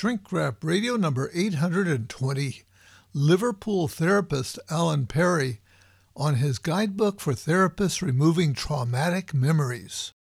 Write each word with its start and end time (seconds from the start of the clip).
Shrink 0.00 0.32
Rap 0.32 0.64
Radio 0.64 0.96
number 0.96 1.30
820. 1.34 2.62
Liverpool 3.12 3.86
therapist 3.86 4.58
Alun 4.70 5.06
Perry 5.06 5.60
on 6.16 6.36
his 6.36 6.58
guidebook 6.58 7.20
for 7.20 7.34
therapists 7.34 8.00
removing 8.00 8.54
traumatic 8.54 9.34
memories. 9.34 10.14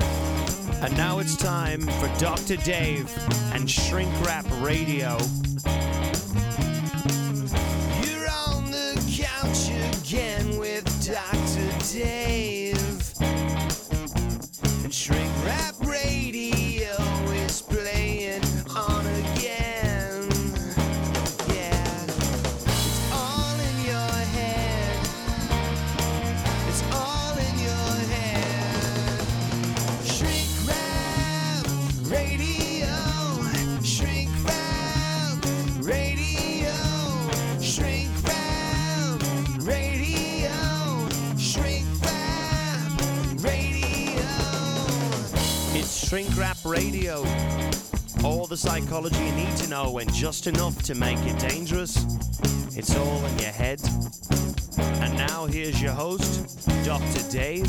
And 0.00 0.96
now 0.96 1.18
it's 1.18 1.36
time 1.36 1.82
for 1.82 2.10
Dr. 2.18 2.56
Dave 2.56 3.14
and 3.52 3.70
Shrink 3.70 4.08
Rap 4.24 4.46
Radio. 4.62 5.18
Shrink 46.08 46.34
Rap 46.38 46.56
Radio. 46.64 47.18
All 48.24 48.46
the 48.46 48.56
psychology 48.56 49.22
you 49.22 49.32
need 49.32 49.54
to 49.58 49.68
know 49.68 49.98
and 49.98 50.10
just 50.10 50.46
enough 50.46 50.82
to 50.84 50.94
make 50.94 51.18
it 51.18 51.38
dangerous. 51.38 52.02
It's 52.74 52.96
all 52.96 53.22
in 53.26 53.38
your 53.38 53.50
head. 53.50 53.78
And 54.78 55.14
now 55.18 55.44
here's 55.44 55.82
your 55.82 55.92
host, 55.92 56.66
Dr. 56.86 57.30
Dave. 57.30 57.68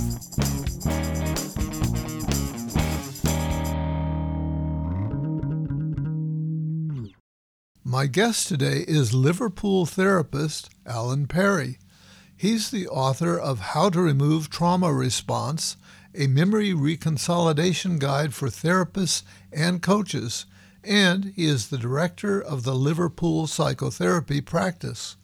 My 7.84 8.08
guest 8.08 8.48
today 8.48 8.86
is 8.88 9.14
Liverpool 9.14 9.86
therapist 9.86 10.70
Alun 10.86 11.28
Perry. 11.28 11.78
He's 12.38 12.72
the 12.72 12.88
author 12.88 13.38
of 13.38 13.60
How 13.60 13.90
to 13.90 14.00
Remove 14.00 14.50
Trauma 14.50 14.94
Response, 14.94 15.76
a 16.20 16.28
memory 16.28 16.72
reconsolidation 16.72 17.98
guide 17.98 18.34
for 18.34 18.50
therapists 18.50 19.24
and 19.54 19.82
coaches, 19.82 20.46
and 20.84 21.32
he 21.34 21.46
is 21.46 21.70
the 21.70 21.78
director 21.78 22.42
of 22.42 22.64
the 22.64 22.76
Liverpool 22.76 23.48
Psychotherapy 23.48 24.42
Practice. 24.42 25.16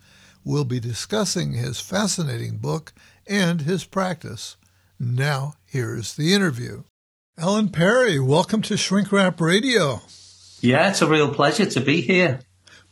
We'll 0.45 0.63
be 0.63 0.79
discussing 0.79 1.51
his 1.51 1.81
fascinating 1.81 2.59
book 2.59 2.93
and 3.27 3.61
his 3.61 3.83
practice. 3.83 4.55
Now, 4.97 5.55
here's 5.65 6.15
the 6.15 6.33
interview. 6.33 6.83
Alun 7.37 7.73
Perry, 7.73 8.17
welcome 8.17 8.61
to 8.61 8.77
Shrink 8.77 9.11
Rap 9.11 9.41
Radio. 9.41 10.01
Yeah, 10.61 10.89
it's 10.89 11.01
a 11.01 11.07
real 11.07 11.33
pleasure 11.33 11.65
to 11.65 11.81
be 11.81 11.99
here. 11.99 12.39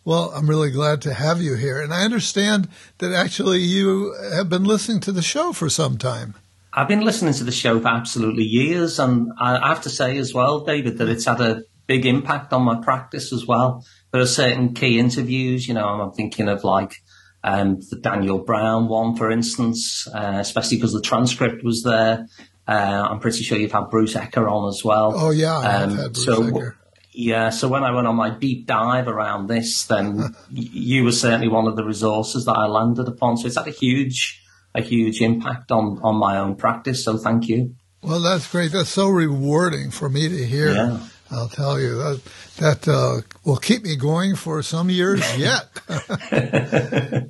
Well, 0.04 0.34
I'm 0.36 0.50
really 0.50 0.72
glad 0.72 1.02
to 1.04 1.14
have 1.14 1.42
you 1.42 1.56
here. 1.56 1.80
And 1.80 1.94
I 1.94 2.04
understand 2.04 2.68
that 2.98 3.14
actually 3.14 3.60
you 3.60 4.14
have 4.34 4.50
been 4.50 4.66
listening 4.66 5.00
to 5.02 5.14
the 5.14 5.22
show 5.22 5.54
for 5.54 5.70
some 5.70 5.98
time. 5.98 6.36
I've 6.76 6.88
been 6.88 7.02
listening 7.02 7.34
to 7.36 7.44
the 7.44 7.52
show 7.52 7.80
for 7.80 7.88
absolutely 7.88 8.44
years, 8.46 8.98
and 9.00 9.32
I 9.40 9.68
have 9.70 9.82
to 9.84 9.90
say 9.90 10.18
as 10.18 10.34
well, 10.34 10.62
David, 10.62 10.98
that 10.98 11.08
it's 11.10 11.26
had 11.26 11.40
a 11.40 11.64
big 11.86 12.06
impact 12.06 12.52
on 12.54 12.64
my 12.64 12.82
practice 12.82 13.32
as 13.32 13.46
well. 13.46 13.86
There 14.12 14.22
are 14.22 14.26
certain 14.26 14.74
key 14.74 14.98
interviews, 15.00 15.68
you 15.68 15.74
know, 15.76 15.86
I'm 15.88 16.12
thinking 16.14 16.48
of 16.50 16.64
like 16.64 16.96
um, 17.44 17.80
the 17.92 17.98
Daniel 17.98 18.40
Brown 18.40 18.88
one, 18.88 19.16
for 19.16 19.30
instance, 19.30 20.08
uh, 20.14 20.38
especially 20.40 20.78
because 20.78 20.94
the 20.94 21.02
transcript 21.02 21.64
was 21.64 21.84
there. 21.84 22.28
Uh, 22.68 23.08
I'm 23.10 23.20
pretty 23.20 23.44
sure 23.44 23.58
you've 23.58 23.72
had 23.74 23.90
Bruce 23.90 24.14
Ecker 24.16 24.50
on 24.50 24.70
as 24.70 24.84
well. 24.84 25.14
Oh, 25.16 25.30
yeah, 25.32 25.58
Um, 25.58 25.98
had 25.98 26.14
Bruce 26.14 26.26
so- 26.26 26.42
Ecker. 26.42 26.76
Yeah, 27.16 27.52
so 27.52 27.68
when 27.68 27.84
I 27.84 27.92
went 27.92 28.08
on 28.08 28.16
my 28.16 28.32
deep 28.32 28.66
dive 28.66 29.08
around 29.08 29.46
this, 29.46 29.86
then 29.86 30.36
you 30.50 31.04
were 31.04 31.12
certainly 31.12 31.48
one 31.48 31.68
of 31.68 31.76
the 31.76 31.84
resources 31.84 32.46
that 32.46 32.54
I 32.54 32.66
landed 32.66 33.08
upon. 33.08 33.38
So 33.38 33.46
it's 33.46 33.56
had 33.56 33.68
a 33.68 33.72
huge, 33.72 34.42
a 34.76 34.82
huge 34.82 35.22
impact 35.22 35.72
on 35.72 36.00
on 36.04 36.16
my 36.16 36.38
own 36.38 36.56
practice. 36.56 37.04
So 37.06 37.18
thank 37.18 37.48
you. 37.48 37.76
Well, 38.02 38.22
that's 38.22 38.50
great. 38.52 38.72
That's 38.74 38.90
so 38.90 39.08
rewarding 39.10 39.92
for 39.92 40.10
me 40.10 40.28
to 40.30 40.46
hear. 40.46 40.72
Yeah. 40.74 41.00
I'll 41.32 41.48
tell 41.50 41.80
you 41.80 41.96
that 41.98 42.22
that 42.58 42.88
uh, 42.88 43.22
will 43.46 43.58
keep 43.58 43.84
me 43.84 43.96
going 43.96 44.36
for 44.36 44.62
some 44.62 44.90
years 44.90 45.22
yet. 45.38 45.66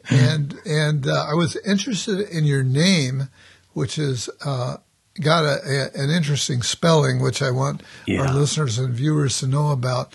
and 0.09 0.56
and 0.66 1.08
uh, 1.08 1.26
I 1.30 1.34
was 1.36 1.56
interested 1.66 2.20
in 2.22 2.46
your 2.46 2.64
name, 2.64 3.30
which 3.74 3.98
is 3.98 4.30
uh, 4.46 4.78
got 5.22 5.46
a, 5.46 5.59
a, 5.96 6.02
an 6.03 6.09
interesting 6.09 6.62
spelling, 6.64 7.22
which 7.22 7.42
I 7.42 7.52
want 7.52 7.84
our 8.09 8.34
listeners 8.34 8.78
and 8.80 8.94
viewers 8.94 9.40
to 9.40 9.48
know 9.48 9.72
about. 9.72 10.14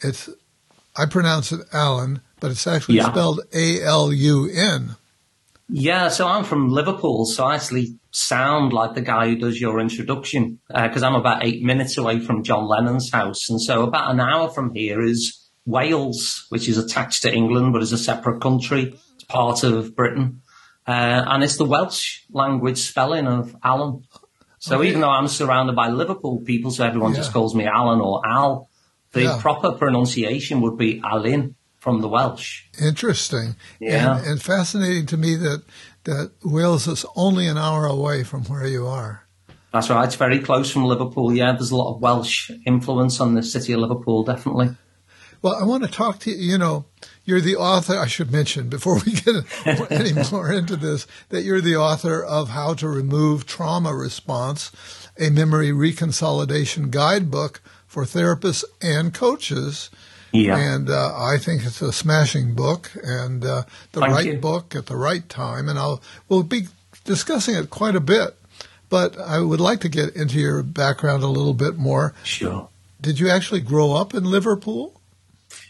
It's 0.00 0.28
I 0.96 1.06
pronounce 1.06 1.52
it 1.52 1.60
Alan, 1.72 2.20
but 2.40 2.50
it's 2.50 2.66
actually 2.66 2.96
Yeah. 2.96 3.10
spelled 3.10 3.40
A 3.54 3.82
L 3.82 4.12
U 4.12 4.50
N. 4.52 4.96
Yeah, 5.72 6.08
so 6.08 6.26
I'm 6.26 6.44
from 6.44 6.68
Liverpool, 6.68 7.26
so 7.26 7.44
I 7.44 7.54
actually 7.54 7.96
sound 8.10 8.72
like 8.72 8.94
the 8.94 9.00
guy 9.02 9.28
who 9.28 9.36
does 9.36 9.60
your 9.60 9.78
introduction 9.78 10.58
because 10.68 11.02
I'm 11.02 11.14
about 11.14 11.44
eight 11.44 11.62
minutes 11.62 11.96
away 11.96 12.18
from 12.18 12.42
John 12.42 12.64
Lennon's 12.66 13.10
house, 13.10 13.48
and 13.48 13.60
so 13.60 13.84
about 13.84 14.10
an 14.10 14.20
hour 14.20 14.48
from 14.48 14.74
here 14.74 15.00
is 15.00 15.48
Wales, 15.66 16.46
which 16.48 16.68
is 16.68 16.76
attached 16.76 17.22
to 17.22 17.32
England 17.32 17.72
but 17.72 17.82
is 17.82 17.92
a 17.92 17.98
separate 17.98 18.40
country. 18.40 18.98
It's 19.14 19.24
part 19.24 19.62
of 19.62 19.94
Britain, 19.94 20.42
uh, 20.88 21.24
and 21.28 21.44
it's 21.44 21.56
the 21.56 21.64
Welsh 21.66 22.22
language 22.32 22.78
spelling 22.78 23.28
of 23.28 23.54
Alan. 23.62 24.02
So 24.58 24.78
Okay. 24.78 24.88
even 24.88 25.00
though 25.02 25.10
I'm 25.10 25.28
surrounded 25.28 25.76
by 25.76 25.88
Liverpool 25.88 26.40
people, 26.44 26.70
so 26.72 26.84
everyone 26.84 27.14
just 27.14 27.32
calls 27.32 27.54
me 27.54 27.64
Alan 27.66 28.00
or 28.00 28.20
Al, 28.26 28.68
the 29.12 29.22
Yeah. 29.22 29.38
proper 29.40 29.72
pronunciation 29.72 30.60
would 30.62 30.76
be 30.76 31.00
Alin 31.00 31.54
from 31.80 32.02
the 32.02 32.08
Welsh. 32.08 32.64
Interesting. 32.80 33.56
Yeah. 33.80 34.18
And, 34.18 34.26
and 34.26 34.42
fascinating 34.42 35.06
to 35.06 35.16
me 35.16 35.34
that, 35.36 35.64
that 36.04 36.30
Wales 36.44 36.86
is 36.86 37.04
only 37.16 37.46
an 37.48 37.58
hour 37.58 37.86
away 37.86 38.22
from 38.22 38.44
where 38.44 38.66
you 38.66 38.86
are. 38.86 39.26
That's 39.72 39.88
right. 39.88 40.04
It's 40.04 40.16
very 40.16 40.40
close 40.40 40.70
from 40.70 40.84
Liverpool. 40.84 41.34
Yeah, 41.34 41.52
there's 41.52 41.70
a 41.70 41.76
lot 41.76 41.94
of 41.94 42.00
Welsh 42.00 42.50
influence 42.66 43.20
on 43.20 43.34
the 43.34 43.42
city 43.42 43.72
of 43.72 43.80
Liverpool, 43.80 44.24
definitely. 44.24 44.76
Well, 45.42 45.56
I 45.58 45.64
want 45.64 45.84
to 45.84 45.90
talk 45.90 46.18
to 46.20 46.30
you. 46.30 46.36
You 46.36 46.58
know, 46.58 46.84
you're 47.24 47.40
the 47.40 47.56
author, 47.56 47.96
I 47.96 48.06
should 48.06 48.30
mention 48.30 48.68
before 48.68 49.00
we 49.06 49.12
get 49.12 49.44
any 49.90 50.12
more 50.30 50.52
into 50.52 50.76
this, 50.76 51.06
that 51.30 51.42
you're 51.42 51.62
the 51.62 51.76
author 51.76 52.22
of 52.22 52.50
How 52.50 52.74
to 52.74 52.88
Remove 52.88 53.46
Trauma 53.46 53.94
Response, 53.94 54.70
a 55.18 55.30
memory 55.30 55.70
reconsolidation 55.70 56.90
guidebook 56.90 57.62
for 57.86 58.04
therapists 58.04 58.64
and 58.82 59.14
coaches. 59.14 59.88
Yeah. 60.32 60.56
And 60.56 60.88
uh, 60.90 61.14
I 61.16 61.38
think 61.38 61.64
it's 61.64 61.82
a 61.82 61.92
smashing 61.92 62.54
book 62.54 62.90
and 63.02 63.44
uh, 63.44 63.64
the 63.92 64.00
Thank 64.00 64.12
right 64.12 64.26
you. 64.26 64.38
book 64.38 64.74
at 64.74 64.86
the 64.86 64.96
right 64.96 65.28
time. 65.28 65.68
And 65.68 65.78
I'll 65.78 66.00
we'll 66.28 66.42
be 66.42 66.68
discussing 67.04 67.54
it 67.54 67.70
quite 67.70 67.96
a 67.96 68.00
bit. 68.00 68.36
But 68.88 69.18
I 69.18 69.38
would 69.40 69.60
like 69.60 69.80
to 69.80 69.88
get 69.88 70.16
into 70.16 70.38
your 70.38 70.62
background 70.62 71.22
a 71.22 71.28
little 71.28 71.54
bit 71.54 71.76
more. 71.76 72.12
Sure. 72.24 72.68
Did 73.00 73.20
you 73.20 73.28
actually 73.30 73.60
grow 73.60 73.92
up 73.94 74.14
in 74.14 74.24
Liverpool? 74.24 75.00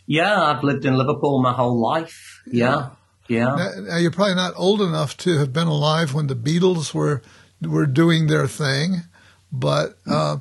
Yeah, 0.07 0.43
I've 0.43 0.65
lived 0.65 0.85
in 0.85 0.97
Liverpool 0.97 1.41
my 1.43 1.53
whole 1.53 1.79
life. 1.81 2.43
Yeah. 2.47 2.91
Yeah. 3.29 3.55
Now, 3.55 3.71
now, 3.81 3.97
you're 3.99 4.11
probably 4.11 4.35
not 4.35 4.55
old 4.57 4.81
enough 4.83 5.17
to 5.19 5.39
have 5.39 5.53
been 5.53 5.69
alive 5.69 6.15
when 6.15 6.27
the 6.27 6.35
Beatles 6.35 6.93
were 6.93 7.23
were 7.63 7.87
doing 7.87 8.27
their 8.27 8.49
thing, 8.49 9.03
but 9.53 9.99
uh, 10.11 10.39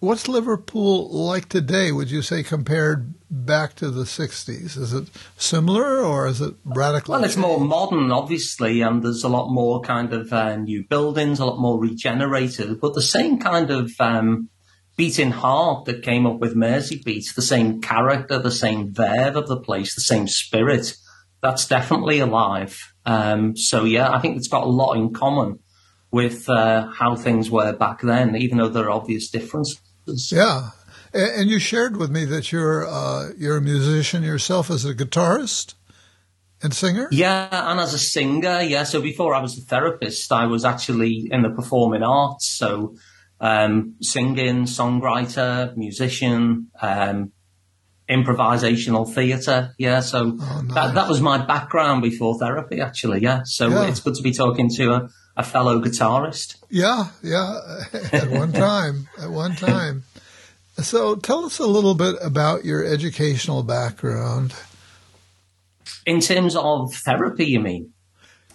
what's 0.00 0.28
Liverpool 0.28 1.08
like 1.10 1.48
today? 1.48 1.92
Would 1.92 2.10
you 2.10 2.22
say 2.22 2.42
compared 2.42 3.14
back 3.30 3.74
to 3.76 3.90
the 3.90 4.04
'60s? 4.04 4.76
Is 4.76 4.92
it 4.92 5.08
similar 5.36 6.00
or 6.00 6.26
is 6.26 6.40
it 6.40 6.54
radically? 6.64 7.12
Well, 7.12 7.24
it's 7.24 7.36
more 7.36 7.60
modern, 7.60 8.10
obviously, 8.10 8.80
and 8.80 9.02
there's 9.02 9.24
a 9.24 9.28
lot 9.28 9.50
more 9.50 9.80
kind 9.80 10.12
of 10.12 10.32
uh, 10.32 10.56
new 10.56 10.84
buildings, 10.84 11.38
a 11.38 11.46
lot 11.46 11.60
more 11.60 11.78
regenerated, 11.78 12.80
but 12.80 12.94
the 12.94 13.02
same 13.02 13.38
kind 13.38 13.70
of 13.70 13.92
um, 14.00 14.48
beating 14.96 15.30
heart 15.30 15.84
that 15.84 16.02
came 16.02 16.26
up 16.26 16.40
with 16.40 16.56
Mersey 16.56 17.00
Beat, 17.04 17.32
the 17.36 17.42
same 17.42 17.80
character, 17.80 18.38
the 18.38 18.50
same 18.50 18.92
verve 18.92 19.36
of 19.36 19.48
the 19.48 19.60
place, 19.60 19.94
the 19.94 20.00
same 20.00 20.26
spirit, 20.26 20.96
that's 21.42 21.66
definitely 21.66 22.18
alive. 22.18 22.78
Um, 23.06 23.56
so, 23.56 23.84
yeah, 23.84 24.10
I 24.10 24.18
think 24.18 24.36
it's 24.36 24.48
got 24.48 24.64
a 24.64 24.70
lot 24.70 24.94
in 24.94 25.12
common 25.12 25.60
with 26.10 26.48
uh, 26.48 26.90
how 26.90 27.16
things 27.16 27.50
were 27.50 27.72
back 27.72 28.02
then, 28.02 28.36
even 28.36 28.58
though 28.58 28.68
there 28.68 28.86
are 28.86 28.90
obvious 28.90 29.30
differences. 29.30 29.80
Yeah, 30.06 30.70
and, 31.12 31.30
and 31.42 31.50
you 31.50 31.58
shared 31.58 31.96
with 31.96 32.10
me 32.10 32.24
that 32.26 32.52
you're 32.52 32.86
uh, 32.86 33.30
you're 33.36 33.56
a 33.56 33.60
musician 33.62 34.22
yourself 34.22 34.70
as 34.70 34.84
a 34.84 34.94
guitarist 34.94 35.74
and 36.62 36.74
singer. 36.74 37.08
Yeah, 37.10 37.48
and 37.70 37.80
as 37.80 37.94
a 37.94 37.98
singer, 37.98 38.60
yeah. 38.62 38.84
So 38.84 39.00
before 39.00 39.34
I 39.34 39.40
was 39.40 39.56
a 39.58 39.62
therapist, 39.62 40.30
I 40.32 40.46
was 40.46 40.64
actually 40.64 41.28
in 41.30 41.42
the 41.42 41.50
performing 41.50 42.02
arts. 42.02 42.48
So 42.50 42.96
um, 43.40 43.94
singing, 44.02 44.64
songwriter, 44.64 45.74
musician, 45.76 46.68
um, 46.82 47.32
improvisational 48.08 49.08
theatre. 49.12 49.74
Yeah, 49.78 50.00
so 50.00 50.36
Oh, 50.40 50.60
nice. 50.62 50.74
that 50.74 50.94
that 50.94 51.08
was 51.08 51.20
my 51.20 51.38
background 51.46 52.02
before 52.02 52.38
therapy, 52.38 52.80
actually. 52.80 53.20
Yeah, 53.22 53.42
so 53.44 53.68
Yeah. 53.68 53.88
it's 53.88 54.00
good 54.00 54.14
to 54.16 54.22
be 54.22 54.32
talking 54.32 54.68
to 54.76 54.92
a, 54.92 55.08
a 55.40 55.42
fellow 55.42 55.80
guitarist. 55.80 56.56
Yeah, 56.68 57.06
yeah, 57.22 57.58
at 58.12 58.30
one 58.30 58.52
time, 58.52 59.08
at 59.20 59.30
one 59.30 59.56
time. 59.56 60.04
So 60.76 61.16
tell 61.16 61.44
us 61.44 61.58
a 61.58 61.66
little 61.66 61.94
bit 61.94 62.16
about 62.22 62.64
your 62.64 62.84
educational 62.84 63.62
background. 63.62 64.54
In 66.06 66.20
terms 66.20 66.56
of 66.56 66.94
therapy, 66.94 67.46
you 67.46 67.60
mean, 67.60 67.92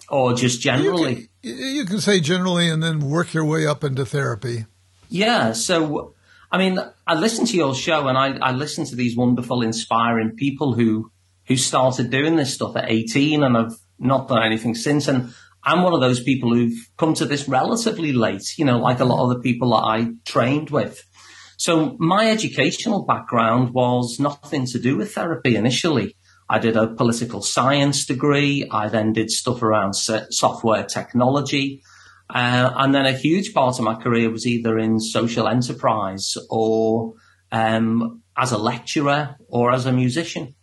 or 0.08 0.34
just 0.34 0.60
generally? 0.60 1.28
You 1.42 1.54
can, 1.54 1.74
you 1.74 1.84
can 1.84 2.00
say 2.00 2.20
generally 2.20 2.68
and 2.68 2.82
then 2.82 3.00
work 3.00 3.34
your 3.34 3.44
way 3.44 3.66
up 3.66 3.84
into 3.84 4.06
therapy. 4.06 4.66
Yeah. 5.08 5.52
So, 5.52 6.14
I 6.50 6.58
mean, 6.58 6.78
I 7.06 7.14
listen 7.14 7.46
to 7.46 7.56
your 7.56 7.74
show 7.74 8.08
and 8.08 8.18
I, 8.18 8.36
I 8.38 8.52
listen 8.52 8.84
to 8.86 8.96
these 8.96 9.16
wonderful, 9.16 9.62
inspiring 9.62 10.36
people 10.36 10.74
who, 10.74 11.10
who 11.46 11.56
started 11.56 12.10
doing 12.10 12.36
this 12.36 12.54
stuff 12.54 12.76
at 12.76 12.90
18 12.90 13.42
and 13.42 13.56
have 13.56 13.74
not 13.98 14.28
done 14.28 14.42
anything 14.42 14.74
since. 14.74 15.06
And 15.06 15.32
I'm 15.66 15.82
one 15.82 15.92
of 15.92 16.00
those 16.00 16.22
people 16.22 16.54
who've 16.54 16.78
come 16.96 17.14
to 17.14 17.26
this 17.26 17.48
relatively 17.48 18.12
late, 18.12 18.56
you 18.56 18.64
know, 18.64 18.78
like 18.78 19.00
a 19.00 19.04
lot 19.04 19.24
of 19.24 19.30
the 19.30 19.40
people 19.40 19.70
that 19.70 19.84
I 19.84 20.12
trained 20.24 20.70
with. 20.70 21.02
So 21.58 21.96
my 21.98 22.30
educational 22.30 23.04
background 23.04 23.74
was 23.74 24.20
nothing 24.20 24.66
to 24.66 24.78
do 24.78 24.96
with 24.96 25.12
therapy 25.12 25.56
initially. 25.56 26.16
I 26.48 26.58
did 26.60 26.76
a 26.76 26.86
political 26.86 27.42
science 27.42 28.06
degree. 28.06 28.68
I 28.70 28.88
then 28.88 29.12
did 29.12 29.30
stuff 29.30 29.62
around 29.62 29.94
software 29.94 30.84
technology. 30.84 31.82
Uh, 32.28 32.70
and 32.76 32.94
then 32.94 33.06
a 33.06 33.12
huge 33.12 33.52
part 33.52 33.78
of 33.78 33.84
my 33.84 33.94
career 33.94 34.30
was 34.30 34.46
either 34.46 34.78
in 34.78 35.00
social 35.00 35.48
enterprise 35.48 36.36
or 36.50 37.14
um, 37.52 38.22
as 38.36 38.52
a 38.52 38.58
lecturer 38.58 39.36
or 39.48 39.72
as 39.72 39.86
a 39.86 39.92
musician. 39.92 40.55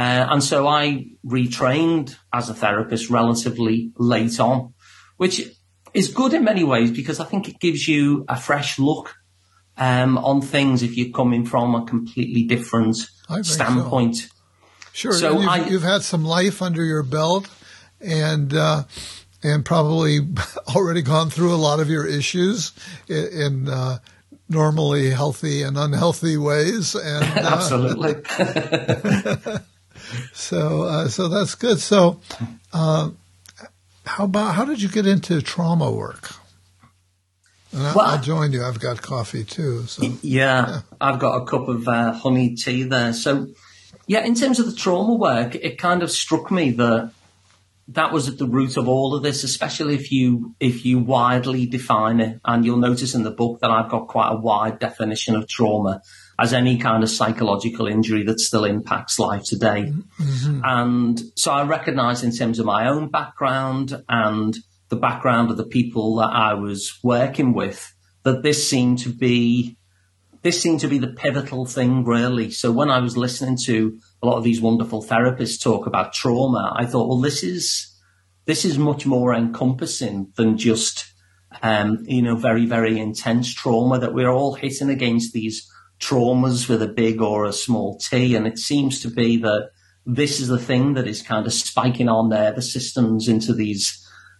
Uh, 0.00 0.26
and 0.32 0.42
so 0.42 0.66
I 0.66 1.04
retrained 1.26 2.16
as 2.32 2.48
a 2.48 2.54
therapist 2.54 3.10
relatively 3.10 3.92
late 3.98 4.40
on, 4.40 4.72
which 5.18 5.42
is 5.92 6.08
good 6.08 6.32
in 6.32 6.42
many 6.42 6.64
ways 6.64 6.90
because 6.90 7.20
I 7.20 7.26
think 7.26 7.48
it 7.50 7.60
gives 7.60 7.86
you 7.86 8.24
a 8.26 8.36
fresh 8.40 8.78
look 8.78 9.14
um, 9.76 10.16
on 10.16 10.40
things 10.40 10.82
if 10.82 10.96
you're 10.96 11.12
coming 11.12 11.44
from 11.44 11.74
a 11.74 11.84
completely 11.84 12.44
different 12.44 12.96
think 13.28 13.44
so. 13.44 13.52
standpoint. 13.52 14.16
Sure. 14.94 15.12
So 15.12 15.38
you've, 15.40 15.48
I- 15.48 15.68
you've 15.68 15.82
had 15.82 16.00
some 16.02 16.24
life 16.24 16.62
under 16.62 16.82
your 16.82 17.02
belt, 17.02 17.50
and 18.00 18.54
uh, 18.54 18.84
and 19.42 19.66
probably 19.66 20.20
already 20.74 21.02
gone 21.02 21.28
through 21.28 21.52
a 21.52 21.60
lot 21.68 21.78
of 21.78 21.90
your 21.90 22.06
issues 22.06 22.72
in, 23.06 23.26
in 23.44 23.68
uh, 23.68 23.98
normally 24.48 25.10
healthy 25.10 25.62
and 25.62 25.76
unhealthy 25.76 26.38
ways, 26.38 26.94
and 26.94 27.24
uh, 27.38 27.50
Absolutely. 27.56 28.14
so 30.32 30.82
uh, 30.82 31.08
so 31.08 31.28
that's 31.28 31.54
good. 31.54 31.78
So, 31.78 32.20
uh, 32.72 33.10
how 34.04 34.24
about 34.24 34.54
how 34.54 34.64
did 34.64 34.82
you 34.82 34.88
get 34.88 35.06
into 35.06 35.40
trauma 35.42 35.90
work? 35.90 36.32
And 37.72 37.86
I, 37.86 37.94
Well, 37.94 38.06
I'll 38.06 38.20
join 38.20 38.52
you. 38.52 38.64
I've 38.64 38.80
got 38.80 39.00
coffee 39.02 39.44
too. 39.44 39.86
So 39.86 40.02
Yeah, 40.22 40.80
I've 41.00 41.18
got 41.18 41.42
a 41.42 41.44
cup 41.44 41.68
of 41.68 41.86
uh, 41.86 42.12
honey 42.12 42.56
tea 42.56 42.82
there. 42.82 43.12
So, 43.12 43.48
yeah, 44.06 44.24
in 44.24 44.34
terms 44.34 44.58
of 44.58 44.66
the 44.66 44.74
trauma 44.74 45.14
work, 45.14 45.54
it 45.54 45.78
kind 45.78 46.02
of 46.02 46.10
struck 46.10 46.50
me 46.50 46.72
that 46.72 47.12
that 47.88 48.12
was 48.12 48.28
at 48.28 48.38
the 48.38 48.46
root 48.46 48.76
of 48.76 48.88
all 48.88 49.14
of 49.14 49.22
this, 49.22 49.44
especially 49.44 49.94
if 49.94 50.12
you 50.12 50.54
if 50.60 50.84
you 50.84 50.98
widely 50.98 51.66
define 51.66 52.20
it. 52.20 52.40
And 52.44 52.64
you'll 52.64 52.78
notice 52.78 53.14
in 53.14 53.22
the 53.22 53.30
book 53.30 53.60
that 53.60 53.70
I've 53.70 53.90
got 53.90 54.08
quite 54.08 54.30
a 54.32 54.36
wide 54.36 54.78
definition 54.78 55.36
of 55.36 55.48
trauma 55.48 56.02
as 56.40 56.52
any 56.52 56.78
kind 56.78 57.02
of 57.02 57.10
psychological 57.10 57.86
injury 57.86 58.22
that 58.24 58.40
still 58.40 58.64
impacts 58.64 59.18
life 59.18 59.44
today. 59.44 59.92
And 60.64 61.20
so 61.36 61.52
I 61.52 61.64
recognized 61.64 62.24
in 62.24 62.34
terms 62.34 62.58
of 62.58 62.66
my 62.66 62.88
own 62.88 63.10
background 63.10 64.02
and 64.08 64.56
the 64.88 64.96
background 64.96 65.50
of 65.50 65.56
the 65.56 65.66
people 65.66 66.16
that 66.16 66.30
I 66.30 66.54
was 66.54 66.98
working 67.02 67.52
with 67.52 67.94
that 68.22 68.42
this 68.42 68.68
seemed 68.68 68.98
to 69.00 69.10
be 69.10 69.76
this 70.42 70.60
seemed 70.60 70.80
to 70.80 70.88
be 70.88 70.98
the 70.98 71.08
pivotal 71.08 71.66
thing 71.66 72.04
really. 72.04 72.50
So 72.50 72.72
when 72.72 72.90
I 72.90 73.00
was 73.00 73.16
listening 73.16 73.58
to 73.66 73.98
a 74.22 74.26
lot 74.26 74.38
of 74.38 74.44
these 74.44 74.60
wonderful 74.60 75.02
therapists 75.02 75.62
talk 75.62 75.86
about 75.86 76.14
trauma, 76.14 76.72
I 76.74 76.86
thought, 76.86 77.08
well, 77.08 77.20
this 77.20 77.42
is 77.42 77.94
this 78.46 78.64
is 78.64 78.78
much 78.78 79.04
more 79.04 79.34
encompassing 79.34 80.32
than 80.36 80.56
just 80.56 81.12
um, 81.62 81.98
you 82.04 82.22
know 82.22 82.36
very 82.36 82.64
very 82.64 82.98
intense 82.98 83.52
trauma 83.52 83.98
that 83.98 84.14
we're 84.14 84.30
all 84.30 84.54
hitting 84.54 84.88
against 84.88 85.32
these 85.34 85.69
traumas 86.00 86.68
with 86.68 86.82
a 86.82 86.88
big 86.88 87.20
or 87.20 87.44
a 87.44 87.52
small 87.52 87.98
T, 87.98 88.34
and 88.34 88.46
it 88.46 88.58
seems 88.58 89.00
to 89.02 89.10
be 89.10 89.36
that 89.38 89.70
this 90.06 90.40
is 90.40 90.48
the 90.48 90.58
thing 90.58 90.94
that 90.94 91.06
is 91.06 91.22
kind 91.22 91.46
of 91.46 91.52
spiking 91.52 92.08
on 92.08 92.32
our 92.32 92.40
nervous 92.40 92.72
systems 92.72 93.28
into 93.28 93.52
these 93.52 93.96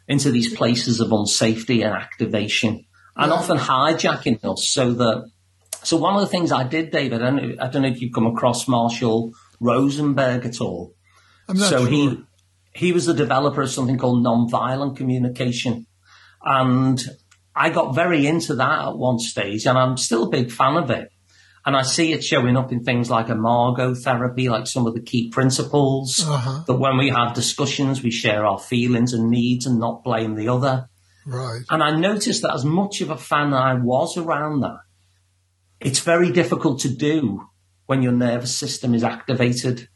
into 0.08 0.32
these 0.32 0.52
places 0.54 0.98
of 0.98 1.10
unsafety 1.10 1.84
and 1.84 1.94
activation, 1.94 2.84
and 3.16 3.30
often 3.30 3.58
hijacking 3.58 4.44
us 4.44 4.68
so 4.68 4.92
that 4.94 5.30
so 5.82 5.96
one 5.96 6.14
of 6.14 6.20
the 6.20 6.26
things 6.26 6.50
I 6.50 6.64
did, 6.64 6.90
David, 6.90 7.22
I 7.22 7.30
don't 7.30 7.36
know, 7.36 7.54
I 7.60 7.68
don't 7.68 7.82
know 7.82 7.88
if 7.88 8.00
you've 8.00 8.12
come 8.12 8.26
across 8.26 8.66
Marshall 8.66 9.32
Rosenberg 9.60 10.44
at 10.44 10.60
all. 10.60 10.94
So 11.54 11.84
sure. 11.84 11.88
he 11.88 12.18
he 12.72 12.92
was 12.92 13.06
the 13.06 13.14
developer 13.14 13.62
of 13.62 13.70
something 13.70 13.98
called 13.98 14.24
nonviolent 14.24 14.96
communication, 14.96 15.86
and 16.42 17.02
I 17.54 17.70
got 17.70 17.94
very 17.94 18.26
into 18.26 18.54
that 18.54 18.88
at 18.88 18.96
one 18.96 19.18
stage, 19.18 19.66
and 19.66 19.76
I'm 19.76 19.96
still 19.96 20.24
a 20.24 20.30
big 20.30 20.50
fan 20.50 20.76
of 20.76 20.90
it. 20.90 21.10
And 21.70 21.76
I 21.76 21.82
see 21.82 22.12
it 22.12 22.24
showing 22.24 22.56
up 22.56 22.72
in 22.72 22.82
things 22.82 23.10
like 23.10 23.28
imago 23.28 23.94
therapy, 23.94 24.48
like 24.48 24.66
some 24.66 24.88
of 24.88 24.94
the 24.94 25.00
key 25.00 25.30
principles 25.30 26.18
Uh-huh. 26.26 26.64
that 26.66 26.74
when 26.80 26.96
we 26.98 27.10
have 27.10 27.32
discussions, 27.32 28.02
we 28.02 28.10
share 28.10 28.44
our 28.44 28.58
feelings 28.58 29.12
and 29.12 29.30
needs 29.30 29.66
and 29.66 29.78
not 29.78 30.02
blame 30.02 30.34
the 30.34 30.48
other. 30.48 30.88
right. 31.26 31.62
And 31.70 31.80
I 31.80 31.92
noticed 31.96 32.42
that 32.42 32.54
as 32.54 32.64
much 32.64 33.00
of 33.02 33.10
a 33.10 33.16
fan 33.16 33.54
I 33.54 33.74
was 33.74 34.16
around 34.16 34.62
that, 34.62 34.80
it's 35.78 36.00
very 36.00 36.32
difficult 36.32 36.80
to 36.80 36.88
do 36.88 37.44
when 37.86 38.02
your 38.02 38.16
nervous 38.26 38.52
system 38.56 38.92
is 38.92 39.04
activated. 39.04 39.88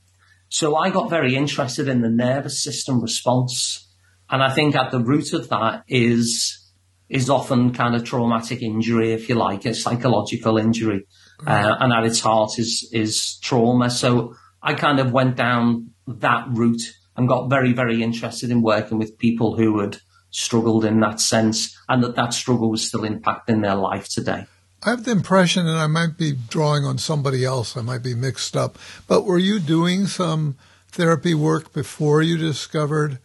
So 0.51 0.77
I 0.77 0.91
got 0.91 1.11
very 1.11 1.35
interested 1.35 1.89
in 1.89 2.03
the 2.03 2.09
nervous 2.09 2.63
system 2.63 3.01
response. 3.01 3.89
And 4.31 4.45
I 4.45 4.51
think 4.55 4.77
at 4.77 4.93
the 4.93 5.01
root 5.03 5.33
of 5.33 5.49
that 5.49 5.83
is, 5.89 6.71
is 7.09 7.29
often 7.29 7.73
kind 7.73 7.97
of 7.97 8.05
traumatic 8.05 8.63
injury, 8.63 9.13
if 9.13 9.29
you 9.29 9.35
like, 9.35 9.65
a 9.65 9.75
psychological 9.75 10.57
injury. 10.57 11.05
Uh, 11.47 11.77
and 11.81 11.93
at 11.93 12.05
its 12.05 12.21
heart 12.21 12.59
is, 12.59 12.89
is 12.93 13.39
trauma. 13.43 13.91
So 13.91 14.35
I 14.63 14.75
kind 14.75 15.01
of 15.01 15.13
went 15.13 15.37
down 15.37 15.91
that 16.07 16.47
route 16.49 16.83
and 17.17 17.29
got 17.29 17.49
very, 17.49 17.73
very 17.73 18.03
interested 18.03 18.51
in 18.51 18.63
working 18.63 18.99
with 18.99 19.19
people 19.19 19.57
who 19.57 19.81
had 19.81 19.99
struggled 20.31 20.85
in 20.85 21.01
that 21.01 21.21
sense 21.21 21.79
and 21.89 22.03
that 22.03 22.17
that 22.17 22.35
struggle 22.35 22.71
was 22.71 22.87
still 22.87 23.03
impacting 23.03 23.63
their 23.63 23.77
life 23.77 24.09
today. 24.09 24.47
I 24.83 24.91
have 24.91 25.05
the 25.05 25.13
impression, 25.13 25.67
and 25.67 25.79
I 25.79 25.87
might 25.87 26.19
be 26.19 26.33
drawing 26.33 26.85
on 26.85 26.99
somebody 26.99 27.45
else, 27.45 27.77
I 27.77 27.81
might 27.81 28.03
be 28.03 28.15
mixed 28.15 28.55
up, 28.55 28.79
but 29.07 29.25
were 29.25 29.39
you 29.39 29.59
doing 29.59 30.07
some 30.07 30.57
therapy 30.89 31.35
work 31.35 31.73
before 31.73 32.21
you 32.21 32.37
discovered 32.37 33.19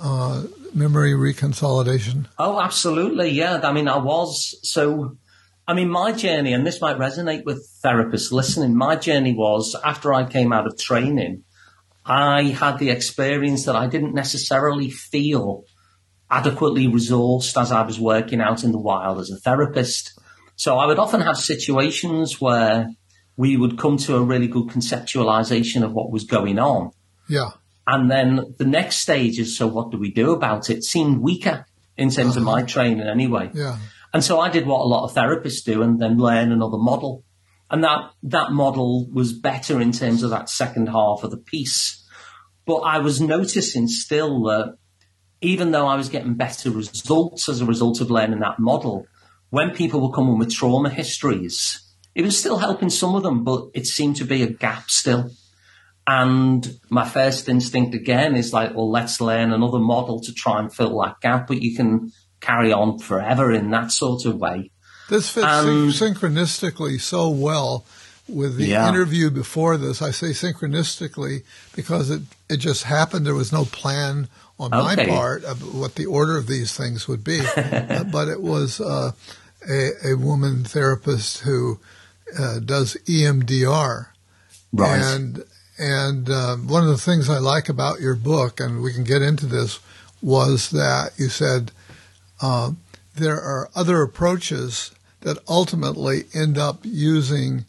uh, 0.00 0.44
memory 0.74 1.12
reconsolidation? 1.12 2.26
Oh, 2.38 2.60
absolutely. 2.60 3.28
Yeah. 3.30 3.60
I 3.62 3.72
mean, 3.72 3.88
I 3.88 3.98
was 3.98 4.54
so, 4.62 5.18
I 5.66 5.74
mean, 5.74 5.88
my 5.88 6.12
journey, 6.12 6.52
and 6.52 6.66
this 6.66 6.80
might 6.80 6.98
resonate 6.98 7.44
with 7.44 7.68
therapists 7.84 8.32
listening, 8.32 8.76
my 8.76 8.96
journey 8.96 9.32
was 9.32 9.76
after 9.84 10.12
I 10.12 10.24
came 10.24 10.52
out 10.52 10.66
of 10.66 10.76
training, 10.78 11.44
I 12.04 12.42
had 12.44 12.78
the 12.78 12.90
experience 12.90 13.64
that 13.66 13.76
I 13.76 13.86
didn't 13.86 14.14
necessarily 14.14 14.90
feel 14.90 15.64
adequately 16.30 16.88
resourced 16.88 17.60
as 17.60 17.70
I 17.70 17.82
was 17.82 18.00
working 18.00 18.40
out 18.40 18.64
in 18.64 18.72
the 18.72 18.78
wild 18.78 19.20
as 19.20 19.30
a 19.30 19.36
therapist. 19.36 20.18
So 20.56 20.78
I 20.78 20.86
would 20.86 20.98
often 20.98 21.20
have 21.20 21.36
situations 21.36 22.40
where 22.40 22.88
we 23.36 23.56
would 23.56 23.78
come 23.78 23.98
to 23.98 24.16
a 24.16 24.22
really 24.22 24.48
good 24.48 24.68
conceptualization 24.68 25.84
of 25.84 25.92
what 25.92 26.10
was 26.10 26.24
going 26.24 26.58
on. 26.58 26.90
Yeah. 27.28 27.50
And 27.86 28.10
then 28.10 28.54
the 28.58 28.64
next 28.64 28.96
stage 28.96 29.38
is, 29.38 29.56
so 29.56 29.66
what 29.66 29.90
do 29.90 29.98
we 29.98 30.10
do 30.10 30.32
about 30.32 30.70
it? 30.70 30.84
Seemed 30.84 31.18
weaker 31.18 31.66
in 31.96 32.10
terms 32.10 32.36
of 32.36 32.42
my 32.42 32.58
uh-huh. 32.58 32.66
training 32.66 33.06
anyway. 33.06 33.50
Yeah. 33.54 33.78
And 34.12 34.22
so 34.22 34.40
I 34.40 34.50
did 34.50 34.66
what 34.66 34.80
a 34.80 34.88
lot 34.88 35.04
of 35.04 35.14
therapists 35.14 35.64
do 35.64 35.82
and 35.82 36.00
then 36.00 36.18
learn 36.18 36.52
another 36.52 36.78
model. 36.78 37.24
And 37.70 37.82
that, 37.84 38.10
that 38.24 38.52
model 38.52 39.08
was 39.10 39.32
better 39.32 39.80
in 39.80 39.92
terms 39.92 40.22
of 40.22 40.30
that 40.30 40.50
second 40.50 40.88
half 40.88 41.22
of 41.22 41.30
the 41.30 41.38
piece. 41.38 42.06
But 42.66 42.78
I 42.78 42.98
was 42.98 43.20
noticing 43.20 43.88
still 43.88 44.42
that 44.44 44.76
even 45.40 45.72
though 45.72 45.86
I 45.86 45.96
was 45.96 46.08
getting 46.08 46.34
better 46.34 46.70
results 46.70 47.48
as 47.48 47.60
a 47.60 47.66
result 47.66 48.00
of 48.00 48.10
learning 48.10 48.40
that 48.40 48.58
model, 48.58 49.06
when 49.50 49.70
people 49.70 50.00
were 50.00 50.14
coming 50.14 50.38
with 50.38 50.52
trauma 50.52 50.90
histories, 50.90 51.80
it 52.14 52.22
was 52.22 52.38
still 52.38 52.58
helping 52.58 52.90
some 52.90 53.14
of 53.14 53.22
them, 53.22 53.42
but 53.42 53.68
it 53.74 53.86
seemed 53.86 54.16
to 54.16 54.24
be 54.24 54.42
a 54.42 54.46
gap 54.50 54.90
still. 54.90 55.30
And 56.06 56.78
my 56.90 57.08
first 57.08 57.48
instinct 57.48 57.94
again 57.94 58.34
is 58.34 58.52
like, 58.52 58.74
well, 58.74 58.90
let's 58.90 59.20
learn 59.20 59.52
another 59.52 59.78
model 59.78 60.20
to 60.20 60.32
try 60.32 60.58
and 60.58 60.72
fill 60.72 61.00
that 61.00 61.20
gap, 61.20 61.46
but 61.46 61.62
you 61.62 61.76
can 61.76 62.12
carry 62.42 62.72
on 62.72 62.98
forever 62.98 63.50
in 63.52 63.70
that 63.70 63.90
sort 63.90 64.26
of 64.26 64.36
way. 64.36 64.70
This 65.08 65.30
fits 65.30 65.46
Um, 65.46 65.90
synchronistically 65.90 67.00
so 67.00 67.28
well 67.30 67.84
with 68.28 68.56
the 68.56 68.66
Yeah. 68.66 68.88
interview 68.88 69.30
before 69.30 69.76
this. 69.78 70.02
I 70.02 70.10
say 70.10 70.28
synchronistically 70.30 71.42
because 71.74 72.10
it, 72.10 72.22
it 72.48 72.58
just 72.58 72.82
happened. 72.84 73.24
There 73.26 73.34
was 73.34 73.52
no 73.52 73.64
plan 73.64 74.28
on 74.58 74.70
my 74.70 74.94
part 75.06 75.44
of 75.44 75.74
what 75.74 75.94
the 75.96 76.06
order 76.06 76.36
of 76.36 76.46
these 76.46 76.72
things 76.72 77.08
would 77.08 77.24
be, 77.24 77.40
Uh, 77.56 78.04
but 78.04 78.28
it 78.28 78.40
was 78.42 78.80
uh, 78.80 79.12
a, 79.68 79.90
a 80.12 80.14
woman 80.14 80.64
therapist 80.64 81.38
who 81.40 81.78
uh, 82.38 82.58
does 82.60 82.96
EMDR. 83.06 84.06
Right. 84.72 85.00
And 85.02 85.44
and 85.78 86.30
um, 86.30 86.68
one 86.68 86.82
of 86.84 86.88
the 86.90 86.96
things 86.98 87.28
I 87.28 87.38
like 87.38 87.68
about 87.68 88.00
your 88.00 88.14
book, 88.14 88.60
and 88.60 88.82
we 88.82 88.92
can 88.92 89.04
get 89.04 89.20
into 89.22 89.46
this, 89.46 89.80
was 90.20 90.70
that 90.70 91.10
you 91.16 91.28
said 91.28 91.72
uh, 92.42 92.72
there 93.14 93.40
are 93.40 93.70
other 93.74 94.02
approaches 94.02 94.90
that 95.20 95.38
ultimately 95.48 96.24
end 96.34 96.58
up 96.58 96.80
using 96.82 97.64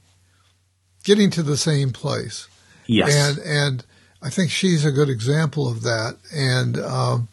getting 1.04 1.30
to 1.30 1.44
the 1.44 1.58
same 1.58 1.92
place. 1.92 2.48
yes. 2.88 3.14
And 3.14 3.38
and 3.46 3.86
I 4.22 4.30
think 4.30 4.52
she's 4.52 4.86
a 4.86 4.92
good 4.92 5.10
example 5.10 5.70
of 5.70 5.84
that. 5.84 6.18
And 6.34 6.78
um, 6.80 7.28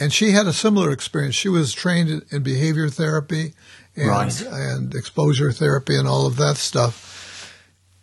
and 0.00 0.12
she 0.12 0.30
had 0.30 0.46
a 0.46 0.52
similar 0.52 0.90
experience. 0.92 1.34
She 1.34 1.48
was 1.48 1.72
trained 1.74 2.22
in, 2.30 2.42
behavior 2.42 2.88
therapy 2.88 3.52
and 3.96 4.06
Right. 4.08 4.40
and 4.46 4.94
exposure 4.94 5.50
therapy 5.52 5.96
and 5.96 6.06
all 6.08 6.24
of 6.26 6.36
that 6.36 6.56
stuff. 6.56 7.04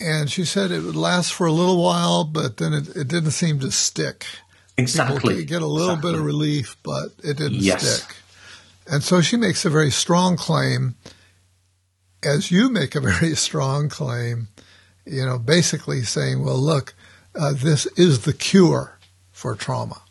And 0.02 0.30
she 0.30 0.44
said 0.44 0.72
it 0.72 0.82
would 0.84 0.98
last 0.98 1.32
for 1.34 1.48
a 1.48 1.54
little 1.54 1.82
while, 1.82 2.26
but 2.26 2.58
then 2.58 2.74
it, 2.74 2.90
it 2.98 3.08
didn't 3.08 3.32
seem 3.32 3.60
to 3.62 3.72
stick. 3.72 4.26
exactly. 4.78 5.36
People 5.36 5.46
get 5.48 5.62
a 5.62 5.68
little 5.68 5.96
bit 5.96 6.16
of 6.16 6.26
relief, 6.26 6.76
but 6.84 7.12
it 7.24 7.38
didn't 7.38 7.62
Yes. 7.62 7.82
stick. 8.02 8.16
And 8.88 9.04
so 9.04 9.22
she 9.22 9.38
makes 9.38 9.66
a 9.66 9.70
very 9.70 9.92
strong 9.92 10.38
claim, 10.38 10.96
as 12.24 12.52
you 12.52 12.70
make 12.70 12.96
a 12.96 13.02
very 13.20 13.36
strong 13.36 13.90
claim, 13.90 14.50
you 15.06 15.26
know, 15.26 15.40
basically 15.40 16.04
saying, 16.04 16.44
well, 16.44 16.58
look, 16.58 16.94
uh, 17.36 17.54
this 17.54 17.86
is 17.98 18.22
the 18.22 18.34
cure 18.34 18.98
for 19.32 19.56
trauma. 19.56 20.02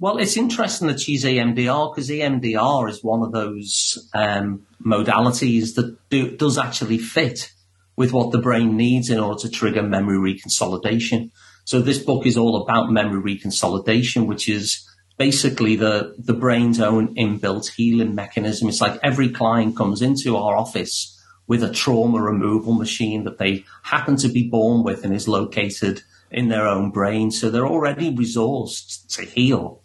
Well, 0.00 0.18
it's 0.18 0.36
interesting 0.36 0.88
that 0.88 1.00
she's 1.00 1.24
EMDR 1.24 1.94
because 1.94 2.10
EMDR 2.10 2.90
is 2.90 3.02
one 3.02 3.22
of 3.22 3.32
those 3.32 4.08
um, 4.12 4.66
modalities 4.84 5.76
that 5.76 5.96
do, 6.10 6.36
does 6.36 6.58
actually 6.58 6.98
fit 6.98 7.52
with 7.96 8.12
what 8.12 8.32
the 8.32 8.40
brain 8.40 8.76
needs 8.76 9.08
in 9.08 9.18
order 9.18 9.40
to 9.40 9.48
trigger 9.48 9.82
memory 9.82 10.34
reconsolidation. 10.34 11.30
So 11.64 11.80
this 11.80 11.98
book 11.98 12.26
is 12.26 12.36
all 12.36 12.62
about 12.62 12.90
memory 12.90 13.36
reconsolidation, 13.36 14.26
which 14.26 14.48
is 14.48 14.86
basically 15.16 15.76
the, 15.76 16.14
the 16.18 16.34
brain's 16.34 16.80
own 16.80 17.14
inbuilt 17.14 17.72
healing 17.74 18.14
mechanism. 18.14 18.68
It's 18.68 18.80
like 18.80 18.98
every 19.02 19.28
client 19.28 19.76
comes 19.76 20.02
into 20.02 20.36
our 20.36 20.56
office 20.56 21.10
with 21.46 21.62
a 21.62 21.70
trauma 21.70 22.20
removal 22.20 22.72
machine 22.72 23.24
that 23.24 23.38
they 23.38 23.64
happen 23.82 24.16
to 24.16 24.28
be 24.28 24.48
born 24.48 24.82
with 24.82 25.04
and 25.04 25.14
is 25.14 25.28
located 25.28 26.02
in 26.30 26.48
their 26.48 26.66
own 26.66 26.90
brain. 26.90 27.30
So 27.30 27.50
they're 27.50 27.66
already 27.66 28.14
resourced 28.14 29.06
to 29.16 29.24
heal. 29.24 29.82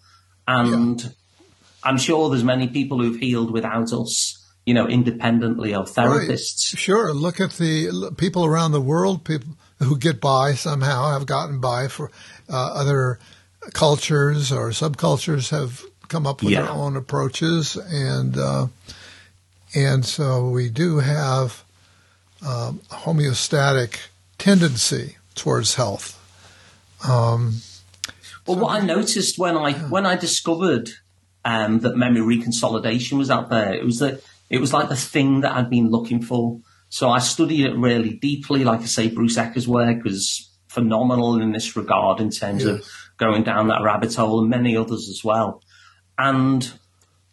And 0.47 1.13
I'm 1.83 1.97
sure 1.97 2.29
there's 2.29 2.43
many 2.43 2.67
people 2.67 2.99
who've 2.99 3.19
healed 3.19 3.51
without 3.51 3.93
us, 3.93 4.43
you 4.65 4.73
know, 4.73 4.87
independently 4.87 5.73
of 5.73 5.91
therapists. 5.91 6.73
Right. 6.73 6.79
Sure. 6.79 7.13
Look 7.13 7.39
at 7.39 7.51
the 7.51 8.13
people 8.17 8.45
around 8.45 8.71
the 8.71 8.81
world, 8.81 9.25
people 9.25 9.57
who 9.79 9.97
get 9.97 10.19
by 10.19 10.53
somehow, 10.53 11.11
have 11.11 11.25
gotten 11.25 11.59
by 11.59 11.87
for 11.87 12.09
uh, 12.49 12.71
other 12.73 13.19
cultures 13.73 14.51
or 14.51 14.69
subcultures 14.69 15.49
have 15.49 15.83
come 16.07 16.25
up 16.27 16.41
with 16.41 16.53
Yeah. 16.53 16.63
their 16.63 16.71
own 16.71 16.95
approaches. 16.97 17.75
And, 17.75 18.37
uh, 18.37 18.67
and 19.75 20.05
so 20.05 20.49
we 20.49 20.69
do 20.69 20.99
have 20.99 21.63
um, 22.45 22.81
a 22.91 22.95
homeostatic 22.95 23.97
tendency 24.37 25.17
towards 25.35 25.75
health. 25.75 26.15
Um, 27.07 27.61
Well, 28.45 28.57
what 28.59 28.81
I 28.81 28.85
noticed 28.85 29.37
when 29.37 29.55
I 29.57 29.73
when 29.73 30.05
I 30.05 30.15
discovered 30.15 30.89
um, 31.45 31.79
that 31.79 31.95
memory 31.95 32.37
reconsolidation 32.37 33.17
was 33.17 33.29
out 33.29 33.49
there, 33.49 33.73
it 33.73 33.85
was 33.85 33.99
that 33.99 34.21
it 34.49 34.59
was 34.59 34.73
like 34.73 34.89
the 34.89 34.95
thing 34.95 35.41
that 35.41 35.51
I'd 35.51 35.69
been 35.69 35.89
looking 35.91 36.21
for. 36.23 36.59
So 36.89 37.09
I 37.09 37.19
studied 37.19 37.65
it 37.65 37.75
really 37.75 38.13
deeply. 38.15 38.63
Like 38.63 38.81
I 38.81 38.85
say, 38.85 39.09
Bruce 39.09 39.37
Ecker's 39.37 39.67
work 39.67 40.03
was 40.03 40.49
phenomenal 40.67 41.39
in 41.41 41.51
this 41.51 41.75
regard 41.75 42.19
in 42.19 42.31
terms 42.31 42.63
of 42.65 42.77
Yes. 42.79 42.89
Going 43.19 43.43
down 43.43 43.67
that 43.67 43.83
rabbit 43.83 44.15
hole, 44.15 44.39
and 44.39 44.49
many 44.49 44.75
others 44.75 45.09
as 45.09 45.21
well. 45.23 45.61
And 46.17 46.71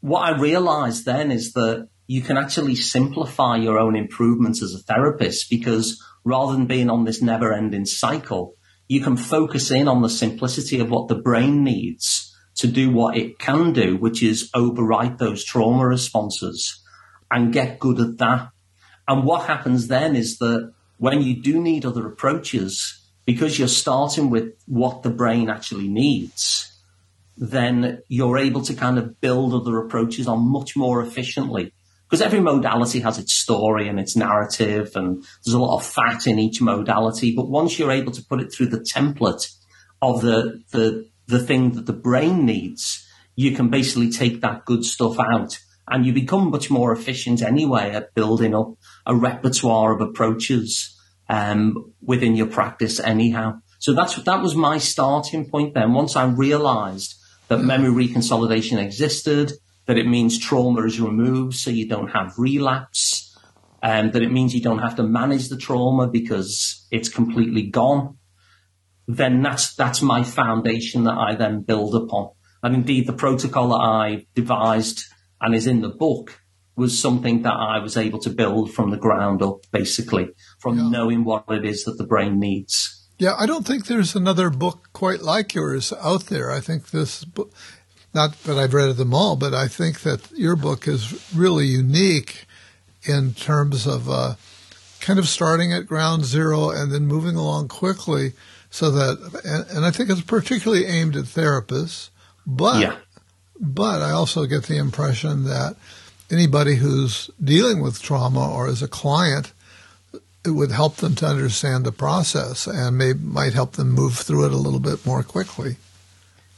what 0.00 0.21
I 0.21 0.38
realized 0.38 1.05
then 1.05 1.31
is 1.31 1.52
that 1.55 1.88
you 2.07 2.23
can 2.23 2.37
actually 2.37 2.76
simplify 2.76 3.57
your 3.57 3.78
own 3.78 3.97
improvements 3.97 4.62
as 4.62 4.75
a 4.75 4.78
therapist 4.78 5.50
because 5.50 6.02
rather 6.25 6.52
than 6.52 6.66
being 6.66 6.90
on 6.90 7.05
this 7.05 7.21
never 7.21 7.52
ending 7.52 7.85
cycle, 7.85 8.55
you 8.88 9.00
can 9.00 9.16
focus 9.16 9.71
in 9.71 9.88
on 9.88 10.02
the 10.02 10.09
simplicity 10.09 10.78
of 10.78 10.90
what 10.90 11.09
the 11.09 11.16
brain 11.16 11.64
needs 11.64 12.33
to 12.57 12.66
do 12.66 12.90
what 12.90 13.16
it 13.16 13.38
can 13.38 13.73
do, 13.73 13.97
which 13.97 14.23
is 14.23 14.50
overwrite 14.52 15.19
those 15.19 15.45
trauma 15.45 15.87
responses 15.87 16.83
and 17.31 17.52
get 17.52 17.78
good 17.78 18.00
at 18.00 18.19
that. 18.19 18.49
And 19.09 19.25
what 19.25 19.47
happens 19.47 19.88
then 19.88 20.16
is 20.16 20.38
that 20.38 20.73
when 20.99 21.21
you 21.23 21.43
do 21.43 21.61
need 21.61 21.85
other 21.85 22.07
approaches, 22.07 23.05
because 23.26 23.59
you're 23.59 23.68
starting 23.68 24.30
with 24.30 24.54
what 24.66 25.02
the 25.02 25.11
brain 25.11 25.50
actually 25.50 25.88
needs, 25.88 26.73
then 27.37 28.00
you're 28.09 28.38
able 28.38 28.62
to 28.62 28.73
kind 28.73 28.99
of 28.99 29.21
build 29.21 29.52
other 29.52 29.78
approaches 29.78 30.26
on 30.26 30.50
much 30.50 30.76
more 30.76 31.02
efficiently. 31.02 31.73
Because 32.09 32.23
every 32.23 32.38
modality 32.38 33.00
has 33.00 33.18
its 33.18 33.35
story 33.35 33.88
and 33.88 33.99
its 33.99 34.14
narrative, 34.14 34.92
and 34.95 35.25
there's 35.45 35.54
a 35.54 35.59
lot 35.59 35.76
of 35.76 35.85
fat 35.85 36.28
in 36.28 36.38
each 36.38 36.62
modality. 36.62 37.35
But 37.35 37.49
once 37.49 37.78
you're 37.78 37.90
able 37.90 38.12
to 38.12 38.25
put 38.25 38.40
it 38.40 38.52
through 38.52 38.68
the 38.68 38.78
template 38.78 39.52
of 40.00 40.21
the 40.23 40.62
the 40.71 41.09
the 41.26 41.40
thing 41.40 41.73
that 41.73 41.87
the 41.87 41.92
brain 41.92 42.47
needs, 42.47 43.04
you 43.35 43.56
can 43.56 43.71
basically 43.71 44.12
take 44.12 44.40
that 44.42 44.64
good 44.64 44.85
stuff 44.85 45.18
out, 45.18 45.59
and 45.88 46.06
you 46.06 46.12
become 46.12 46.52
much 46.52 46.71
more 46.71 46.92
efficient 46.92 47.42
anyway 47.42 47.90
at 47.90 48.14
building 48.14 48.54
up 48.54 48.75
a 49.04 49.16
repertoire 49.16 49.92
of 49.92 50.00
approaches 50.00 50.96
um, 51.28 51.92
within 52.02 52.37
your 52.37 52.47
practice 52.47 53.00
anyhow. 53.00 53.61
So 53.78 53.92
that's 53.92 54.16
that 54.23 54.42
was 54.42 54.54
my 54.54 54.78
starting 54.78 55.49
point 55.49 55.75
then. 55.75 55.92
Once 55.92 56.16
I 56.16 56.25
realized 56.25 57.14
that 57.49 57.59
memory 57.59 58.09
reconsolidation 58.09 58.78
existed, 58.78 59.52
that 59.87 59.99
it 59.99 60.06
means 60.06 60.38
trauma 60.38 60.83
is 60.85 61.00
removed 61.00 61.54
so 61.54 61.71
you 61.71 61.88
don't 61.88 62.09
have 62.09 62.33
relapse, 62.38 63.37
and 63.83 64.12
that 64.12 64.23
it 64.23 64.33
means 64.33 64.54
you 64.54 64.62
don't 64.62 64.80
have 64.80 64.97
to 64.97 65.02
manage 65.02 65.49
the 65.49 65.56
trauma 65.56 66.09
because 66.09 66.87
it's 66.90 67.09
completely 67.09 67.62
gone, 67.62 68.16
then 69.06 69.42
that's 69.42 69.75
that's 69.75 70.02
my 70.02 70.23
foundation 70.23 71.04
that 71.04 71.16
I 71.16 71.35
then 71.35 71.62
build 71.62 71.95
upon. 71.95 72.30
And 72.62 72.75
indeed 72.75 73.06
the 73.06 73.12
protocol 73.12 73.68
that 73.68 73.85
I 73.85 74.26
devised 74.35 75.04
and 75.40 75.54
is 75.54 75.66
in 75.66 75.83
the 75.83 75.90
book 75.90 76.40
was 76.76 76.99
something 76.99 77.42
that 77.42 77.54
I 77.54 77.78
was 77.78 77.97
able 77.97 78.18
to 78.21 78.30
build 78.30 78.73
from 78.73 78.90
the 78.90 78.97
ground 78.97 79.42
up, 79.42 79.61
basically, 79.73 80.28
from 80.66 80.78
Yeah. 80.78 80.88
knowing 80.88 81.23
what 81.25 81.44
it 81.49 81.64
is 81.64 81.85
that 81.85 81.96
the 81.96 82.02
brain 82.04 82.40
needs. 82.40 82.96
Yeah, 83.18 83.35
I 83.38 83.46
don't 83.46 83.64
think 83.64 83.87
there's 83.87 84.16
another 84.16 84.50
book 84.50 84.88
quite 84.92 85.23
like 85.23 85.54
yours 85.54 85.92
out 86.02 86.26
there. 86.26 86.50
I 86.50 86.58
think 86.61 86.90
this 86.90 87.25
book, 87.25 87.52
not 88.12 88.42
that 88.42 88.58
I've 88.58 88.75
read 88.75 88.96
them 88.96 89.14
all, 89.14 89.37
but 89.37 89.54
I 89.54 89.68
think 89.68 90.00
that 90.00 90.28
your 90.32 90.56
book 90.56 90.88
is 90.88 91.32
really 91.32 91.66
unique 91.66 92.46
in 93.04 93.32
terms 93.35 93.87
of 93.87 94.11
uh, 94.11 94.35
kind 95.00 95.20
of 95.20 95.28
starting 95.28 95.73
at 95.73 95.87
ground 95.87 96.25
zero 96.25 96.70
and 96.70 96.90
then 96.90 97.06
moving 97.06 97.37
along 97.37 97.68
quickly 97.68 98.32
so 98.68 98.90
that, 98.90 99.40
and, 99.44 99.76
and 99.76 99.87
I 99.87 99.92
think 99.92 100.11
it's 100.11 100.20
particularly 100.20 100.87
aimed 100.87 101.14
at 101.16 101.26
therapists, 101.26 102.11
but 102.44 102.80
yeah. 102.80 102.96
but 103.61 104.02
I 104.02 104.11
also 104.11 104.44
get 104.46 104.64
the 104.64 104.78
impression 104.78 105.44
that 105.44 105.76
anybody 106.28 106.75
who's 106.75 107.30
dealing 107.42 107.80
with 107.80 108.02
trauma 108.02 108.50
or 108.52 108.66
as 108.66 108.82
a 108.82 108.88
client, 108.88 109.52
it 110.47 110.50
would 110.50 110.71
help 110.71 110.97
them 110.97 111.15
to 111.17 111.26
understand 111.26 111.85
the 111.85 111.93
process 111.93 112.67
and 112.67 112.97
may 112.97 113.12
might 113.12 113.53
help 113.53 113.73
them 113.73 113.91
move 113.91 114.15
through 114.15 114.47
it 114.47 114.53
a 114.53 114.57
little 114.57 114.81
bit 114.81 115.05
more 115.05 115.23
quickly. 115.23 115.76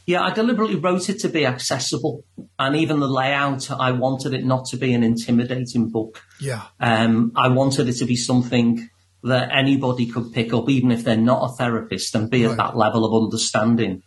Yeah, 0.07 0.23
I 0.23 0.33
deliberately 0.33 0.76
wrote 0.76 1.11
it 1.11 1.18
to 1.21 1.28
be 1.28 1.45
accessible, 1.45 2.25
and 2.59 2.76
even 2.76 2.99
the 2.99 3.07
layout, 3.07 3.71
I 3.71 3.92
wanted 3.92 4.33
it 4.33 4.45
not 4.45 4.64
to 4.66 4.78
be 4.78 4.95
an 4.95 5.02
intimidating 5.02 5.90
book. 5.90 6.23
Yeah. 6.40 6.62
Um, 6.80 7.33
I 7.37 7.49
wanted 7.49 7.88
it 7.88 7.99
to 7.99 8.07
be 8.07 8.16
something 8.16 8.88
that 9.23 9.50
anybody 9.52 10.07
could 10.07 10.33
pick 10.33 10.54
up, 10.54 10.71
even 10.71 10.92
if 10.92 11.04
they're 11.04 11.16
not 11.16 11.50
a 11.50 11.54
therapist, 11.57 12.14
and 12.14 12.30
be 12.30 12.45
at 12.45 12.57
that 12.57 12.76
level 12.76 13.04
of 13.04 13.23
understanding. 13.25 14.02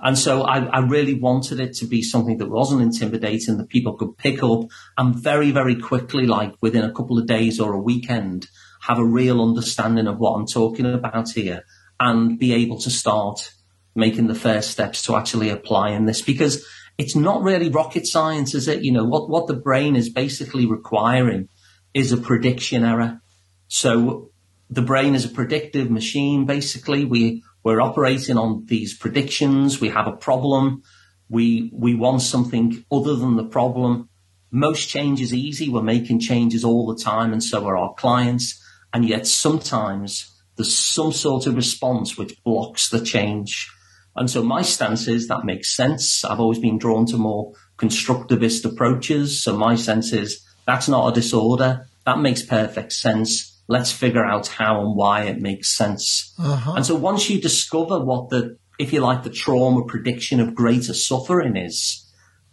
And 0.00 0.18
so 0.18 0.42
I, 0.42 0.64
I 0.64 0.80
really 0.80 1.14
wanted 1.14 1.60
it 1.60 1.74
to 1.74 1.86
be 1.86 2.02
something 2.02 2.38
that 2.38 2.50
wasn't 2.50 2.82
intimidating, 2.82 3.58
that 3.58 3.68
people 3.68 3.96
could 3.96 4.16
pick 4.16 4.42
up 4.42 4.62
and 4.96 5.14
very, 5.14 5.50
very 5.50 5.76
quickly, 5.76 6.26
like 6.26 6.54
within 6.60 6.84
a 6.84 6.92
couple 6.92 7.18
of 7.18 7.26
days 7.26 7.60
or 7.60 7.74
a 7.74 7.80
weekend, 7.80 8.48
have 8.86 8.98
a 8.98 9.04
real 9.04 9.42
understanding 9.42 10.06
of 10.06 10.18
what 10.18 10.32
I'm 10.32 10.46
talking 10.46 10.86
about 10.86 11.30
here 11.30 11.64
and 11.98 12.38
be 12.38 12.52
able 12.52 12.78
to 12.80 12.90
start 12.90 13.52
making 13.94 14.26
the 14.26 14.34
first 14.34 14.70
steps 14.70 15.02
to 15.02 15.16
actually 15.16 15.48
applying 15.48 16.04
this 16.04 16.20
because 16.20 16.66
it's 16.98 17.16
not 17.16 17.42
really 17.42 17.70
rocket 17.70 18.06
science, 18.06 18.54
is 18.54 18.68
it? 18.68 18.82
You 18.82 18.92
know, 18.92 19.04
what, 19.04 19.30
what 19.30 19.46
the 19.46 19.54
brain 19.54 19.96
is 19.96 20.10
basically 20.10 20.66
requiring 20.66 21.48
is 21.94 22.12
a 22.12 22.16
prediction 22.16 22.84
error. 22.84 23.20
So 23.68 24.30
the 24.68 24.82
brain 24.82 25.14
is 25.14 25.24
a 25.24 25.28
predictive 25.30 25.90
machine. 25.90 26.44
Basically, 26.44 27.04
we 27.04 27.42
we're 27.62 27.80
operating 27.80 28.36
on 28.36 28.66
these 28.66 28.96
predictions. 28.96 29.80
We 29.80 29.88
have 29.88 30.06
a 30.06 30.16
problem. 30.16 30.82
We 31.28 31.70
we 31.72 31.94
want 31.94 32.22
something 32.22 32.84
other 32.92 33.16
than 33.16 33.36
the 33.36 33.46
problem. 33.46 34.08
Most 34.50 34.88
change 34.88 35.20
is 35.20 35.32
easy. 35.32 35.68
We're 35.68 35.82
making 35.82 36.20
changes 36.20 36.64
all 36.64 36.86
the 36.86 37.02
time, 37.02 37.32
and 37.32 37.42
so 37.42 37.66
are 37.66 37.76
our 37.76 37.94
clients. 37.94 38.60
And 38.94 39.06
yet, 39.06 39.26
sometimes 39.26 40.30
there's 40.56 40.74
some 40.74 41.12
sort 41.12 41.46
of 41.46 41.56
response 41.56 42.16
which 42.16 42.42
blocks 42.44 42.88
the 42.88 43.04
change. 43.04 43.70
And 44.16 44.30
so 44.30 44.42
my 44.42 44.62
stance 44.62 45.08
is 45.08 45.26
that 45.26 45.44
makes 45.44 45.74
sense. 45.74 46.24
I've 46.24 46.40
always 46.40 46.60
been 46.60 46.78
drawn 46.78 47.04
to 47.06 47.18
more 47.18 47.52
constructivist 47.76 48.64
approaches. 48.64 49.42
So 49.42 49.56
my 49.56 49.74
sense 49.74 50.12
is 50.12 50.40
that's 50.66 50.88
not 50.88 51.08
a 51.08 51.14
disorder. 51.14 51.88
That 52.06 52.20
makes 52.20 52.42
perfect 52.42 52.92
sense. 52.92 53.62
Let's 53.66 53.90
figure 53.90 54.24
out 54.24 54.46
how 54.46 54.80
and 54.80 54.96
why 54.96 55.22
it 55.22 55.40
makes 55.40 55.76
sense. 55.76 56.32
Uh-huh. 56.38 56.74
And 56.76 56.86
so 56.86 56.94
once 56.94 57.28
you 57.28 57.40
discover 57.40 57.98
what 57.98 58.28
the, 58.28 58.58
if 58.78 58.92
you 58.92 59.00
like, 59.00 59.24
the 59.24 59.30
trauma 59.30 59.84
prediction 59.84 60.38
of 60.38 60.54
greater 60.54 60.94
suffering 60.94 61.56
is, 61.56 62.08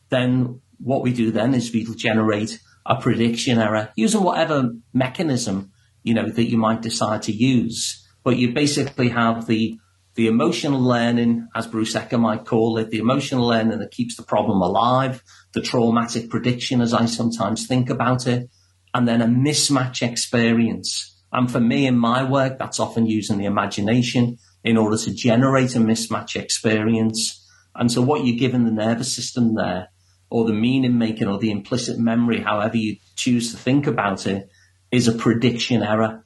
then 0.09 0.61
what 0.79 1.03
we 1.03 1.13
do 1.13 1.31
then 1.31 1.53
is 1.53 1.71
we 1.71 1.85
generate 1.95 2.59
a 2.85 2.99
prediction 2.99 3.59
error 3.59 3.89
using 3.95 4.23
whatever 4.23 4.71
mechanism, 4.93 5.70
you 6.03 6.13
know, 6.13 6.29
that 6.29 6.49
you 6.49 6.57
might 6.57 6.81
decide 6.81 7.21
to 7.23 7.31
use. 7.31 8.07
But 8.23 8.37
you 8.37 8.53
basically 8.53 9.09
have 9.09 9.47
the 9.47 9.77
the 10.15 10.27
emotional 10.27 10.81
learning, 10.81 11.47
as 11.55 11.67
Bruce 11.67 11.93
Ecker 11.93 12.19
might 12.19 12.45
call 12.45 12.77
it, 12.77 12.89
the 12.89 12.97
emotional 12.97 13.47
learning 13.47 13.79
that 13.79 13.91
keeps 13.91 14.17
the 14.17 14.23
problem 14.23 14.61
alive, 14.61 15.23
the 15.53 15.61
traumatic 15.61 16.29
prediction, 16.29 16.81
as 16.81 16.93
I 16.93 17.05
sometimes 17.05 17.65
think 17.65 17.89
about 17.89 18.27
it, 18.27 18.49
and 18.93 19.07
then 19.07 19.21
a 19.21 19.25
mismatch 19.25 20.05
experience. 20.05 21.17
And 21.31 21.49
for 21.49 21.61
me 21.61 21.87
in 21.87 21.97
my 21.97 22.23
work, 22.29 22.59
that's 22.59 22.79
often 22.79 23.05
using 23.05 23.37
the 23.37 23.45
imagination 23.45 24.37
in 24.65 24.77
order 24.77 24.97
to 24.97 25.13
generate 25.13 25.75
a 25.75 25.79
mismatch 25.79 26.35
experience. 26.35 27.47
And 27.73 27.89
so 27.89 28.01
what 28.01 28.25
you're 28.25 28.37
giving 28.37 28.65
the 28.65 28.71
nervous 28.71 29.15
system 29.15 29.55
there, 29.55 29.89
or 30.29 30.45
the 30.45 30.53
meaning 30.53 30.97
making 30.97 31.29
or 31.29 31.39
the 31.39 31.51
implicit 31.51 31.99
memory, 31.99 32.41
however 32.41 32.75
you 32.75 32.97
choose 33.15 33.51
to 33.51 33.57
think 33.57 33.87
about 33.87 34.27
it, 34.27 34.49
is 34.91 35.07
a 35.07 35.13
prediction 35.13 35.83
error. 35.83 36.23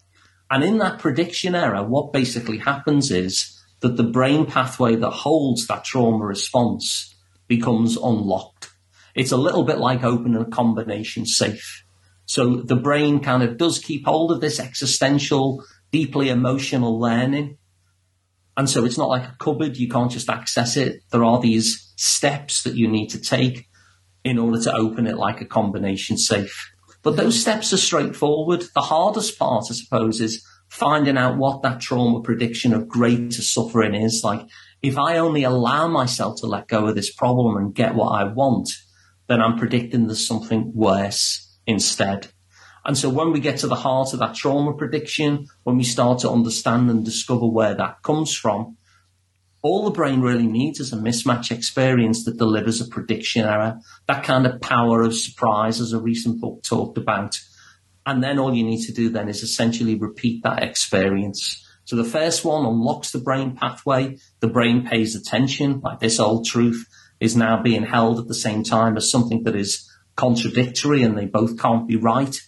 And 0.49 0.63
in 0.63 0.77
that 0.79 0.99
prediction 0.99 1.55
error, 1.55 1.83
what 1.83 2.13
basically 2.13 2.59
happens 2.59 3.11
is 3.11 3.51
that 3.81 3.97
the 3.97 4.03
brain 4.03 4.45
pathway 4.45 4.95
that 4.95 5.11
holds 5.11 5.67
that 5.67 5.83
trauma 5.83 6.25
response 6.25 7.15
becomes 7.47 7.97
unlocked. 7.97 8.71
It's 9.13 9.31
a 9.31 9.37
little 9.37 9.63
bit 9.63 9.77
like 9.77 10.03
opening 10.03 10.41
a 10.41 10.45
combination 10.45 11.25
safe. 11.25 11.83
So 12.25 12.57
the 12.57 12.75
brain 12.75 13.19
kind 13.19 13.43
of 13.43 13.57
does 13.57 13.79
keep 13.79 14.05
hold 14.05 14.31
of 14.31 14.41
this 14.41 14.59
existential, 14.59 15.63
deeply 15.91 16.29
emotional 16.29 16.99
learning. 16.99 17.57
And 18.57 18.69
so 18.69 18.85
it's 18.85 18.97
not 18.97 19.09
like 19.09 19.23
a 19.23 19.35
cupboard. 19.39 19.77
You 19.77 19.89
can't 19.89 20.11
just 20.11 20.29
access 20.29 20.77
it. 20.77 21.01
There 21.11 21.23
are 21.23 21.39
these 21.39 21.93
steps 21.95 22.63
that 22.63 22.75
you 22.75 22.87
need 22.87 23.09
to 23.09 23.21
take 23.21 23.67
in 24.23 24.39
order 24.39 24.61
to 24.63 24.73
open 24.73 25.05
it 25.07 25.17
like 25.17 25.41
a 25.41 25.45
combination 25.45 26.17
safe. 26.17 26.71
But 27.05 27.11
mm-hmm. 27.11 27.21
those 27.21 27.39
steps 27.39 27.71
are 27.71 27.77
straightforward. 27.77 28.65
The 28.73 28.81
hardest 28.81 29.39
part, 29.39 29.67
I 29.69 29.75
suppose, 29.75 30.19
is 30.19 30.45
finding 30.67 31.17
out 31.17 31.37
what 31.37 31.61
that 31.61 31.79
trauma 31.79 32.21
prediction 32.21 32.73
of 32.73 32.89
greater 32.89 33.43
suffering 33.43 33.93
is. 33.93 34.23
Like, 34.23 34.41
if 34.81 34.97
I 34.97 35.19
only 35.19 35.43
allow 35.43 35.87
myself 35.87 36.41
to 36.41 36.47
let 36.47 36.67
go 36.67 36.87
of 36.87 36.95
this 36.95 37.13
problem 37.13 37.57
and 37.57 37.75
get 37.75 37.95
what 37.95 38.09
I 38.09 38.23
want, 38.25 38.69
then 39.27 39.39
I'm 39.39 39.57
predicting 39.57 40.07
there's 40.07 40.27
something 40.27 40.71
worse 40.73 41.57
instead. 41.67 42.27
And 42.83 42.97
so 42.97 43.09
when 43.09 43.31
we 43.31 43.39
get 43.39 43.59
to 43.59 43.67
the 43.67 43.75
heart 43.75 44.13
of 44.13 44.19
that 44.19 44.35
trauma 44.35 44.73
prediction, 44.73 45.47
when 45.63 45.77
we 45.77 45.83
start 45.83 46.19
to 46.19 46.29
understand 46.31 46.89
and 46.89 47.05
discover 47.05 47.47
where 47.47 47.75
that 47.75 48.01
comes 48.01 48.35
from, 48.35 48.77
all 49.65 49.83
the 49.83 49.89
brain 49.89 50.21
really 50.21 50.45
needs 50.45 50.79
is 50.79 50.93
a 50.93 50.95
mismatch 50.95 51.49
experience 51.49 52.23
that 52.23 52.37
delivers 52.37 52.81
a 52.81 52.87
prediction 52.87 53.43
error. 53.43 53.79
That 54.07 54.23
kind 54.23 54.45
of 54.45 54.61
power 54.61 55.01
of 55.01 55.15
surprise, 55.15 55.81
as 55.81 55.91
a 55.91 55.99
recent 55.99 56.39
book 56.39 56.61
talked 56.61 56.99
about, 56.99 57.41
and 58.05 58.23
then 58.23 58.37
all 58.37 58.53
you 58.53 58.63
need 58.63 58.85
to 58.85 58.93
do 58.93 59.09
then 59.09 59.27
is 59.27 59.41
essentially 59.41 59.95
repeat 59.95 60.43
that 60.43 60.61
experience. 60.61 61.67
So 61.85 61.95
the 61.95 62.03
first 62.03 62.45
one 62.45 62.63
unlocks 62.63 63.09
the 63.09 63.17
brain 63.17 63.55
pathway. 63.55 64.19
The 64.39 64.49
brain 64.49 64.85
pays 64.85 65.15
attention, 65.15 65.81
like 65.83 65.99
this 65.99 66.19
old 66.19 66.45
truth 66.45 66.87
is 67.19 67.35
now 67.35 67.63
being 67.63 67.87
held 67.87 68.19
at 68.19 68.27
the 68.27 68.35
same 68.35 68.61
time 68.61 68.95
as 68.97 69.09
something 69.09 69.45
that 69.45 69.55
is 69.55 69.91
contradictory 70.15 71.01
and 71.01 71.17
they 71.17 71.25
both 71.25 71.57
can't 71.57 71.87
be 71.87 71.95
right. 71.95 72.39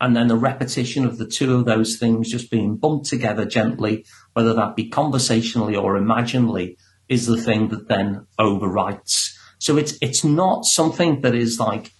And 0.00 0.14
then 0.14 0.28
the 0.28 0.36
repetition 0.36 1.04
of 1.04 1.18
the 1.18 1.26
two 1.26 1.54
of 1.56 1.64
those 1.64 1.96
things 1.96 2.30
just 2.30 2.50
being 2.50 2.76
bumped 2.76 3.06
together 3.06 3.44
gently, 3.44 4.04
whether 4.32 4.54
that 4.54 4.76
be 4.76 4.88
conversationally 4.88 5.74
or 5.74 5.96
imaginally, 5.96 6.78
is 7.08 7.26
the 7.26 7.40
thing 7.40 7.68
that 7.68 7.88
then 7.88 8.26
overwrites. 8.38 9.34
So 9.58 9.76
it's, 9.76 9.98
it's 10.00 10.22
not 10.22 10.64
something 10.64 11.22
that 11.22 11.34
is 11.34 11.58
like 11.58 11.92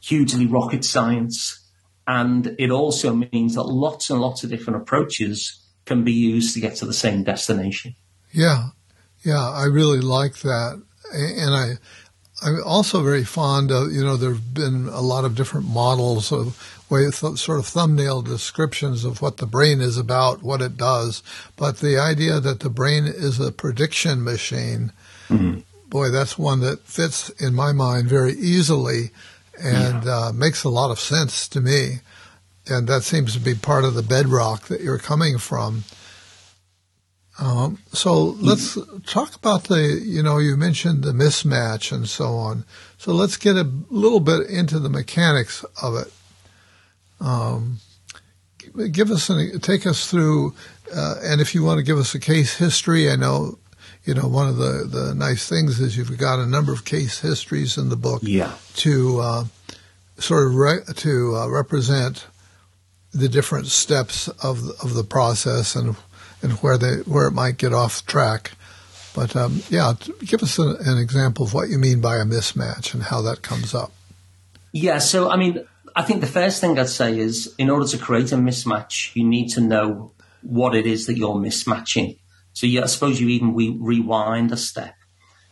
hugely 0.00 0.46
rocket 0.46 0.84
science. 0.84 1.68
And 2.06 2.54
it 2.58 2.70
also 2.70 3.14
means 3.14 3.56
that 3.56 3.64
lots 3.64 4.10
and 4.10 4.20
lots 4.20 4.44
of 4.44 4.50
different 4.50 4.80
approaches 4.80 5.60
can 5.86 6.04
be 6.04 6.12
used 6.12 6.54
to 6.54 6.60
get 6.60 6.76
to 6.76 6.86
the 6.86 6.92
same 6.92 7.24
destination. 7.24 7.96
Yeah. 8.30 8.68
Yeah. 9.24 9.50
I 9.50 9.64
really 9.64 10.00
like 10.00 10.36
that. 10.38 10.82
And 11.12 11.54
I, 11.54 11.72
I'm 12.40 12.62
also 12.64 13.02
very 13.02 13.24
fond 13.24 13.70
of, 13.70 13.92
you 13.92 14.04
know, 14.04 14.16
there 14.16 14.32
have 14.32 14.54
been 14.54 14.88
a 14.88 15.00
lot 15.00 15.24
of 15.24 15.34
different 15.34 15.66
models 15.66 16.30
of 16.30 16.56
way, 16.88 17.10
sort 17.10 17.58
of 17.58 17.66
thumbnail 17.66 18.22
descriptions 18.22 19.04
of 19.04 19.20
what 19.20 19.38
the 19.38 19.46
brain 19.46 19.80
is 19.80 19.98
about, 19.98 20.42
what 20.42 20.62
it 20.62 20.76
does. 20.76 21.22
But 21.56 21.78
the 21.78 21.98
idea 21.98 22.38
that 22.40 22.60
the 22.60 22.70
brain 22.70 23.06
is 23.06 23.40
a 23.40 23.50
prediction 23.52 24.22
machine, 24.22 24.92
mm-hmm. 25.28 25.60
boy, 25.88 26.10
that's 26.10 26.38
one 26.38 26.60
that 26.60 26.80
fits 26.84 27.28
in 27.30 27.54
my 27.54 27.72
mind 27.72 28.08
very 28.08 28.32
easily 28.32 29.10
and 29.60 30.04
yeah. 30.04 30.28
uh, 30.28 30.32
makes 30.32 30.62
a 30.62 30.68
lot 30.68 30.90
of 30.90 31.00
sense 31.00 31.48
to 31.48 31.60
me. 31.60 32.00
And 32.68 32.86
that 32.86 33.02
seems 33.02 33.32
to 33.32 33.40
be 33.40 33.54
part 33.54 33.84
of 33.84 33.94
the 33.94 34.02
bedrock 34.02 34.68
that 34.68 34.80
you're 34.80 34.98
coming 34.98 35.38
from. 35.38 35.84
Um, 37.38 37.78
so 37.92 38.36
let's 38.40 38.76
talk 39.06 39.36
about 39.36 39.64
the, 39.64 40.02
you 40.04 40.22
know, 40.22 40.38
you 40.38 40.56
mentioned 40.56 41.04
the 41.04 41.12
mismatch 41.12 41.92
and 41.92 42.08
so 42.08 42.34
on. 42.34 42.64
So 42.96 43.12
let's 43.12 43.36
get 43.36 43.56
a 43.56 43.70
little 43.90 44.18
bit 44.18 44.48
into 44.48 44.80
the 44.80 44.88
mechanics 44.88 45.64
of 45.80 45.94
it. 45.96 46.12
Um, 47.20 47.78
give 48.90 49.10
us 49.10 49.30
an, 49.30 49.60
take 49.60 49.86
us 49.86 50.10
through, 50.10 50.54
uh, 50.94 51.16
and 51.22 51.40
if 51.40 51.54
you 51.54 51.62
want 51.62 51.78
to 51.78 51.84
give 51.84 51.98
us 51.98 52.14
a 52.14 52.20
case 52.20 52.56
history, 52.56 53.10
I 53.10 53.14
know 53.14 53.58
you 54.08 54.14
know, 54.14 54.26
one 54.26 54.48
of 54.48 54.56
the, 54.56 54.88
the 54.90 55.14
nice 55.14 55.46
things 55.46 55.80
is 55.80 55.94
you've 55.94 56.16
got 56.16 56.38
a 56.38 56.46
number 56.46 56.72
of 56.72 56.86
case 56.86 57.20
histories 57.20 57.76
in 57.76 57.90
the 57.90 57.96
book 57.96 58.22
yeah. 58.24 58.54
to 58.76 59.20
uh, 59.20 59.44
sort 60.16 60.46
of 60.46 60.54
re- 60.54 60.94
to 60.94 61.36
uh, 61.36 61.48
represent 61.48 62.26
the 63.12 63.28
different 63.28 63.66
steps 63.66 64.28
of 64.42 64.64
the, 64.64 64.74
of 64.82 64.94
the 64.94 65.04
process 65.04 65.76
and 65.76 65.94
and 66.42 66.52
where 66.54 66.78
they 66.78 66.96
where 66.98 67.26
it 67.26 67.32
might 67.32 67.56
get 67.56 67.72
off 67.72 68.04
track. 68.06 68.52
But 69.14 69.34
um, 69.34 69.62
yeah, 69.68 69.94
give 70.24 70.42
us 70.42 70.58
an 70.58 70.98
example 70.98 71.44
of 71.44 71.54
what 71.54 71.68
you 71.68 71.78
mean 71.78 72.00
by 72.00 72.18
a 72.18 72.24
mismatch 72.24 72.94
and 72.94 73.02
how 73.02 73.22
that 73.22 73.42
comes 73.42 73.74
up. 73.74 73.92
Yeah, 74.72 74.98
so 74.98 75.30
I 75.30 75.36
mean, 75.36 75.66
I 75.96 76.02
think 76.02 76.20
the 76.20 76.26
first 76.26 76.60
thing 76.60 76.78
I'd 76.78 76.88
say 76.88 77.18
is 77.18 77.54
in 77.58 77.70
order 77.70 77.86
to 77.88 77.98
create 77.98 78.30
a 78.32 78.36
mismatch, 78.36 79.14
you 79.16 79.26
need 79.26 79.48
to 79.50 79.60
know 79.60 80.12
what 80.42 80.74
it 80.74 80.86
is 80.86 81.06
that 81.06 81.16
you're 81.16 81.34
mismatching. 81.34 82.18
So 82.52 82.66
I 82.66 82.86
suppose 82.86 83.20
you 83.20 83.28
even 83.28 83.54
we 83.54 83.76
rewind 83.80 84.52
a 84.52 84.56
step. 84.56 84.94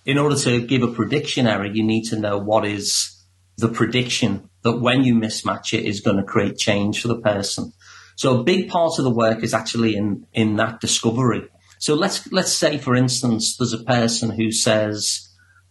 In 0.05 0.18
order 0.18 0.37
to 0.37 0.64
give 0.64 0.83
a 0.83 0.88
prediction 0.88 1.46
error, 1.46 1.66
you 1.66 1.83
need 1.83 2.05
to 2.05 2.18
know 2.18 2.38
what 2.38 2.64
is 2.64 3.25
the 3.57 3.68
prediction 3.68 4.51
that 4.62 4.79
when 4.81 5.03
you 5.03 5.14
mismatch 5.14 5.77
it 5.77 5.85
is 5.85 6.01
going 6.01 6.18
to 6.18 6.22
create 6.22 6.59
change 6.59 7.01
for 7.01 7.09
the 7.09 7.20
person. 7.20 7.72
So 8.16 8.40
a 8.40 8.44
big 8.44 8.68
part 8.68 8.98
of 8.98 9.05
the 9.05 9.11
work 9.11 9.44
is 9.44 9.55
actually 9.55 9.94
in, 9.94 10.26
in 10.33 10.57
that 10.57 10.81
discovery. 10.81 11.48
So 11.79 11.94
let's, 11.94 12.31
let's 12.33 12.52
say, 12.52 12.79
for 12.79 12.96
instance, 12.96 13.57
there's 13.57 13.74
a 13.74 13.85
person 13.85 14.31
who 14.31 14.50
says, 14.50 15.29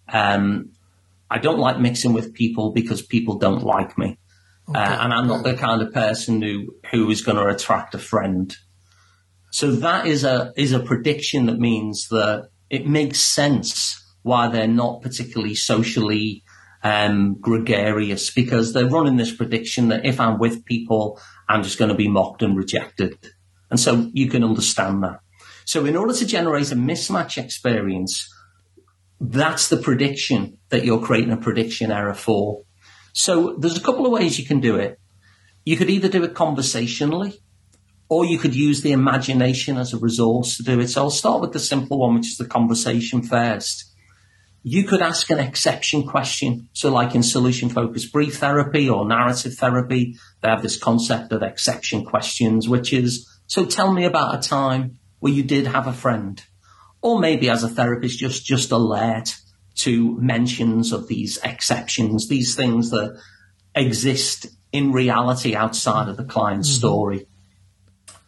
um, 0.08 0.71
I 1.29 1.39
don't 1.39 1.60
like 1.60 1.79
mixing 1.79 2.13
with 2.13 2.34
people 2.34 2.71
because 2.71 3.01
people 3.01 3.38
don't 3.38 3.63
like 3.63 3.97
me. 3.97 4.19
Okay. 4.69 4.79
Uh, 4.79 5.03
and 5.03 5.13
I'm 5.13 5.27
not 5.27 5.43
the 5.43 5.55
kind 5.55 5.81
of 5.81 5.93
person 5.93 6.41
who, 6.41 6.75
who 6.91 7.10
is 7.10 7.21
going 7.21 7.38
to 7.38 7.47
attract 7.47 7.95
a 7.95 7.99
friend. 7.99 8.55
So 9.51 9.71
that 9.71 10.05
is 10.05 10.25
a 10.25 10.51
is 10.58 10.73
a 10.73 10.81
prediction 10.81 11.45
that 11.45 11.58
means 11.58 12.10
that 12.10 12.49
it 12.69 12.88
makes 12.88 13.19
sense 13.19 14.03
why 14.21 14.49
they're 14.49 14.67
not 14.67 15.01
particularly 15.01 15.55
socially 15.55 16.43
um, 16.84 17.38
gregarious 17.39 18.31
because 18.31 18.73
they're 18.73 18.89
running 18.89 19.15
this 19.15 19.34
prediction 19.34 19.88
that 19.88 20.05
if 20.05 20.19
I'm 20.19 20.39
with 20.39 20.65
people, 20.65 21.21
I'm 21.47 21.63
just 21.63 21.77
going 21.77 21.89
to 21.89 21.95
be 21.95 22.08
mocked 22.08 22.41
and 22.41 22.58
rejected. 22.58 23.17
And 23.69 23.79
so 23.79 24.10
you 24.13 24.29
can 24.29 24.43
understand 24.43 25.03
that. 25.03 25.19
So 25.65 25.86
in 25.86 25.95
order 25.95 26.13
to 26.13 26.25
generate 26.25 26.71
a 26.71 26.75
mismatch 26.75 27.41
experience, 27.41 28.31
that's 29.19 29.69
the 29.69 29.77
prediction 29.77 30.58
that 30.69 30.86
you're 30.86 31.01
creating 31.01 31.31
a 31.31 31.38
prediction 31.38 31.91
error 31.91 32.13
for. 32.13 32.63
So 33.13 33.55
there's 33.58 33.77
a 33.77 33.81
couple 33.81 34.05
of 34.05 34.12
ways 34.12 34.38
you 34.38 34.45
can 34.45 34.60
do 34.60 34.75
it. 34.75 34.99
You 35.63 35.77
could 35.77 35.89
either 35.89 36.10
do 36.10 36.23
it 36.23 36.36
conversationally, 36.36 37.41
or 38.10 38.25
you 38.25 38.38
could 38.38 38.53
use 38.53 38.81
the 38.81 38.91
imagination 38.91 39.77
as 39.77 39.93
a 39.93 39.97
resource 39.97 40.58
to 40.58 40.63
do 40.63 40.79
it. 40.79 40.89
So 40.89 41.03
I'll 41.03 41.10
start 41.10 41.41
with 41.41 41.53
the 41.53 41.60
simple 41.60 41.99
one, 41.99 42.15
which 42.15 42.27
is 42.27 42.38
the 42.38 42.45
conversation 42.45 43.23
first. 43.23 43.94
You 44.67 44.84
could 44.84 45.04
ask 45.04 45.30
an 45.30 45.38
exception 45.38 46.08
question. 46.08 46.69
So 46.73 46.91
like 46.91 47.13
in 47.13 47.21
solution 47.21 47.69
focused 47.69 48.12
brief 48.12 48.39
therapy 48.39 48.89
or 48.89 49.08
narrative 49.08 49.54
therapy, 49.54 50.15
they 50.41 50.49
have 50.49 50.63
this 50.63 50.75
concept 50.75 51.32
of 51.32 51.43
exception 51.43 52.04
questions, 52.04 52.67
which 52.67 52.91
is, 52.91 53.30
so 53.45 53.63
tell 53.65 53.93
me 53.93 54.06
about 54.06 54.34
a 54.34 54.49
time 54.49 54.97
where 55.19 55.32
you 55.32 55.43
did 55.43 55.67
have 55.67 55.86
a 55.86 55.93
friend 55.93 56.43
or 57.04 57.19
maybe 57.19 57.47
as 57.47 57.62
a 57.62 57.69
therapist, 57.69 58.17
just, 58.17 58.43
just 58.43 58.71
alert 58.71 59.36
to 59.75 60.17
mentions 60.19 60.91
of 60.91 61.08
these 61.08 61.38
exceptions, 61.43 62.28
these 62.28 62.56
things 62.56 62.89
that 62.89 63.21
exist 63.75 64.47
in 64.71 64.91
reality 64.91 65.56
outside 65.56 66.10
of 66.10 66.17
the 66.17 66.25
client's 66.25 66.69
mm-hmm. 66.69 66.80
story. 66.80 67.28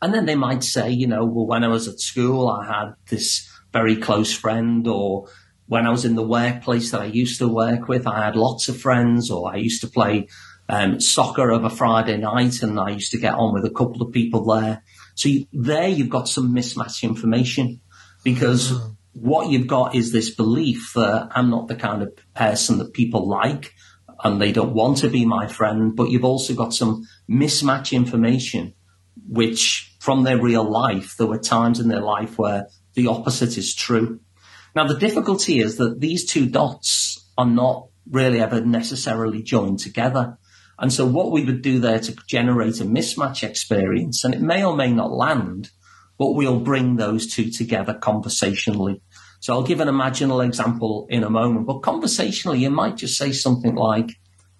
And 0.03 0.13
then 0.13 0.27
they 0.27 0.35
might 0.35 0.63
say, 0.63 0.91
you 0.91 1.07
know, 1.07 1.25
well, 1.25 1.47
when 1.47 1.63
I 1.63 1.67
was 1.69 1.87
at 1.87 1.99
school, 1.99 2.47
I 2.47 2.67
had 2.67 2.93
this 3.09 3.49
very 3.73 3.95
close 3.95 4.31
friend, 4.31 4.87
or 4.87 5.29
when 5.67 5.85
I 5.85 5.89
was 5.89 6.05
in 6.05 6.15
the 6.15 6.27
workplace 6.27 6.91
that 6.91 7.01
I 7.01 7.05
used 7.05 7.39
to 7.39 7.47
work 7.47 7.87
with, 7.87 8.07
I 8.07 8.25
had 8.25 8.35
lots 8.35 8.69
of 8.69 8.79
friends, 8.79 9.29
or 9.29 9.53
I 9.53 9.57
used 9.57 9.81
to 9.81 9.87
play 9.87 10.27
um, 10.69 10.99
soccer 10.99 11.49
of 11.51 11.63
a 11.63 11.69
Friday 11.69 12.17
night 12.17 12.61
and 12.61 12.79
I 12.79 12.89
used 12.89 13.11
to 13.11 13.17
get 13.17 13.33
on 13.33 13.53
with 13.53 13.65
a 13.65 13.69
couple 13.69 14.01
of 14.01 14.11
people 14.11 14.45
there. 14.45 14.83
So 15.15 15.29
you, 15.29 15.47
there 15.53 15.87
you've 15.87 16.09
got 16.09 16.27
some 16.27 16.53
mismatch 16.53 17.03
information 17.03 17.81
because 18.23 18.71
mm-hmm. 18.71 18.89
what 19.13 19.49
you've 19.49 19.67
got 19.67 19.95
is 19.95 20.11
this 20.11 20.29
belief 20.29 20.93
that 20.95 21.29
I'm 21.31 21.49
not 21.49 21.67
the 21.67 21.75
kind 21.75 22.03
of 22.03 22.13
person 22.33 22.79
that 22.79 22.93
people 22.93 23.27
like 23.27 23.73
and 24.23 24.41
they 24.41 24.51
don't 24.51 24.73
want 24.73 24.97
to 24.99 25.09
be 25.09 25.25
my 25.25 25.47
friend, 25.47 25.95
but 25.95 26.09
you've 26.09 26.25
also 26.25 26.53
got 26.53 26.73
some 26.73 27.07
mismatch 27.29 27.93
information, 27.93 28.73
which 29.29 29.95
from 29.99 30.23
their 30.23 30.41
real 30.41 30.63
life, 30.63 31.15
there 31.17 31.27
were 31.27 31.37
times 31.37 31.79
in 31.79 31.87
their 31.87 32.01
life 32.01 32.37
where 32.37 32.67
the 32.95 33.07
opposite 33.07 33.57
is 33.57 33.75
true. 33.75 34.19
Now, 34.77 34.85
the 34.85 34.93
difficulty 34.93 35.57
is 35.57 35.77
that 35.77 36.01
these 36.01 36.23
two 36.23 36.45
dots 36.45 37.31
are 37.35 37.47
not 37.47 37.87
really 38.11 38.39
ever 38.39 38.61
necessarily 38.61 39.41
joined 39.41 39.79
together. 39.79 40.37
And 40.77 40.93
so 40.93 41.03
what 41.03 41.31
we 41.31 41.43
would 41.43 41.63
do 41.63 41.79
there 41.79 41.97
to 41.97 42.15
generate 42.27 42.79
a 42.79 42.83
mismatch 42.83 43.41
experience, 43.41 44.23
and 44.23 44.35
it 44.35 44.39
may 44.39 44.63
or 44.63 44.75
may 44.75 44.91
not 44.91 45.11
land, 45.11 45.71
but 46.19 46.33
we'll 46.33 46.59
bring 46.59 46.95
those 46.95 47.25
two 47.25 47.49
together 47.49 47.95
conversationally. 47.95 49.01
So 49.39 49.55
I'll 49.55 49.63
give 49.63 49.79
an 49.79 49.87
imaginal 49.87 50.45
example 50.45 51.07
in 51.09 51.23
a 51.23 51.29
moment, 51.31 51.65
but 51.65 51.79
conversationally, 51.79 52.59
you 52.59 52.69
might 52.69 52.97
just 52.97 53.17
say 53.17 53.31
something 53.31 53.73
like, 53.73 54.11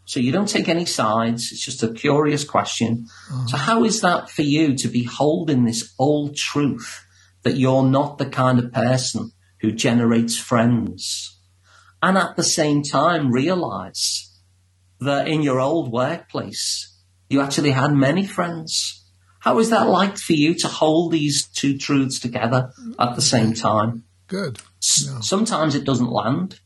so 0.06 0.20
you 0.20 0.32
don't 0.32 0.50
take 0.50 0.68
any 0.68 0.86
sides. 0.86 1.52
It's 1.52 1.64
just 1.64 1.84
a 1.84 1.94
curious 1.94 2.44
question. 2.44 3.06
Mm-hmm. 3.32 3.48
So 3.50 3.58
how 3.58 3.84
is 3.84 4.02
that 4.02 4.32
for 4.32 4.42
you 4.42 4.76
to 4.78 4.88
be 4.88 5.04
holding 5.04 5.66
this 5.66 5.94
old 6.00 6.36
truth 6.36 7.06
that 7.44 7.58
you're 7.58 7.84
not 7.84 8.18
the 8.18 8.26
kind 8.26 8.58
of 8.58 8.74
person 8.74 9.32
who 9.62 9.72
generates 9.72 10.38
friends? 10.38 11.40
And 12.02 12.18
at 12.18 12.36
the 12.36 12.44
same 12.44 12.84
time, 12.84 13.32
realize 13.32 14.40
that 15.00 15.28
in 15.28 15.42
your 15.42 15.60
old 15.60 15.92
workplace, 15.92 16.96
you 17.30 17.42
actually 17.42 17.72
had 17.72 17.92
many 17.92 18.26
friends 18.26 18.98
how 19.48 19.60
is 19.60 19.70
that 19.70 19.88
like 19.88 20.18
for 20.18 20.34
you 20.34 20.56
to 20.56 20.68
hold 20.68 21.14
these 21.14 21.48
two 21.48 21.78
truths 21.78 22.20
together 22.20 22.72
at 23.00 23.16
the 23.16 23.22
same 23.22 23.54
time? 23.54 24.04
Good. 24.28 24.60
Sometimes 24.82 25.74
it 25.74 25.86
doesn't 25.86 26.12
land, 26.12 26.60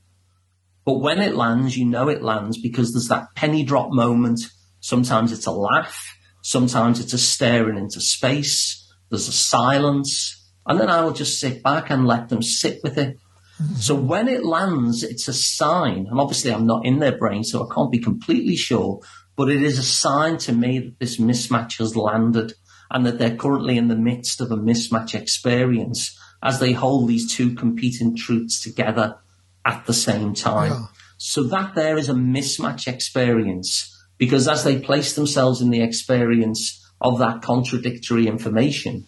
but 0.83 0.99
when 0.99 1.19
it 1.19 1.35
lands, 1.35 1.77
you 1.77 1.85
know 1.85 2.09
it 2.09 2.23
lands 2.23 2.59
because 2.59 2.91
there's 2.91 3.09
that 3.09 3.35
penny 3.35 3.63
drop 3.63 3.91
moment. 3.91 4.41
Sometimes 4.79 5.31
it's 5.31 5.45
a 5.45 5.51
laugh. 5.51 6.17
Sometimes 6.41 6.99
it's 6.99 7.13
a 7.13 7.19
staring 7.19 7.77
into 7.77 8.01
space. 8.01 8.91
There's 9.09 9.27
a 9.27 9.31
silence. 9.31 10.40
And 10.65 10.79
then 10.79 10.89
I 10.89 11.01
will 11.01 11.13
just 11.13 11.39
sit 11.39 11.63
back 11.63 11.89
and 11.89 12.05
let 12.05 12.29
them 12.29 12.43
sit 12.43 12.81
with 12.83 12.97
it. 12.97 13.17
Mm-hmm. 13.61 13.75
So 13.75 13.95
when 13.95 14.27
it 14.27 14.45
lands, 14.45 15.03
it's 15.03 15.27
a 15.27 15.33
sign. 15.33 16.07
And 16.09 16.19
obviously 16.19 16.53
I'm 16.53 16.67
not 16.67 16.85
in 16.85 16.99
their 16.99 17.17
brain, 17.17 17.43
so 17.43 17.67
I 17.67 17.73
can't 17.73 17.91
be 17.91 17.99
completely 17.99 18.55
sure, 18.55 19.01
but 19.35 19.49
it 19.49 19.63
is 19.63 19.79
a 19.79 19.83
sign 19.83 20.37
to 20.39 20.53
me 20.53 20.79
that 20.79 20.99
this 20.99 21.17
mismatch 21.17 21.77
has 21.79 21.95
landed 21.95 22.53
and 22.89 23.05
that 23.05 23.17
they're 23.17 23.35
currently 23.35 23.77
in 23.77 23.87
the 23.87 23.95
midst 23.95 24.41
of 24.41 24.51
a 24.51 24.57
mismatch 24.57 25.15
experience 25.15 26.17
as 26.43 26.59
they 26.59 26.73
hold 26.73 27.07
these 27.07 27.31
two 27.31 27.55
competing 27.55 28.15
truths 28.15 28.61
together 28.61 29.17
at 29.65 29.85
the 29.85 29.93
same 29.93 30.33
time. 30.33 30.71
Yeah. 30.71 30.85
So 31.17 31.43
that 31.43 31.75
there 31.75 31.97
is 31.97 32.09
a 32.09 32.13
mismatch 32.13 32.87
experience 32.87 33.95
because 34.17 34.47
as 34.47 34.63
they 34.63 34.79
place 34.79 35.13
themselves 35.13 35.61
in 35.61 35.69
the 35.69 35.81
experience 35.81 36.83
of 36.99 37.19
that 37.19 37.41
contradictory 37.41 38.27
information, 38.27 39.05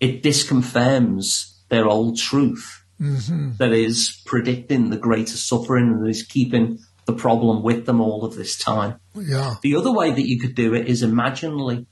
it 0.00 0.22
disconfirms 0.22 1.58
their 1.68 1.86
old 1.86 2.18
truth 2.18 2.84
mm-hmm. 3.00 3.52
that 3.58 3.72
is 3.72 4.22
predicting 4.24 4.90
the 4.90 4.96
greater 4.96 5.36
suffering 5.36 5.88
and 5.88 6.08
is 6.08 6.22
keeping 6.22 6.78
the 7.06 7.12
problem 7.12 7.62
with 7.62 7.86
them 7.86 8.00
all 8.00 8.24
of 8.24 8.34
this 8.34 8.56
time. 8.56 9.00
Yeah. 9.14 9.56
The 9.62 9.76
other 9.76 9.92
way 9.92 10.10
that 10.10 10.28
you 10.28 10.38
could 10.38 10.54
do 10.54 10.74
it 10.74 10.88
is 10.88 11.02
imaginally. 11.02 11.86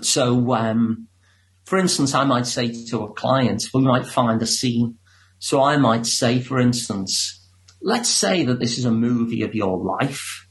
So, 0.00 0.54
um, 0.54 1.08
for 1.64 1.78
instance, 1.78 2.14
I 2.14 2.24
might 2.24 2.46
say 2.46 2.72
to 2.86 3.02
a 3.02 3.12
client, 3.12 3.64
we 3.74 3.82
might 3.82 4.06
find 4.06 4.40
a 4.40 4.46
scene. 4.46 4.96
So 5.38 5.62
I 5.62 5.76
might 5.76 6.06
say, 6.06 6.40
for 6.40 6.58
instance, 6.58 7.46
let's 7.82 8.08
say 8.08 8.44
that 8.44 8.58
this 8.58 8.78
is 8.78 8.84
a 8.84 8.90
movie 8.90 9.42
of 9.42 9.54
your 9.54 9.78
life. 9.78 10.46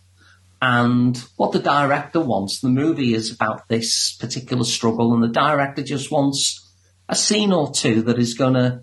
And 0.61 1.17
what 1.35 1.51
the 1.51 1.59
director 1.59 2.19
wants, 2.19 2.61
the 2.61 2.69
movie 2.69 3.13
is 3.13 3.31
about 3.31 3.67
this 3.67 4.15
particular 4.15 4.63
struggle, 4.63 5.13
and 5.13 5.23
the 5.23 5.27
director 5.27 5.83
just 5.83 6.11
wants 6.11 6.66
a 7.09 7.15
scene 7.15 7.53
or 7.53 7.71
two 7.71 8.01
that 8.03 8.19
is 8.19 8.33
going 8.33 8.53
to 8.53 8.81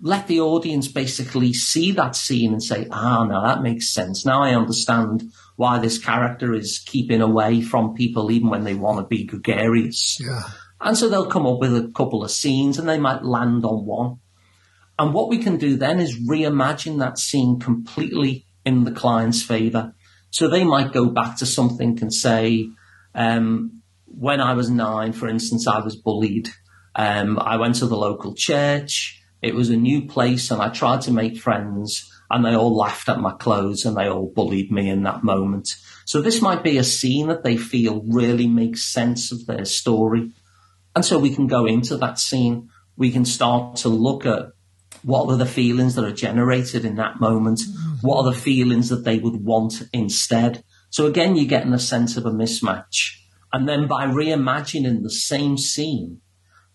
let 0.00 0.26
the 0.26 0.40
audience 0.40 0.88
basically 0.88 1.52
see 1.52 1.92
that 1.92 2.16
scene 2.16 2.52
and 2.52 2.62
say, 2.62 2.86
ah, 2.90 3.24
now 3.24 3.42
that 3.42 3.62
makes 3.62 3.92
sense. 3.92 4.26
Now 4.26 4.42
I 4.42 4.54
understand 4.54 5.24
why 5.56 5.78
this 5.78 5.98
character 5.98 6.52
is 6.52 6.82
keeping 6.84 7.22
away 7.22 7.62
from 7.62 7.94
people 7.94 8.30
even 8.30 8.50
when 8.50 8.64
they 8.64 8.74
want 8.74 8.98
to 8.98 9.06
be 9.06 9.24
gregarious. 9.24 10.18
Yeah. 10.20 10.42
And 10.80 10.96
so 10.96 11.08
they'll 11.08 11.30
come 11.30 11.46
up 11.46 11.58
with 11.58 11.74
a 11.74 11.90
couple 11.94 12.22
of 12.22 12.30
scenes 12.30 12.78
and 12.78 12.88
they 12.88 12.98
might 12.98 13.24
land 13.24 13.64
on 13.64 13.86
one. 13.86 14.18
And 14.98 15.14
what 15.14 15.28
we 15.28 15.38
can 15.38 15.56
do 15.56 15.76
then 15.76 16.00
is 16.00 16.28
reimagine 16.28 16.98
that 16.98 17.18
scene 17.18 17.58
completely 17.58 18.46
in 18.64 18.84
the 18.84 18.92
client's 18.92 19.42
favor. 19.42 19.94
So 20.30 20.48
they 20.48 20.64
might 20.64 20.92
go 20.92 21.06
back 21.06 21.38
to 21.38 21.46
something 21.46 21.98
and 22.00 22.12
say, 22.12 22.68
um, 23.14 23.82
when 24.04 24.40
I 24.40 24.52
was 24.52 24.68
nine, 24.68 25.12
for 25.12 25.28
instance, 25.28 25.66
I 25.66 25.80
was 25.80 25.96
bullied. 25.96 26.50
Um, 26.96 27.38
I 27.38 27.56
went 27.56 27.76
to 27.76 27.86
the 27.86 27.96
local 27.96 28.34
church. 28.34 29.22
It 29.42 29.54
was 29.54 29.70
a 29.70 29.76
new 29.76 30.06
place 30.06 30.50
and 30.50 30.60
I 30.62 30.70
tried 30.70 31.02
to 31.02 31.12
make 31.12 31.36
friends 31.36 32.10
and 32.30 32.44
they 32.44 32.56
all 32.56 32.74
laughed 32.74 33.08
at 33.08 33.20
my 33.20 33.32
clothes 33.32 33.84
and 33.84 33.96
they 33.96 34.08
all 34.08 34.32
bullied 34.34 34.72
me 34.72 34.88
in 34.88 35.02
that 35.04 35.22
moment. 35.22 35.76
So 36.06 36.20
this 36.20 36.40
might 36.40 36.62
be 36.62 36.78
a 36.78 36.84
scene 36.84 37.28
that 37.28 37.44
they 37.44 37.56
feel 37.56 38.02
really 38.08 38.46
makes 38.46 38.82
sense 38.82 39.30
of 39.30 39.46
their 39.46 39.64
story. 39.64 40.32
And 40.94 41.04
so 41.04 41.18
we 41.18 41.34
can 41.34 41.46
go 41.46 41.66
into 41.66 41.96
that 41.98 42.18
scene. 42.18 42.70
We 42.96 43.12
can 43.12 43.26
start 43.26 43.76
to 43.76 43.88
look 43.88 44.24
at 44.24 44.46
what 45.02 45.28
are 45.28 45.36
the 45.36 45.46
feelings 45.46 45.94
that 45.94 46.04
are 46.04 46.12
generated 46.12 46.84
in 46.84 46.96
that 46.96 47.20
moment? 47.20 47.60
Mm-hmm. 47.60 48.06
What 48.06 48.24
are 48.24 48.32
the 48.32 48.38
feelings 48.38 48.88
that 48.88 49.04
they 49.04 49.18
would 49.18 49.44
want 49.44 49.82
instead? 49.92 50.64
So 50.90 51.06
again, 51.06 51.36
you're 51.36 51.44
getting 51.44 51.74
a 51.74 51.78
sense 51.78 52.16
of 52.16 52.24
a 52.24 52.30
mismatch. 52.30 53.18
And 53.52 53.68
then 53.68 53.86
by 53.86 54.06
reimagining 54.06 55.02
the 55.02 55.10
same 55.10 55.58
scene, 55.58 56.22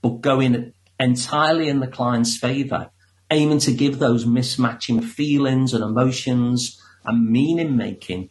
but 0.01 0.21
going 0.21 0.73
entirely 0.99 1.69
in 1.69 1.79
the 1.79 1.87
client's 1.87 2.37
favor, 2.37 2.91
aiming 3.29 3.59
to 3.59 3.71
give 3.71 3.99
those 3.99 4.25
mismatching 4.25 5.03
feelings 5.03 5.73
and 5.73 5.83
emotions 5.83 6.81
and 7.05 7.29
meaning 7.29 7.75
making 7.75 8.29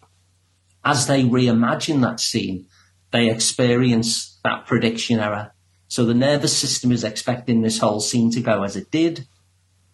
as 0.85 1.07
they 1.07 1.23
reimagine 1.23 2.03
that 2.03 2.21
scene, 2.21 2.67
they 3.11 3.31
experience 3.31 4.39
that 4.45 4.67
prediction 4.67 5.19
error. 5.19 5.53
So 5.89 6.05
the 6.05 6.15
nervous 6.15 6.57
system 6.57 6.93
is 6.93 7.05
expecting 7.05 7.63
this 7.63 7.79
whole 7.79 8.01
scene 8.01 8.31
to 8.33 8.41
go 8.41 8.63
as 8.63 8.77
it 8.77 8.91
did, 8.91 9.27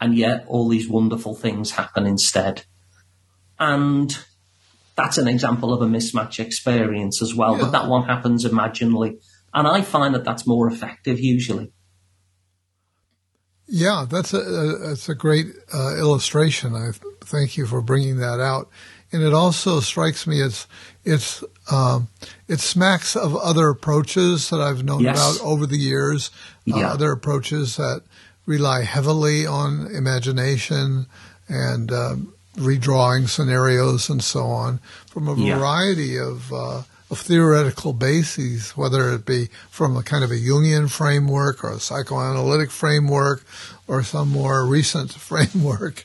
and 0.00 0.14
yet 0.14 0.44
all 0.46 0.68
these 0.68 0.88
wonderful 0.88 1.34
things 1.34 1.72
happen 1.72 2.06
instead. 2.06 2.64
And 3.58 4.16
that's 4.94 5.18
an 5.18 5.28
example 5.28 5.72
of 5.72 5.82
a 5.82 5.86
mismatch 5.86 6.38
experience 6.38 7.22
as 7.22 7.34
well, 7.34 7.56
yeah. 7.56 7.62
but 7.62 7.70
that 7.72 7.88
one 7.88 8.04
happens 8.04 8.44
imaginally. 8.44 9.18
And 9.56 9.66
I 9.66 9.80
find 9.80 10.14
that 10.14 10.22
that's 10.22 10.46
more 10.46 10.68
effective 10.68 11.18
usually. 11.18 11.72
Yeah, 13.66 14.04
that's 14.08 14.34
a, 14.34 14.42
that's 14.42 15.08
a 15.08 15.14
great 15.14 15.46
uh, 15.74 15.96
illustration. 15.96 16.74
I 16.74 16.90
thank 17.24 17.56
you 17.56 17.66
for 17.66 17.80
bringing 17.80 18.18
that 18.18 18.38
out. 18.38 18.68
And 19.12 19.22
it 19.22 19.32
also 19.32 19.80
strikes 19.80 20.26
me 20.26 20.42
as 20.42 20.66
it's 21.04 21.42
um, 21.72 22.08
it 22.48 22.60
smacks 22.60 23.16
of 23.16 23.34
other 23.34 23.70
approaches 23.70 24.50
that 24.50 24.60
I've 24.60 24.84
known 24.84 25.00
yes. 25.00 25.16
about 25.16 25.46
over 25.46 25.64
the 25.64 25.78
years. 25.78 26.30
Uh, 26.70 26.76
yeah. 26.76 26.92
Other 26.92 27.10
approaches 27.12 27.76
that 27.76 28.02
rely 28.44 28.82
heavily 28.82 29.46
on 29.46 29.86
imagination 29.86 31.06
and 31.48 31.90
um, 31.92 32.34
redrawing 32.56 33.28
scenarios 33.28 34.10
and 34.10 34.22
so 34.22 34.44
on 34.44 34.80
from 35.06 35.28
a 35.28 35.34
variety 35.34 36.08
yeah. 36.08 36.28
of 36.28 36.52
uh, 36.52 36.82
of 37.10 37.20
theoretical 37.20 37.92
bases, 37.92 38.72
whether 38.72 39.12
it 39.12 39.24
be 39.24 39.48
from 39.70 39.96
a 39.96 40.02
kind 40.02 40.24
of 40.24 40.30
a 40.30 40.34
Jungian 40.34 40.90
framework 40.90 41.62
or 41.62 41.70
a 41.70 41.80
psychoanalytic 41.80 42.70
framework 42.70 43.44
or 43.86 44.02
some 44.02 44.28
more 44.28 44.66
recent 44.66 45.12
framework. 45.30 46.04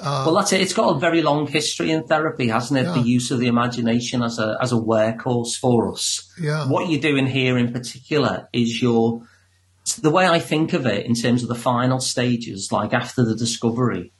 Uh, 0.00 0.24
well, 0.26 0.34
that's 0.34 0.52
it. 0.52 0.60
It's 0.60 0.72
got 0.72 0.96
a 0.96 0.98
very 0.98 1.22
long 1.22 1.46
history 1.46 1.92
in 1.92 2.04
therapy, 2.04 2.48
hasn't 2.48 2.80
it? 2.80 2.84
Yeah. 2.84 2.94
The 2.94 3.00
use 3.00 3.30
of 3.30 3.38
the 3.38 3.46
imagination 3.46 4.22
as 4.22 4.40
a 4.40 4.58
as 4.60 4.72
a 4.72 4.76
workhorse 4.76 5.56
for 5.56 5.92
us. 5.92 6.32
Yeah. 6.40 6.68
What 6.68 6.88
you're 6.88 7.00
doing 7.00 7.26
here 7.26 7.56
in 7.56 7.72
particular 7.72 8.48
is 8.52 8.82
you're 8.82 9.22
the 10.00 10.10
way 10.10 10.26
I 10.26 10.38
think 10.38 10.72
of 10.72 10.86
it 10.86 11.06
in 11.06 11.14
terms 11.14 11.42
of 11.42 11.48
the 11.48 11.54
final 11.54 12.00
stages, 12.00 12.72
like 12.72 12.92
after 12.92 13.24
the 13.24 13.36
discovery, 13.36 14.12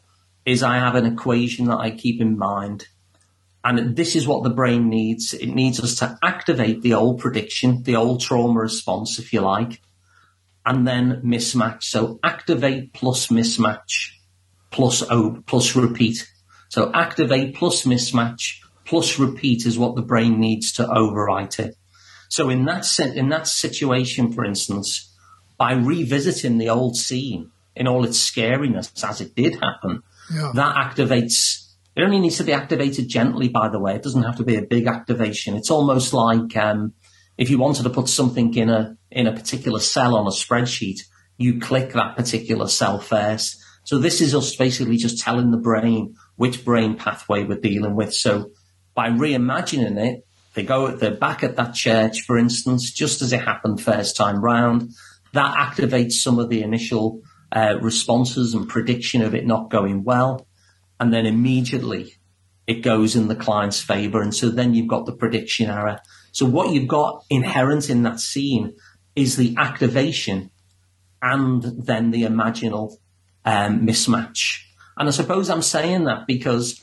is 0.45 0.63
I 0.63 0.77
have 0.77 0.95
an 0.95 1.07
equation 1.07 1.67
that 1.67 1.79
I 1.79 1.91
keep 1.91 2.21
in 2.21 2.39
mind. 2.39 2.87
And 3.65 3.97
this 3.97 4.15
is 4.15 4.27
what 4.27 4.43
the 4.43 4.51
brain 4.51 4.91
needs. 4.91 5.33
It 5.33 5.47
needs 5.49 5.81
us 5.81 5.95
to 5.97 6.19
activate 6.23 6.83
the 6.83 6.95
old 6.95 7.19
prediction, 7.19 7.83
the 7.83 7.97
old 7.97 8.21
trauma 8.21 8.61
response, 8.61 9.19
if 9.19 9.33
you 9.33 9.41
like, 9.41 9.81
and 10.67 10.87
then 10.87 11.23
mismatch. 11.25 11.85
So 11.85 12.21
activate 12.23 12.93
plus 12.93 13.29
mismatch 13.29 14.13
plus 14.71 15.03
O 15.11 15.43
plus 15.47 15.75
repeat. 15.75 16.31
So 16.69 16.93
activate 16.93 17.55
plus 17.55 17.85
mismatch 17.85 18.61
plus 18.85 19.19
repeat 19.19 19.65
is 19.65 19.79
what 19.79 19.97
the 19.97 20.03
brain 20.03 20.41
needs 20.41 20.73
to 20.73 20.85
overwrite 20.85 21.59
it. 21.59 21.77
So 22.29 22.51
in 22.51 22.65
that 22.67 22.87
in 22.99 23.29
that 23.31 23.47
situation, 23.47 24.33
for 24.33 24.45
instance, 24.45 25.15
by 25.57 25.73
revisiting 25.73 26.59
the 26.59 26.69
old 26.69 26.97
scene 26.97 27.51
in 27.77 27.87
all 27.89 28.05
its 28.05 28.19
scariness 28.19 29.05
as 29.05 29.21
it 29.21 29.35
did 29.35 29.55
happen, 29.55 30.03
yeah. 30.33 30.53
that 30.55 30.77
activates. 30.77 31.64
It 31.97 32.03
only 32.03 32.19
needs 32.19 32.39
to 32.39 32.45
be 32.45 32.53
activated 32.53 33.09
gently, 33.09 33.49
by 33.49 33.69
the 33.69 33.79
way. 33.79 33.95
It 33.95 34.03
doesn't 34.03 34.23
have 34.23 34.37
to 34.37 34.45
be 34.45 34.57
a 34.57 34.63
big 34.63 34.87
activation. 34.87 35.57
It's 35.57 35.71
almost 35.71 36.13
like 36.13 36.57
um, 36.57 36.95
if 37.39 37.51
you 37.51 37.59
wanted 37.59 37.85
to 37.85 37.91
put 37.91 38.09
something 38.09 38.55
in 38.55 38.69
a 38.69 38.97
in 39.11 39.27
a 39.27 39.33
particular 39.33 39.81
cell 39.81 40.17
on 40.17 40.27
a 40.27 40.31
spreadsheet, 40.31 41.01
you 41.37 41.61
click 41.61 41.93
that 41.93 42.17
particular 42.17 42.67
cell 42.69 42.99
first. 42.99 43.63
So 43.85 43.99
this 43.99 44.21
is 44.21 44.35
us 44.35 44.57
basically 44.57 44.97
just 44.97 45.21
telling 45.21 45.51
the 45.51 45.59
brain 45.59 46.17
which 46.37 46.65
brain 46.65 46.97
pathway 46.97 47.45
we're 47.45 47.61
dealing 47.61 47.95
with. 47.95 48.15
So 48.15 48.51
by 48.95 49.11
reimagining 49.11 49.99
it, 49.99 50.27
they 50.55 50.63
go, 50.63 50.97
they're 50.97 51.15
back 51.15 51.43
at 51.45 51.57
that 51.57 51.75
church, 51.75 52.23
for 52.23 52.39
instance, 52.39 52.91
just 52.91 53.23
as 53.23 53.33
it 53.33 53.41
happened 53.41 53.81
first 53.81 54.17
time 54.17 54.43
round. 54.43 54.91
That 55.33 55.57
activates 55.57 56.13
some 56.13 56.39
of 56.39 56.49
the 56.49 56.63
initial 56.63 57.23
uh, 57.53 57.79
responses 57.81 58.55
and 58.55 58.69
prediction 58.69 59.23
of 59.23 59.35
it 59.35 59.47
not 59.47 59.71
going 59.71 60.05
well. 60.05 60.47
And 61.05 61.13
then 61.13 61.27
immediately 61.27 62.15
it 62.67 62.81
goes 62.81 63.15
in 63.15 63.29
the 63.29 63.37
client's 63.37 63.79
favor. 63.79 64.23
And 64.23 64.35
so 64.35 64.49
then 64.49 64.73
you've 64.73 64.89
got 64.89 65.05
the 65.05 65.13
prediction 65.13 65.69
error. 65.69 66.01
So 66.33 66.47
what 66.47 66.73
you've 66.73 66.89
got 66.89 67.27
inherent 67.29 67.91
in 67.91 68.05
that 68.05 68.21
scene 68.21 68.75
is 69.15 69.37
the 69.37 69.55
activation 69.59 70.51
and 71.21 71.63
then 71.63 72.11
the 72.11 72.23
imaginal 72.23 72.95
um, 73.45 73.87
mismatch. 73.87 74.63
And 74.97 75.07
I 75.07 75.13
suppose 75.13 75.51
I'm 75.51 75.61
saying 75.61 76.05
that 76.05 76.27
because 76.27 76.83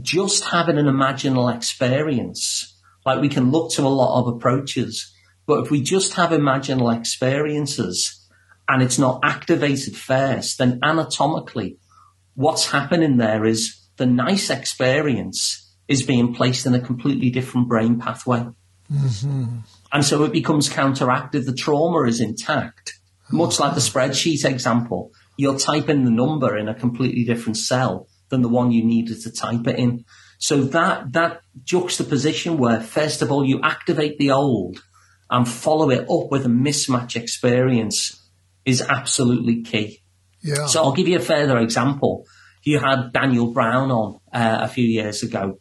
just 0.00 0.44
having 0.44 0.78
an 0.78 0.86
imaginal 0.86 1.54
experience, 1.54 2.74
like 3.04 3.20
we 3.20 3.28
can 3.28 3.50
look 3.50 3.70
to 3.72 3.82
a 3.82 3.88
lot 3.88 4.18
of 4.18 4.34
approaches, 4.34 5.14
but 5.46 5.62
if 5.62 5.70
we 5.70 5.82
just 5.82 6.14
have 6.14 6.30
imaginal 6.30 6.96
experiences 6.96 8.26
and 8.66 8.82
it's 8.82 8.98
not 8.98 9.20
activated 9.22 9.94
first, 9.94 10.56
then 10.56 10.80
anatomically, 10.82 11.76
what's 12.38 12.70
happening 12.70 13.16
there 13.16 13.44
is 13.44 13.88
the 13.96 14.06
nice 14.06 14.48
experience 14.48 15.74
is 15.88 16.04
being 16.04 16.34
placed 16.34 16.66
in 16.66 16.74
a 16.74 16.80
completely 16.80 17.30
different 17.30 17.66
brain 17.66 17.98
pathway. 17.98 18.46
Mm-hmm. 18.92 19.56
And 19.92 20.04
so 20.04 20.22
it 20.22 20.32
becomes 20.32 20.68
counteractive. 20.68 21.46
The 21.46 21.52
trauma 21.52 22.06
is 22.06 22.20
intact, 22.20 23.00
much 23.32 23.58
like 23.58 23.74
the 23.74 23.80
spreadsheet 23.80 24.44
example 24.44 25.10
you're 25.38 25.58
typing 25.58 26.04
the 26.04 26.10
number 26.10 26.58
in 26.58 26.68
a 26.68 26.74
completely 26.74 27.24
different 27.24 27.56
cell 27.56 28.08
than 28.28 28.42
the 28.42 28.48
one 28.48 28.72
you 28.72 28.84
needed 28.84 29.22
to 29.22 29.32
type 29.32 29.66
it 29.66 29.78
in. 29.78 30.04
So 30.38 30.62
that, 30.64 31.12
that 31.12 31.40
juxtaposition 31.64 32.58
where 32.58 32.80
first 32.80 33.22
of 33.22 33.32
all 33.32 33.44
you 33.44 33.60
activate 33.62 34.18
the 34.18 34.32
old 34.32 34.82
and 35.30 35.48
follow 35.48 35.90
it 35.90 36.10
up 36.10 36.30
with 36.30 36.44
a 36.44 36.48
mismatch 36.48 37.16
experience 37.16 38.28
is 38.64 38.82
absolutely 38.82 39.62
key. 39.62 40.02
Yeah. 40.42 40.66
So 40.66 40.82
I'll 40.82 40.92
give 40.92 41.08
you 41.08 41.16
a 41.16 41.20
further 41.20 41.58
example. 41.58 42.24
You 42.62 42.78
had 42.78 43.12
Daniel 43.12 43.52
Brown 43.52 43.90
on 43.90 44.20
uh, 44.32 44.58
a 44.62 44.68
few 44.68 44.84
years 44.84 45.22
ago, 45.22 45.58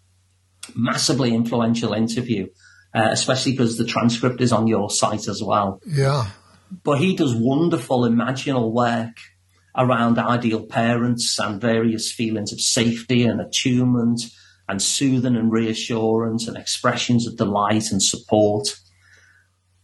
massively 0.75 1.33
influential 1.33 1.93
interview, 1.93 2.47
uh, 2.93 3.09
especially 3.11 3.53
because 3.53 3.77
the 3.77 3.85
transcript 3.85 4.41
is 4.41 4.51
on 4.51 4.67
your 4.67 4.89
site 4.89 5.27
as 5.27 5.41
well. 5.43 5.81
Yeah. 5.85 6.27
But 6.83 6.99
he 6.99 7.15
does 7.15 7.33
wonderful 7.33 8.01
imaginal 8.01 8.71
work 8.71 9.17
around 9.75 10.17
ideal 10.17 10.65
parents 10.65 11.39
and 11.39 11.61
various 11.61 12.11
feelings 12.11 12.51
of 12.51 12.59
safety 12.59 13.23
and 13.23 13.39
attunement 13.39 14.21
and 14.67 14.81
soothing 14.81 15.35
and 15.35 15.51
reassurance 15.51 16.47
and 16.47 16.57
expressions 16.57 17.27
of 17.27 17.37
delight 17.37 17.91
and 17.91 18.01
support. 18.01 18.67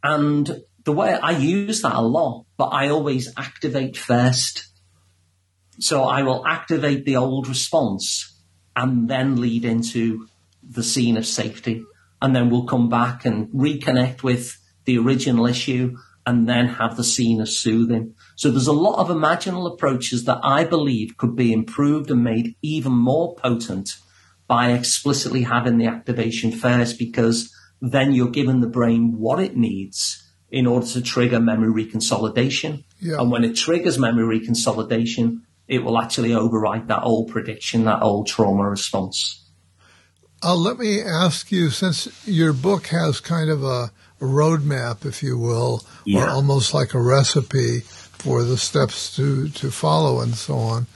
And 0.02 0.62
the 0.84 0.92
way 0.92 1.14
I 1.14 1.32
use 1.32 1.82
that 1.82 1.96
a 1.96 2.02
lot, 2.02 2.46
but 2.58 2.70
I 2.70 2.90
always 2.90 3.32
activate 3.38 3.96
first. 3.96 4.68
So 5.80 6.04
I 6.04 6.24
will 6.24 6.46
activate 6.46 7.06
the 7.06 7.18
old 7.18 7.48
response 7.48 8.42
and 8.76 9.10
then 9.10 9.40
lead 9.40 9.66
into 9.66 10.28
the 10.62 10.84
scene 10.84 11.18
of 11.18 11.26
safety. 11.26 11.84
And 12.22 12.36
then 12.36 12.50
we'll 12.50 12.66
come 12.66 12.90
back 12.90 13.26
and 13.26 13.48
reconnect 13.50 14.24
with 14.24 14.58
the 14.86 14.98
original 14.98 15.46
issue 15.46 15.98
and 16.26 16.48
then 16.48 16.68
have 16.68 16.96
the 16.96 17.04
scene 17.04 17.42
of 17.42 17.50
soothing. 17.50 18.16
So 18.36 18.50
there's 18.50 18.68
a 18.68 18.74
lot 18.74 19.00
of 19.00 19.10
imaginal 19.10 19.72
approaches 19.72 20.24
that 20.26 20.40
I 20.44 20.64
believe 20.64 21.18
could 21.18 21.36
be 21.36 21.52
improved 21.52 22.10
and 22.10 22.24
made 22.24 22.56
even 22.62 22.94
more 22.94 23.36
potent 23.36 23.98
by 24.48 24.72
explicitly 24.72 25.44
having 25.44 25.78
the 25.78 25.88
activation 25.88 26.52
first 26.52 26.98
because 26.98 27.54
then 27.82 28.14
you're 28.14 28.30
giving 28.30 28.62
the 28.62 28.68
brain 28.68 29.18
what 29.18 29.40
it 29.40 29.58
needs 29.58 30.24
in 30.50 30.68
order 30.68 30.86
to 30.86 31.02
trigger 31.02 31.40
memory 31.40 31.86
reconsolidation. 31.86 32.84
Yeah. 33.00 33.20
And 33.20 33.32
when 33.32 33.44
it 33.44 33.56
triggers 33.56 34.00
memory 34.00 34.40
reconsolidation, 34.40 35.42
it 35.68 35.84
will 35.84 36.00
actually 36.00 36.30
overwrite 36.30 36.88
that 36.88 37.04
old 37.04 37.30
prediction, 37.30 37.86
that 37.86 38.02
old 38.02 38.28
trauma 38.28 38.70
response. 38.70 39.44
Uh, 40.44 40.56
let 40.56 40.78
me 40.78 41.02
ask 41.02 41.52
you, 41.52 41.70
since 41.70 42.28
your 42.28 42.52
book 42.52 42.88
has 42.88 43.22
kind 43.22 43.50
of 43.50 43.64
a, 43.64 43.92
a 44.20 44.26
roadmap, 44.26 45.06
if 45.06 45.24
you 45.24 45.38
will, 45.38 45.86
yeah. 46.06 46.26
or 46.26 46.30
almost 46.30 46.74
like 46.74 46.94
a 46.94 47.02
recipe 47.02 47.80
for 47.80 48.44
the 48.44 48.58
steps 48.58 49.16
to, 49.16 49.48
to 49.50 49.72
follow 49.72 50.20
and 50.20 50.36
so 50.36 50.56
on. 50.56 50.88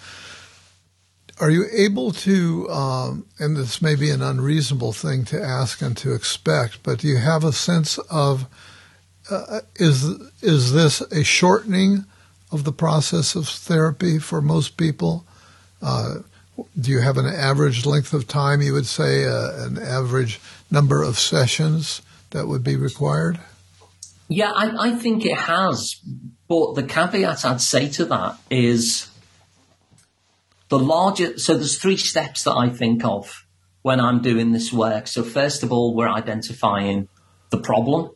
Are 1.40 1.52
you 1.52 1.66
able 1.72 2.12
to, 2.14 2.70
um, 2.70 3.26
and 3.40 3.56
this 3.56 3.82
may 3.82 3.96
be 3.96 4.10
an 4.10 4.22
unreasonable 4.22 4.92
thing 4.92 5.24
to 5.26 5.42
ask 5.42 5.82
and 5.82 5.96
to 5.98 6.14
expect, 6.14 6.84
but 6.84 7.00
do 7.00 7.08
you 7.08 7.18
have 7.18 7.44
a 7.44 7.54
sense 7.54 8.00
of 8.10 8.48
uh, 9.30 9.60
is 9.76 10.04
is 10.42 10.74
this 10.74 11.02
a 11.02 11.24
shortening 11.24 12.06
of 12.52 12.64
the 12.64 12.72
process 12.72 13.36
of 13.36 13.48
therapy 13.48 14.20
for 14.20 14.42
most 14.42 14.78
people? 14.78 15.26
Uh, 15.82 16.16
do 16.80 16.92
you 16.92 17.02
have 17.02 17.18
an 17.18 17.26
average 17.26 17.86
length 17.86 18.14
of 18.14 18.28
time? 18.28 18.62
You 18.62 18.74
would 18.74 18.86
say 18.86 19.26
uh, 19.26 19.66
an 19.66 19.78
average 19.78 20.40
number 20.72 21.04
of 21.04 21.20
sessions 21.20 22.02
that 22.32 22.48
would 22.48 22.64
be 22.64 22.76
required. 22.76 23.40
Yeah, 24.28 24.52
I, 24.54 24.90
I 24.90 24.96
think 24.96 25.26
it 25.26 25.38
has. 25.38 26.02
But 26.48 26.74
the 26.76 26.84
caveat 26.84 27.46
I'd 27.46 27.62
say 27.62 27.90
to 27.90 28.06
that 28.06 28.38
is 28.50 29.10
the 30.70 30.80
larger, 30.80 31.38
so 31.38 31.54
there's 31.54 31.78
three 31.78 31.98
steps 31.98 32.44
that 32.44 32.54
I 32.54 32.70
think 32.70 33.06
of 33.06 33.46
when 33.82 34.00
I'm 34.00 34.22
doing 34.22 34.52
this 34.52 34.74
work. 34.74 35.08
So 35.08 35.24
first 35.24 35.64
of 35.64 35.72
all, 35.72 35.96
we're 35.96 36.10
identifying 36.10 37.08
the 37.52 37.58
problem 37.58 38.12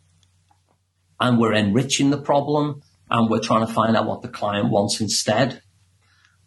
and 1.19 1.39
we're 1.39 1.53
enriching 1.53 2.09
the 2.09 2.21
problem 2.21 2.81
and 3.11 3.29
we're 3.29 3.39
trying 3.39 3.67
to 3.67 3.73
find 3.73 3.95
out 3.95 4.07
what 4.07 4.21
the 4.21 4.27
client 4.27 4.71
wants 4.71 4.99
instead. 5.01 5.61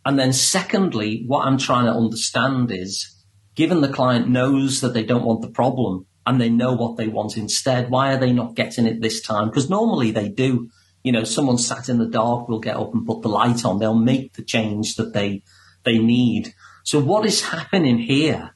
And 0.04 0.18
then 0.18 0.32
secondly, 0.32 1.24
what 1.26 1.46
I'm 1.46 1.58
trying 1.58 1.86
to 1.86 1.92
understand 1.92 2.72
is 2.72 3.14
given 3.54 3.80
the 3.80 3.88
client 3.88 4.28
knows 4.28 4.80
that 4.80 4.94
they 4.94 5.04
don't 5.04 5.24
want 5.24 5.42
the 5.42 5.50
problem, 5.50 6.06
and 6.26 6.40
they 6.40 6.48
know 6.48 6.72
what 6.72 6.96
they 6.96 7.08
want 7.08 7.36
instead. 7.36 7.90
Why 7.90 8.12
are 8.12 8.18
they 8.18 8.32
not 8.32 8.54
getting 8.54 8.86
it 8.86 9.00
this 9.00 9.20
time? 9.20 9.48
Because 9.48 9.70
normally 9.70 10.10
they 10.10 10.28
do. 10.28 10.70
You 11.02 11.12
know, 11.12 11.24
someone 11.24 11.58
sat 11.58 11.88
in 11.90 11.98
the 11.98 12.08
dark 12.08 12.48
will 12.48 12.60
get 12.60 12.76
up 12.76 12.94
and 12.94 13.06
put 13.06 13.20
the 13.22 13.28
light 13.28 13.64
on. 13.64 13.78
They'll 13.78 13.94
make 13.94 14.34
the 14.34 14.42
change 14.42 14.96
that 14.96 15.12
they 15.12 15.42
they 15.84 15.98
need. 15.98 16.54
So 16.82 16.98
what 16.98 17.26
is 17.26 17.42
happening 17.42 17.98
here 17.98 18.54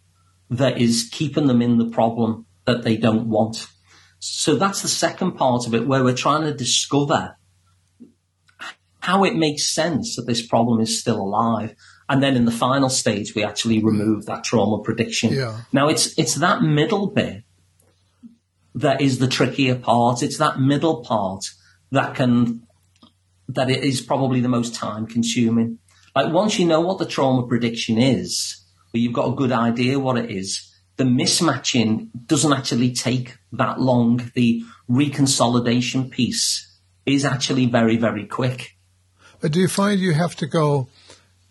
that 0.48 0.78
is 0.78 1.10
keeping 1.12 1.46
them 1.46 1.60
in 1.60 1.76
the 1.76 1.90
problem 1.90 2.46
that 2.64 2.84
they 2.84 2.96
don't 2.96 3.28
want? 3.28 3.68
So 4.18 4.56
that's 4.56 4.80
the 4.80 4.88
second 4.88 5.32
part 5.32 5.66
of 5.66 5.74
it 5.74 5.86
where 5.86 6.02
we're 6.02 6.14
trying 6.14 6.44
to 6.44 6.54
discover 6.54 7.36
how 9.08 9.24
it 9.24 9.34
makes 9.34 9.64
sense 9.64 10.16
that 10.16 10.26
this 10.26 10.46
problem 10.46 10.80
is 10.80 11.00
still 11.00 11.18
alive. 11.18 11.74
And 12.10 12.22
then 12.22 12.36
in 12.36 12.44
the 12.44 12.58
final 12.66 12.90
stage, 12.90 13.34
we 13.34 13.42
actually 13.42 13.82
remove 13.82 14.26
that 14.26 14.44
trauma 14.44 14.82
prediction. 14.82 15.32
Yeah. 15.32 15.62
Now 15.72 15.88
it's, 15.88 16.18
it's 16.18 16.34
that 16.34 16.60
middle 16.60 17.06
bit 17.06 17.42
that 18.74 19.00
is 19.00 19.18
the 19.18 19.26
trickier 19.26 19.76
part. 19.76 20.22
It's 20.22 20.36
that 20.36 20.60
middle 20.60 21.02
part 21.02 21.42
that 21.90 22.14
can, 22.16 22.66
that 23.48 23.70
it 23.70 23.82
is 23.82 24.02
probably 24.02 24.40
the 24.40 24.48
most 24.50 24.74
time 24.74 25.06
consuming. 25.06 25.78
Like 26.14 26.30
once 26.30 26.58
you 26.58 26.66
know 26.66 26.82
what 26.82 26.98
the 26.98 27.06
trauma 27.06 27.46
prediction 27.46 27.96
is, 27.96 28.62
or 28.94 28.98
you've 28.98 29.14
got 29.14 29.32
a 29.32 29.36
good 29.36 29.52
idea 29.52 29.98
what 29.98 30.18
it 30.18 30.30
is, 30.30 30.70
the 30.96 31.04
mismatching 31.04 32.10
doesn't 32.26 32.52
actually 32.52 32.92
take 32.92 33.38
that 33.52 33.80
long. 33.80 34.30
The 34.34 34.62
reconsolidation 34.90 36.10
piece 36.10 36.78
is 37.06 37.24
actually 37.24 37.64
very, 37.64 37.96
very 37.96 38.26
quick. 38.26 38.77
But 39.40 39.52
do 39.52 39.60
you 39.60 39.68
find 39.68 40.00
you 40.00 40.12
have 40.12 40.34
to 40.36 40.46
go 40.46 40.88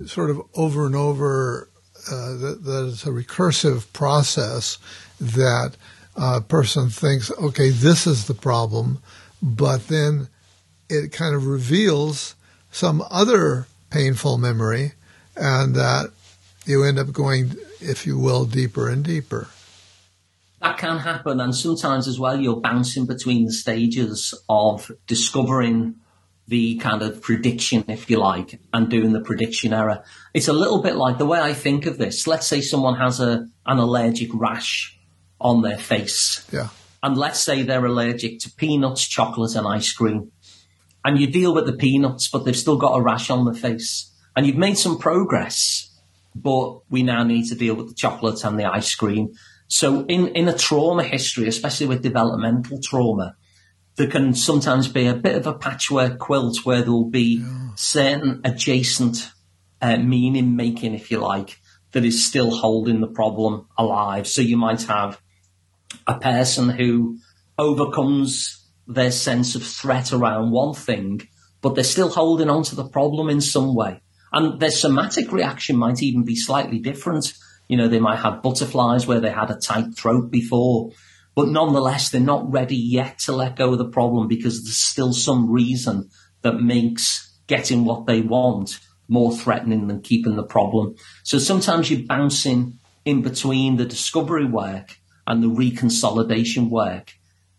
sort 0.05 0.29
of 0.29 0.41
over 0.55 0.85
and 0.85 0.95
over 0.95 1.69
uh, 2.11 2.35
that, 2.37 2.63
that 2.63 2.89
it's 2.91 3.05
a 3.05 3.09
recursive 3.09 3.91
process 3.93 4.77
that 5.19 5.73
a 6.15 6.41
person 6.41 6.89
thinks, 6.89 7.31
okay, 7.31 7.69
this 7.69 8.07
is 8.07 8.27
the 8.27 8.33
problem, 8.33 8.99
but 9.41 9.87
then 9.87 10.27
it 10.89 11.11
kind 11.11 11.35
of 11.35 11.47
reveals 11.47 12.35
some 12.71 13.03
other 13.09 13.67
painful 13.89 14.37
memory 14.37 14.93
and 15.35 15.75
that 15.75 16.11
you 16.65 16.83
end 16.83 16.99
up 16.99 17.11
going, 17.11 17.55
if 17.79 18.05
you 18.05 18.17
will, 18.17 18.45
deeper 18.45 18.89
and 18.89 19.03
deeper. 19.03 19.47
That 20.61 20.77
can 20.77 20.97
happen, 20.97 21.39
and 21.39 21.55
sometimes 21.55 22.07
as 22.07 22.19
well, 22.19 22.39
you're 22.39 22.59
bouncing 22.59 23.05
between 23.05 23.45
the 23.45 23.51
stages 23.51 24.33
of 24.49 24.91
discovering 25.05 25.95
the 26.47 26.77
kind 26.77 27.01
of 27.01 27.21
prediction, 27.21 27.83
if 27.87 28.09
you 28.09 28.17
like, 28.19 28.59
and 28.71 28.89
doing 28.89 29.11
the 29.11 29.19
prediction 29.19 29.73
error. 29.73 30.03
It's 30.33 30.47
a 30.47 30.53
little 30.53 30.81
bit 30.81 30.95
like 30.95 31.17
the 31.17 31.25
way 31.25 31.39
I 31.39 31.53
think 31.53 31.85
of 31.85 31.97
this. 31.97 32.25
Let's 32.25 32.47
say 32.47 32.61
someone 32.61 32.95
has 32.95 33.19
a, 33.19 33.47
an 33.65 33.79
allergic 33.79 34.29
rash 34.33 34.97
on 35.41 35.61
their 35.61 35.77
face. 35.77 36.47
Yeah. 36.51 36.69
And 37.03 37.17
let's 37.17 37.39
say 37.39 37.61
they're 37.61 37.85
allergic 37.85 38.39
to 38.39 38.51
peanuts, 38.51 39.05
chocolate, 39.07 39.55
and 39.55 39.67
ice 39.67 39.91
cream. 39.91 40.31
And 41.03 41.19
you 41.19 41.27
deal 41.27 41.53
with 41.53 41.65
the 41.65 41.73
peanuts, 41.73 42.27
but 42.27 42.45
they've 42.45 42.57
still 42.57 42.77
got 42.77 42.97
a 42.97 43.01
rash 43.01 43.29
on 43.29 43.45
their 43.45 43.53
face. 43.53 44.11
And 44.35 44.45
you've 44.45 44.57
made 44.57 44.77
some 44.77 44.97
progress, 44.97 45.93
but 46.35 46.79
we 46.89 47.03
now 47.03 47.23
need 47.23 47.47
to 47.49 47.55
deal 47.55 47.75
with 47.75 47.89
the 47.89 47.93
chocolate 47.95 48.43
and 48.43 48.59
the 48.59 48.65
ice 48.65 48.93
cream. 48.95 49.33
So 49.67 50.05
in, 50.05 50.29
in 50.29 50.47
a 50.47 50.57
trauma 50.57 51.03
history, 51.03 51.47
especially 51.47 51.87
with 51.87 52.01
developmental 52.01 52.79
trauma, 52.81 53.35
there 53.97 54.07
can 54.07 54.33
sometimes 54.33 54.87
be 54.87 55.07
a 55.07 55.15
bit 55.15 55.35
of 55.35 55.47
a 55.47 55.53
patchwork 55.53 56.19
quilt 56.19 56.59
where 56.63 56.81
there 56.83 56.91
will 56.91 57.09
be 57.09 57.41
yeah. 57.41 57.69
certain 57.75 58.41
adjacent 58.43 59.31
uh, 59.81 59.97
meaning 59.97 60.55
making, 60.55 60.93
if 60.93 61.11
you 61.11 61.19
like, 61.19 61.59
that 61.91 62.05
is 62.05 62.23
still 62.23 62.51
holding 62.51 63.01
the 63.01 63.07
problem 63.07 63.67
alive. 63.77 64.27
So 64.27 64.41
you 64.41 64.55
might 64.55 64.83
have 64.83 65.19
a 66.05 66.19
person 66.19 66.69
who 66.69 67.17
overcomes 67.57 68.67
their 68.87 69.11
sense 69.11 69.55
of 69.55 69.63
threat 69.63 70.13
around 70.13 70.51
one 70.51 70.75
thing, 70.75 71.27
but 71.61 71.73
they're 71.73 71.83
still 71.83 72.09
holding 72.09 72.49
on 72.49 72.63
to 72.63 72.75
the 72.75 72.87
problem 72.87 73.29
in 73.29 73.41
some 73.41 73.73
way. 73.73 74.01
And 74.31 74.59
their 74.59 74.71
somatic 74.71 75.31
reaction 75.31 75.75
might 75.75 76.03
even 76.03 76.23
be 76.23 76.35
slightly 76.35 76.77
different. 76.77 77.33
You 77.67 77.77
know, 77.77 77.87
they 77.87 77.99
might 77.99 78.19
have 78.19 78.43
butterflies 78.43 79.07
where 79.07 79.19
they 79.19 79.31
had 79.31 79.49
a 79.49 79.55
tight 79.55 79.95
throat 79.95 80.29
before 80.29 80.91
but 81.37 81.49
nonetheless, 81.49 82.09
they're 82.09 82.19
not 82.19 82.51
ready 82.51 82.75
yet 82.75 83.19
to 83.19 83.31
let 83.31 83.57
go 83.57 83.71
of 83.71 83.77
the 83.77 83.87
problem 83.87 84.27
because 84.27 84.63
there's 84.63 84.79
still 84.79 85.13
some 85.13 85.51
reason 85.51 86.09
that 86.41 86.59
makes 86.59 87.37
getting 87.45 87.85
what 87.85 88.07
they 88.07 88.21
want 88.21 88.79
more 89.07 89.31
threatening 89.31 89.85
than 89.85 90.01
keeping 90.01 90.35
the 90.35 90.41
problem. 90.41 90.95
So 91.21 91.37
sometimes 91.37 91.91
you're 91.91 92.07
bouncing 92.07 92.79
in 93.05 93.21
between 93.21 93.77
the 93.77 93.85
discovery 93.85 94.45
work 94.45 94.97
and 95.27 95.43
the 95.43 95.47
reconsolidation 95.47 96.71
work. 96.71 97.13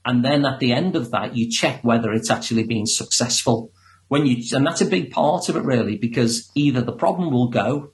And 0.04 0.24
then 0.24 0.44
at 0.44 0.58
the 0.58 0.72
end 0.72 0.96
of 0.96 1.12
that, 1.12 1.36
you 1.36 1.48
check 1.48 1.84
whether 1.84 2.12
it's 2.12 2.32
actually 2.32 2.64
been 2.64 2.86
successful. 2.86 3.70
When 4.08 4.26
you, 4.26 4.42
and 4.56 4.66
that's 4.66 4.80
a 4.80 4.86
big 4.86 5.12
part 5.12 5.48
of 5.48 5.54
it 5.54 5.62
really, 5.62 5.96
because 5.96 6.50
either 6.56 6.82
the 6.82 6.90
problem 6.90 7.30
will 7.30 7.50
go 7.50 7.92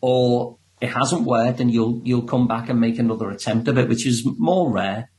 or 0.00 0.58
it 0.82 0.88
hasn't 0.88 1.22
worked 1.22 1.60
and 1.60 1.72
you'll 1.72 2.00
you'll 2.02 2.26
come 2.26 2.48
back 2.48 2.68
and 2.68 2.80
make 2.80 2.98
another 2.98 3.30
attempt 3.30 3.68
of 3.68 3.78
it, 3.78 3.88
which 3.88 4.04
is 4.04 4.26
more 4.36 4.68
rare. 4.68 5.10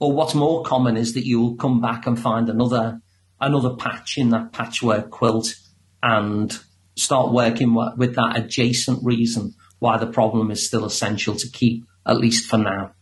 Or 0.00 0.10
what's 0.12 0.34
more 0.34 0.64
common 0.64 0.96
is 0.96 1.12
that 1.12 1.26
you'll 1.26 1.54
come 1.56 1.82
back 1.82 2.06
and 2.06 2.18
find 2.18 2.48
another 2.48 2.98
another 3.38 3.76
patch 3.76 4.16
in 4.16 4.30
that 4.30 4.52
patchwork 4.52 5.10
quilt 5.10 5.54
and 6.02 6.58
start 6.96 7.30
working 7.30 7.74
with 7.74 8.14
that 8.14 8.36
adjacent 8.36 9.04
reason 9.04 9.54
why 9.80 9.98
the 9.98 10.06
problem 10.06 10.50
is 10.50 10.66
still 10.66 10.86
essential 10.86 11.36
to 11.36 11.48
keep 11.48 11.84
at 12.06 12.16
least 12.16 12.48
for 12.48 12.56
now. 12.56 12.92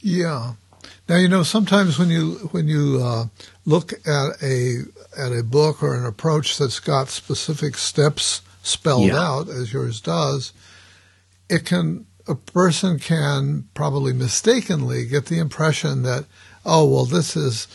Yeah. 0.00 0.52
Now 1.08 1.16
you 1.16 1.28
know 1.28 1.44
sometimes 1.44 1.98
when 1.98 2.10
you 2.10 2.50
when 2.52 2.68
you 2.68 3.00
uh, 3.02 3.24
look 3.64 3.94
at 4.06 4.42
a 4.42 4.82
at 5.16 5.32
a 5.32 5.42
book 5.42 5.82
or 5.82 5.94
an 5.94 6.04
approach 6.04 6.58
that's 6.58 6.78
got 6.78 7.08
specific 7.08 7.78
steps 7.78 8.42
spelled 8.62 9.06
yeah. 9.06 9.18
out 9.18 9.48
as 9.48 9.72
yours 9.72 10.00
does, 10.00 10.52
it 11.48 11.64
can 11.64 12.06
a 12.28 12.34
person 12.34 12.98
can 12.98 13.68
probably 13.74 14.12
mistakenly 14.12 15.06
get 15.06 15.26
the 15.26 15.38
impression 15.38 16.02
that 16.02 16.24
oh 16.64 16.84
well 16.84 17.04
this 17.04 17.36
is 17.36 17.68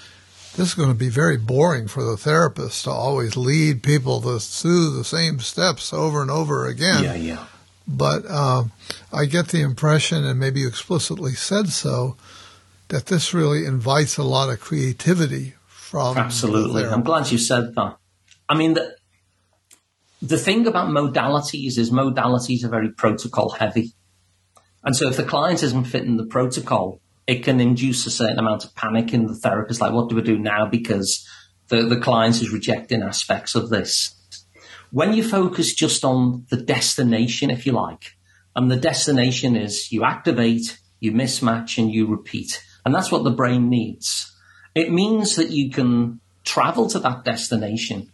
this 0.55 0.69
is 0.69 0.73
going 0.73 0.89
to 0.89 0.95
be 0.95 1.09
very 1.09 1.37
boring 1.37 1.87
for 1.87 2.03
the 2.03 2.17
therapist 2.17 2.83
to 2.83 2.91
always 2.91 3.37
lead 3.37 3.83
people 3.83 4.19
to 4.21 4.39
through 4.39 4.91
the 4.91 5.05
same 5.05 5.39
steps 5.39 5.93
over 5.93 6.21
and 6.21 6.29
over 6.29 6.67
again. 6.67 7.03
Yeah, 7.03 7.15
yeah. 7.15 7.45
But 7.87 8.25
uh, 8.27 8.65
I 9.13 9.25
get 9.25 9.47
the 9.47 9.61
impression, 9.61 10.25
and 10.25 10.39
maybe 10.39 10.61
you 10.61 10.67
explicitly 10.67 11.33
said 11.33 11.69
so, 11.69 12.17
that 12.89 13.05
this 13.05 13.33
really 13.33 13.65
invites 13.65 14.17
a 14.17 14.23
lot 14.23 14.49
of 14.49 14.59
creativity 14.59 15.53
from. 15.67 16.17
Absolutely, 16.17 16.83
I'm 16.83 17.03
glad 17.03 17.31
you 17.31 17.37
said 17.37 17.73
that. 17.75 17.97
I 18.49 18.55
mean, 18.55 18.73
the, 18.73 18.95
the 20.21 20.37
thing 20.37 20.67
about 20.67 20.89
modalities 20.89 21.77
is 21.77 21.89
modalities 21.89 22.63
are 22.63 22.69
very 22.69 22.91
protocol 22.91 23.49
heavy. 23.49 23.93
And 24.83 24.95
so 24.95 25.07
if 25.07 25.17
the 25.17 25.23
client 25.23 25.63
isn't 25.63 25.85
fitting 25.85 26.17
the 26.17 26.25
protocol, 26.25 27.01
it 27.27 27.43
can 27.43 27.59
induce 27.59 28.05
a 28.05 28.11
certain 28.11 28.39
amount 28.39 28.65
of 28.65 28.75
panic 28.75 29.13
in 29.13 29.25
the 29.25 29.35
therapist. 29.35 29.81
Like, 29.81 29.93
what 29.93 30.09
do 30.09 30.15
we 30.15 30.21
do 30.21 30.37
now? 30.37 30.65
Because 30.65 31.27
the, 31.69 31.83
the 31.83 31.99
client 31.99 32.41
is 32.41 32.51
rejecting 32.51 33.01
aspects 33.01 33.55
of 33.55 33.69
this. 33.69 34.15
When 34.91 35.13
you 35.13 35.23
focus 35.23 35.73
just 35.73 36.03
on 36.03 36.45
the 36.49 36.57
destination, 36.57 37.49
if 37.49 37.65
you 37.65 37.71
like, 37.71 38.15
and 38.55 38.69
the 38.69 38.75
destination 38.75 39.55
is 39.55 39.91
you 39.91 40.03
activate, 40.03 40.79
you 40.99 41.13
mismatch, 41.13 41.77
and 41.77 41.91
you 41.91 42.07
repeat. 42.07 42.63
And 42.85 42.93
that's 42.93 43.11
what 43.11 43.23
the 43.23 43.31
brain 43.31 43.69
needs. 43.69 44.35
It 44.75 44.91
means 44.91 45.35
that 45.35 45.51
you 45.51 45.71
can 45.71 46.19
travel 46.43 46.87
to 46.89 46.99
that 46.99 47.23
destination 47.23 48.11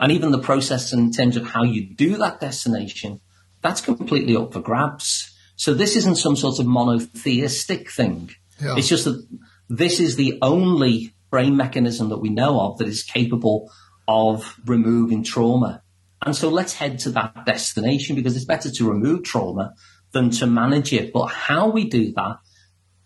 and 0.00 0.10
even 0.10 0.32
the 0.32 0.38
process 0.38 0.92
in 0.92 1.12
terms 1.12 1.36
of 1.36 1.46
how 1.46 1.62
you 1.62 1.94
do 1.94 2.16
that 2.16 2.40
destination, 2.40 3.20
that's 3.62 3.82
completely 3.82 4.34
up 4.34 4.52
for 4.52 4.60
grabs. 4.60 5.36
So 5.56 5.74
this 5.74 5.94
isn't 5.94 6.16
some 6.16 6.36
sort 6.36 6.58
of 6.58 6.66
monotheistic 6.66 7.90
thing. 7.90 8.30
Yeah. 8.58 8.76
It's 8.78 8.88
just 8.88 9.04
that 9.04 9.26
this 9.68 10.00
is 10.00 10.16
the 10.16 10.38
only 10.40 11.14
brain 11.30 11.56
mechanism 11.56 12.08
that 12.08 12.18
we 12.18 12.30
know 12.30 12.60
of 12.60 12.78
that 12.78 12.88
is 12.88 13.02
capable 13.02 13.70
of 14.08 14.58
removing 14.64 15.22
trauma. 15.22 15.82
And 16.24 16.34
so 16.34 16.48
let's 16.48 16.74
head 16.74 16.98
to 17.00 17.10
that 17.10 17.44
destination 17.44 18.16
because 18.16 18.36
it's 18.36 18.44
better 18.46 18.70
to 18.70 18.90
remove 18.90 19.22
trauma 19.22 19.74
than 20.12 20.30
to 20.30 20.46
manage 20.46 20.92
it. 20.94 21.12
But 21.12 21.26
how 21.26 21.68
we 21.68 21.88
do 21.88 22.12
that 22.14 22.38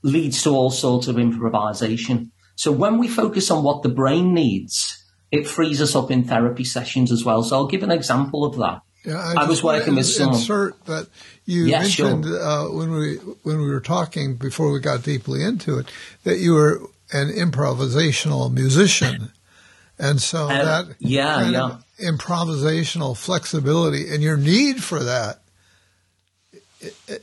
leads 0.02 0.42
to 0.44 0.50
all 0.50 0.70
sorts 0.70 1.09
of 1.09 1.18
improvisation. 1.18 2.30
So 2.54 2.70
when 2.70 2.98
we 2.98 3.09
focus 3.09 3.50
on 3.50 3.64
what 3.64 3.83
the 3.83 3.88
brain 3.88 4.33
needs, 4.33 4.93
it 5.35 5.49
frees 5.49 5.83
us 5.83 5.97
up 5.97 6.11
in 6.11 6.25
therapy 6.25 6.64
sessions 6.64 7.11
as 7.11 7.25
well. 7.25 7.42
So 7.42 7.57
I'll 7.57 7.66
give 7.66 7.83
an 7.83 7.90
example 7.90 8.44
of 8.44 8.57
that. 8.57 8.83
Yeah, 9.05 9.18
I, 9.18 9.44
I 9.44 9.49
was 9.49 9.62
working 9.62 9.97
with 9.97 10.07
someone. 10.07 10.37
Insert 10.37 10.83
that 10.87 11.09
you 11.44 11.64
yeah, 11.64 11.81
mentioned 11.81 12.25
sure. 12.25 12.42
uh, 12.42 12.70
when 12.70 12.92
we 12.92 13.16
when 13.42 13.59
we 13.59 13.68
were 13.68 13.81
talking 13.81 14.37
before 14.37 14.73
we 14.73 14.81
got 14.81 15.03
deeply 15.03 15.42
into 15.42 15.79
it 15.79 15.87
that 16.23 16.38
you 16.38 16.55
were 16.55 16.80
an 17.12 17.28
improvisational 17.30 18.51
musician, 18.51 19.30
and 19.99 20.22
so 20.22 20.47
that 20.49 20.87
yeah 21.01 21.51
yeah 21.51 21.76
improvisational 22.01 23.16
flexibility 23.16 24.09
and 24.12 24.22
your 24.22 24.39
need 24.39 24.82
for 24.82 25.05
that 25.05 25.41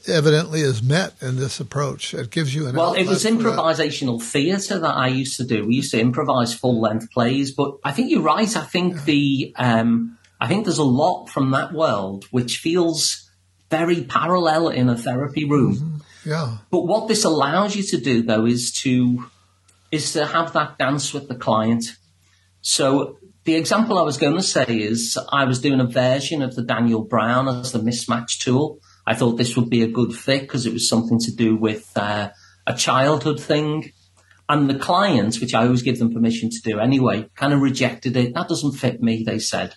evidently 0.07 0.61
is 0.61 0.81
met 0.81 1.13
in 1.21 1.37
this 1.37 1.59
approach. 1.59 2.13
It 2.13 2.29
gives 2.29 2.53
you 2.53 2.67
an 2.67 2.75
well. 2.75 2.93
It 2.93 3.07
was 3.07 3.25
improvisational 3.25 4.21
theatre 4.21 4.79
that 4.79 4.95
I 4.95 5.07
used 5.07 5.37
to 5.37 5.43
do. 5.43 5.65
We 5.65 5.75
used 5.75 5.91
to 5.91 5.99
improvise 5.99 6.53
full 6.53 6.79
length 6.81 7.11
plays, 7.11 7.51
but 7.51 7.77
I 7.83 7.91
think 7.91 8.11
you're 8.11 8.21
right. 8.21 8.55
I 8.55 8.63
think 8.63 8.95
yeah. 8.95 9.03
the 9.05 9.53
um, 9.57 10.17
I 10.39 10.47
think 10.47 10.65
there's 10.65 10.77
a 10.77 10.83
lot 10.83 11.27
from 11.27 11.51
that 11.51 11.73
world 11.73 12.25
which 12.31 12.57
feels 12.57 13.29
very 13.69 14.03
parallel 14.03 14.69
in 14.69 14.89
a 14.89 14.97
therapy 14.97 15.45
room. 15.45 15.75
Mm-hmm. 15.75 16.29
Yeah. 16.29 16.57
But 16.69 16.81
what 16.81 17.07
this 17.07 17.23
allows 17.23 17.75
you 17.75 17.83
to 17.83 17.97
do 17.97 18.21
though 18.21 18.45
is 18.45 18.71
to 18.83 19.25
is 19.91 20.13
to 20.13 20.25
have 20.25 20.53
that 20.53 20.77
dance 20.77 21.13
with 21.13 21.27
the 21.27 21.35
client. 21.35 21.85
So 22.61 23.17
the 23.43 23.55
example 23.55 23.97
I 23.97 24.03
was 24.03 24.17
going 24.17 24.35
to 24.35 24.43
say 24.43 24.65
is 24.67 25.17
I 25.31 25.45
was 25.45 25.59
doing 25.59 25.79
a 25.79 25.85
version 25.85 26.41
of 26.41 26.55
the 26.55 26.61
Daniel 26.61 27.03
Brown 27.03 27.47
as 27.47 27.71
the 27.71 27.79
mismatch 27.79 28.39
tool. 28.39 28.79
I 29.05 29.15
thought 29.15 29.37
this 29.37 29.55
would 29.55 29.69
be 29.69 29.83
a 29.83 29.87
good 29.87 30.13
fit 30.13 30.41
because 30.41 30.65
it 30.65 30.73
was 30.73 30.87
something 30.87 31.19
to 31.19 31.35
do 31.35 31.55
with 31.55 31.91
uh, 31.95 32.29
a 32.67 32.73
childhood 32.75 33.39
thing. 33.39 33.91
And 34.47 34.69
the 34.69 34.77
clients, 34.77 35.39
which 35.39 35.53
I 35.53 35.63
always 35.63 35.81
give 35.81 35.97
them 35.97 36.13
permission 36.13 36.49
to 36.49 36.61
do 36.61 36.79
anyway, 36.79 37.29
kind 37.35 37.53
of 37.53 37.61
rejected 37.61 38.17
it. 38.17 38.33
That 38.33 38.49
doesn't 38.49 38.73
fit 38.73 39.01
me, 39.01 39.23
they 39.25 39.39
said. 39.39 39.75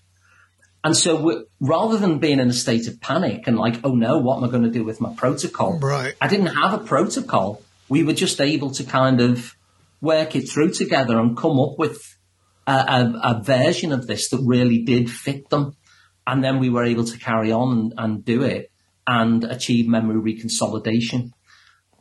And 0.83 0.97
so 0.97 1.47
rather 1.61 1.97
than 1.97 2.19
being 2.19 2.41
in 2.41 2.51
a 2.51 2.53
state 2.53 2.89
of 2.89 3.01
panic 3.01 3.47
and 3.47 3.57
like, 3.57 3.77
oh 3.85 3.95
no, 3.95 4.19
what 4.19 4.37
am 4.37 4.45
I 4.45 4.49
going 4.49 4.65
to 4.65 4.71
do 4.71 4.85
with 4.85 5.01
my 5.01 5.15
protocol? 5.15 5.79
Right. 5.79 6.15
I 6.21 6.29
didn't 6.29 6.55
have 6.55 6.75
a 6.75 6.85
protocol. 6.85 7.63
We 7.89 8.03
were 8.03 8.13
just 8.13 8.41
able 8.41 8.71
to 8.73 8.85
kind 8.85 9.21
of 9.21 9.55
work 10.03 10.37
it 10.37 10.43
through 10.43 10.73
together 10.73 11.19
and 11.19 11.37
come 11.37 11.59
up 11.59 11.79
with 11.79 12.19
a, 12.67 12.73
a, 12.73 13.21
a 13.23 13.43
version 13.43 13.93
of 13.93 14.07
this 14.07 14.29
that 14.29 14.43
really 14.45 14.83
did 14.83 15.11
fit 15.11 15.49
them. 15.49 15.75
And 16.27 16.45
then 16.45 16.59
we 16.59 16.69
were 16.69 16.85
able 16.85 17.05
to 17.05 17.19
carry 17.19 17.53
on 17.53 17.79
and, 17.79 17.95
and 17.97 18.25
do 18.25 18.43
it 18.43 18.71
and 19.07 19.45
achieve 19.45 19.89
memory 19.89 20.35
reconsolidation. 20.35 21.31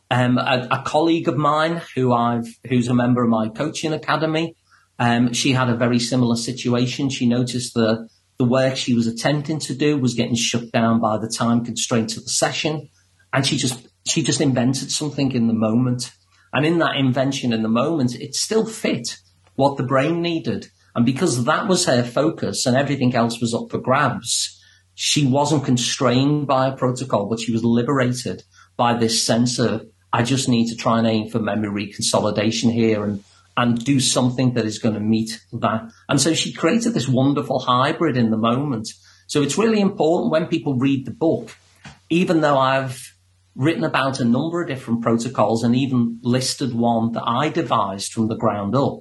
Um, 0.10 0.38
a, 0.38 0.68
a, 0.70 0.84
colleague 0.86 1.28
of 1.28 1.38
mine 1.38 1.82
who 1.96 2.14
I've, 2.14 2.46
who's 2.68 2.88
a 2.88 2.94
member 2.94 3.24
of 3.24 3.30
my 3.30 3.50
coaching 3.50 3.94
academy, 3.94 4.56
um, 5.00 5.34
she 5.34 5.54
had 5.54 5.70
a 5.70 5.76
very 5.76 6.00
similar 6.00 6.36
situation. 6.36 7.10
She 7.10 7.28
noticed 7.28 7.74
the, 7.74 8.08
the 8.38 8.46
work 8.46 8.78
she 8.78 8.94
was 8.94 9.08
attempting 9.08 9.60
to 9.62 9.74
do 9.74 9.98
was 9.98 10.14
getting 10.14 10.36
shut 10.36 10.72
down 10.72 11.02
by 11.02 11.18
the 11.18 11.28
time 11.28 11.66
constraints 11.66 12.16
of 12.16 12.24
the 12.24 12.30
session. 12.30 12.90
And 13.32 13.46
she 13.46 13.58
just, 13.58 13.88
she 14.06 14.22
just 14.22 14.40
invented 14.40 14.92
something 14.92 15.32
in 15.32 15.48
the 15.48 15.54
moment. 15.54 16.12
And 16.54 16.66
in 16.66 16.78
that 16.80 16.96
invention 16.96 17.52
in 17.52 17.64
the 17.64 17.70
moment, 17.70 18.16
it 18.16 18.36
still 18.36 18.66
fit 18.66 19.18
what 19.56 19.78
the 19.78 19.84
brain 19.84 20.22
needed. 20.22 20.68
And 20.96 21.06
because 21.06 21.46
that 21.46 21.68
was 21.68 21.86
her 21.86 22.04
focus 22.04 22.66
and 22.66 22.78
everything 22.78 23.16
else 23.16 23.42
was 23.42 23.54
up 23.54 23.72
for 23.72 23.80
grabs, 23.80 24.63
she 24.96 25.26
wasn't 25.26 25.66
constrained 25.66 26.48
by 26.48 26.68
a 26.68 26.76
protocol, 26.76 27.28
but 27.28 27.40
she 27.40 27.52
was 27.52 27.64
liberated 27.64 28.44
by 28.78 28.94
this 28.94 29.26
sense 29.26 29.60
of, 29.60 29.86
I 30.12 30.24
just 30.24 30.48
need 30.48 30.70
to 30.70 30.76
try 30.76 31.00
and 31.00 31.08
aim 31.08 31.30
for 31.30 31.40
memory 31.40 31.88
consolidation 31.88 32.70
here 32.70 33.04
and, 33.04 33.24
and 33.58 33.84
do 33.84 34.00
something 34.00 34.54
that 34.54 34.66
is 34.66 34.80
going 34.80 34.96
to 34.96 35.02
meet 35.02 35.42
that. 35.54 35.92
And 36.08 36.22
so 36.22 36.34
she 36.34 36.54
created 36.54 36.94
this 36.94 37.08
wonderful 37.08 37.60
hybrid 37.60 38.18
in 38.18 38.30
the 38.30 38.38
moment. 38.38 38.90
So 39.28 39.42
it's 39.42 39.58
really 39.58 39.82
important 39.82 40.32
when 40.32 40.48
people 40.48 40.76
read 40.76 41.06
the 41.06 41.12
book, 41.12 41.56
even 42.10 42.42
though 42.42 42.58
I've 42.58 43.14
written 43.56 43.84
about 43.84 44.20
a 44.20 44.26
number 44.26 44.62
of 44.62 44.68
different 44.68 45.02
protocols 45.02 45.64
and 45.64 45.76
even 45.76 46.20
listed 46.24 46.74
one 46.74 47.12
that 47.14 47.24
I 47.26 47.50
devised 47.50 48.14
from 48.14 48.28
the 48.28 48.36
ground 48.36 48.76
up. 48.76 49.00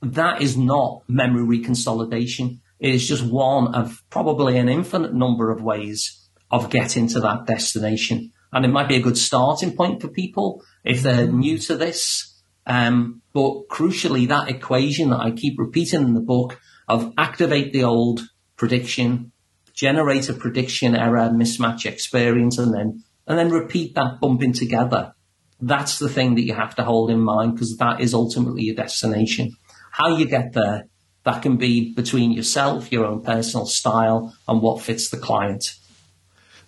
That 0.00 0.40
is 0.40 0.56
not 0.56 1.02
memory 1.08 1.58
reconsolidation. 1.58 2.60
Is 2.80 3.08
just 3.08 3.24
one 3.24 3.74
of 3.74 4.02
probably 4.08 4.56
an 4.56 4.68
infinite 4.68 5.12
number 5.12 5.50
of 5.50 5.62
ways 5.62 6.28
of 6.50 6.70
getting 6.70 7.08
to 7.08 7.20
that 7.20 7.46
destination. 7.46 8.32
And 8.52 8.64
it 8.64 8.68
might 8.68 8.88
be 8.88 8.96
a 8.96 9.02
good 9.02 9.18
starting 9.18 9.76
point 9.76 10.00
for 10.00 10.08
people 10.08 10.62
if 10.84 11.02
they're 11.02 11.26
new 11.26 11.58
to 11.58 11.76
this. 11.76 12.40
Um, 12.66 13.22
but 13.32 13.68
crucially, 13.68 14.28
that 14.28 14.48
equation 14.48 15.10
that 15.10 15.20
I 15.20 15.30
keep 15.32 15.58
repeating 15.58 16.02
in 16.02 16.14
the 16.14 16.20
book 16.20 16.60
of 16.86 17.12
activate 17.18 17.72
the 17.72 17.84
old 17.84 18.20
prediction, 18.56 19.32
generate 19.74 20.28
a 20.28 20.34
prediction 20.34 20.94
error 20.94 21.30
mismatch 21.30 21.86
experience, 21.86 22.58
and 22.58 22.74
then 22.74 23.04
and 23.26 23.38
then 23.38 23.50
repeat 23.50 23.94
that 23.94 24.20
bumping 24.20 24.54
together. 24.54 25.12
That's 25.60 25.98
the 25.98 26.08
thing 26.08 26.34
that 26.36 26.44
you 26.44 26.54
have 26.54 26.74
to 26.76 26.84
hold 26.84 27.10
in 27.10 27.20
mind 27.20 27.54
because 27.54 27.76
that 27.76 28.00
is 28.00 28.14
ultimately 28.14 28.62
your 28.62 28.76
destination. 28.76 29.52
How 29.90 30.16
you 30.16 30.26
get 30.26 30.52
there, 30.52 30.84
that 31.28 31.42
can 31.42 31.58
be 31.58 31.92
between 31.92 32.32
yourself, 32.32 32.90
your 32.90 33.04
own 33.04 33.20
personal 33.20 33.66
style, 33.66 34.34
and 34.48 34.62
what 34.62 34.80
fits 34.80 35.10
the 35.10 35.18
client. 35.18 35.74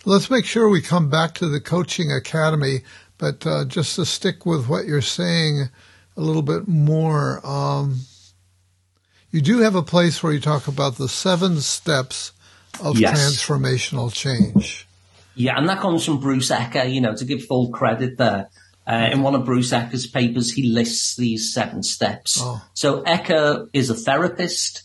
Let's 0.05 0.29
make 0.29 0.45
sure 0.45 0.69
we 0.69 0.83
come 0.83 1.09
back 1.09 1.33
to 1.37 1.49
the 1.49 1.63
coaching 1.63 2.13
academy, 2.13 2.83
but 3.17 3.47
uh, 3.47 3.65
just 3.65 3.97
to 3.97 4.05
stick 4.05 4.45
with 4.45 4.69
what 4.69 4.85
you're 4.85 5.01
saying 5.01 5.71
a 6.15 6.21
little 6.21 6.43
bit 6.43 6.69
more, 6.69 7.41
um, 7.43 8.01
you 9.31 9.41
do 9.41 9.61
have 9.61 9.75
a 9.75 9.83
place 9.83 10.23
where 10.23 10.33
you 10.35 10.41
talk 10.41 10.69
about 10.69 10.97
the 10.97 11.09
seven 11.09 11.63
steps 11.63 12.33
of 12.83 12.99
yes. 12.99 13.19
transformational 13.19 14.13
change. 14.13 14.87
Yeah, 15.37 15.57
and 15.57 15.67
that 15.71 15.81
comes 15.81 16.05
from 16.05 16.21
Bruce 16.21 16.51
Ecker, 16.51 16.93
you 16.93 17.01
know, 17.01 17.17
to 17.17 17.25
give 17.25 17.47
full 17.47 17.71
credit 17.71 18.19
there. 18.19 18.51
Uh, 18.87 19.11
in 19.13 19.23
one 19.23 19.35
of 19.35 19.45
Bruce 19.45 19.73
Ecker's 19.73 20.07
papers, 20.07 20.53
he 20.53 20.65
lists 20.65 21.15
these 21.15 21.53
seven 21.53 21.83
steps. 21.83 22.39
Oh. 22.41 22.63
So 22.75 23.03
Ecker 23.03 23.69
is 23.73 23.91
a 23.91 23.95
therapist, 23.95 24.83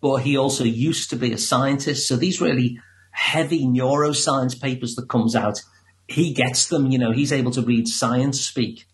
but 0.00 0.18
he 0.18 0.36
also 0.36 0.64
used 0.64 1.10
to 1.10 1.16
be 1.16 1.32
a 1.32 1.38
scientist. 1.38 2.06
So 2.06 2.16
these 2.16 2.40
really 2.40 2.78
heavy 3.10 3.66
neuroscience 3.66 4.60
papers 4.60 4.94
that 4.94 5.08
comes 5.08 5.34
out, 5.34 5.60
he 6.06 6.32
gets 6.32 6.68
them, 6.68 6.90
you 6.90 6.98
know, 6.98 7.10
he's 7.10 7.32
able 7.32 7.50
to 7.52 7.62
read 7.62 7.88
science 7.88 8.40
speak. 8.40 8.86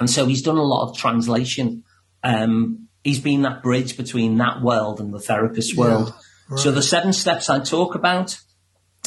And 0.00 0.08
so 0.08 0.26
he's 0.26 0.42
done 0.42 0.56
a 0.56 0.62
lot 0.62 0.88
of 0.88 0.96
translation. 0.96 1.84
Um, 2.24 2.88
he's 3.04 3.20
been 3.20 3.42
that 3.42 3.62
bridge 3.62 3.96
between 3.96 4.38
that 4.38 4.62
world 4.62 5.00
and 5.00 5.12
the 5.12 5.20
therapist 5.20 5.76
world. 5.76 6.08
Yeah, 6.08 6.22
right. 6.48 6.60
So 6.60 6.70
the 6.70 6.82
seven 6.82 7.12
steps 7.12 7.50
I 7.50 7.60
talk 7.60 7.94
about, 7.94 8.40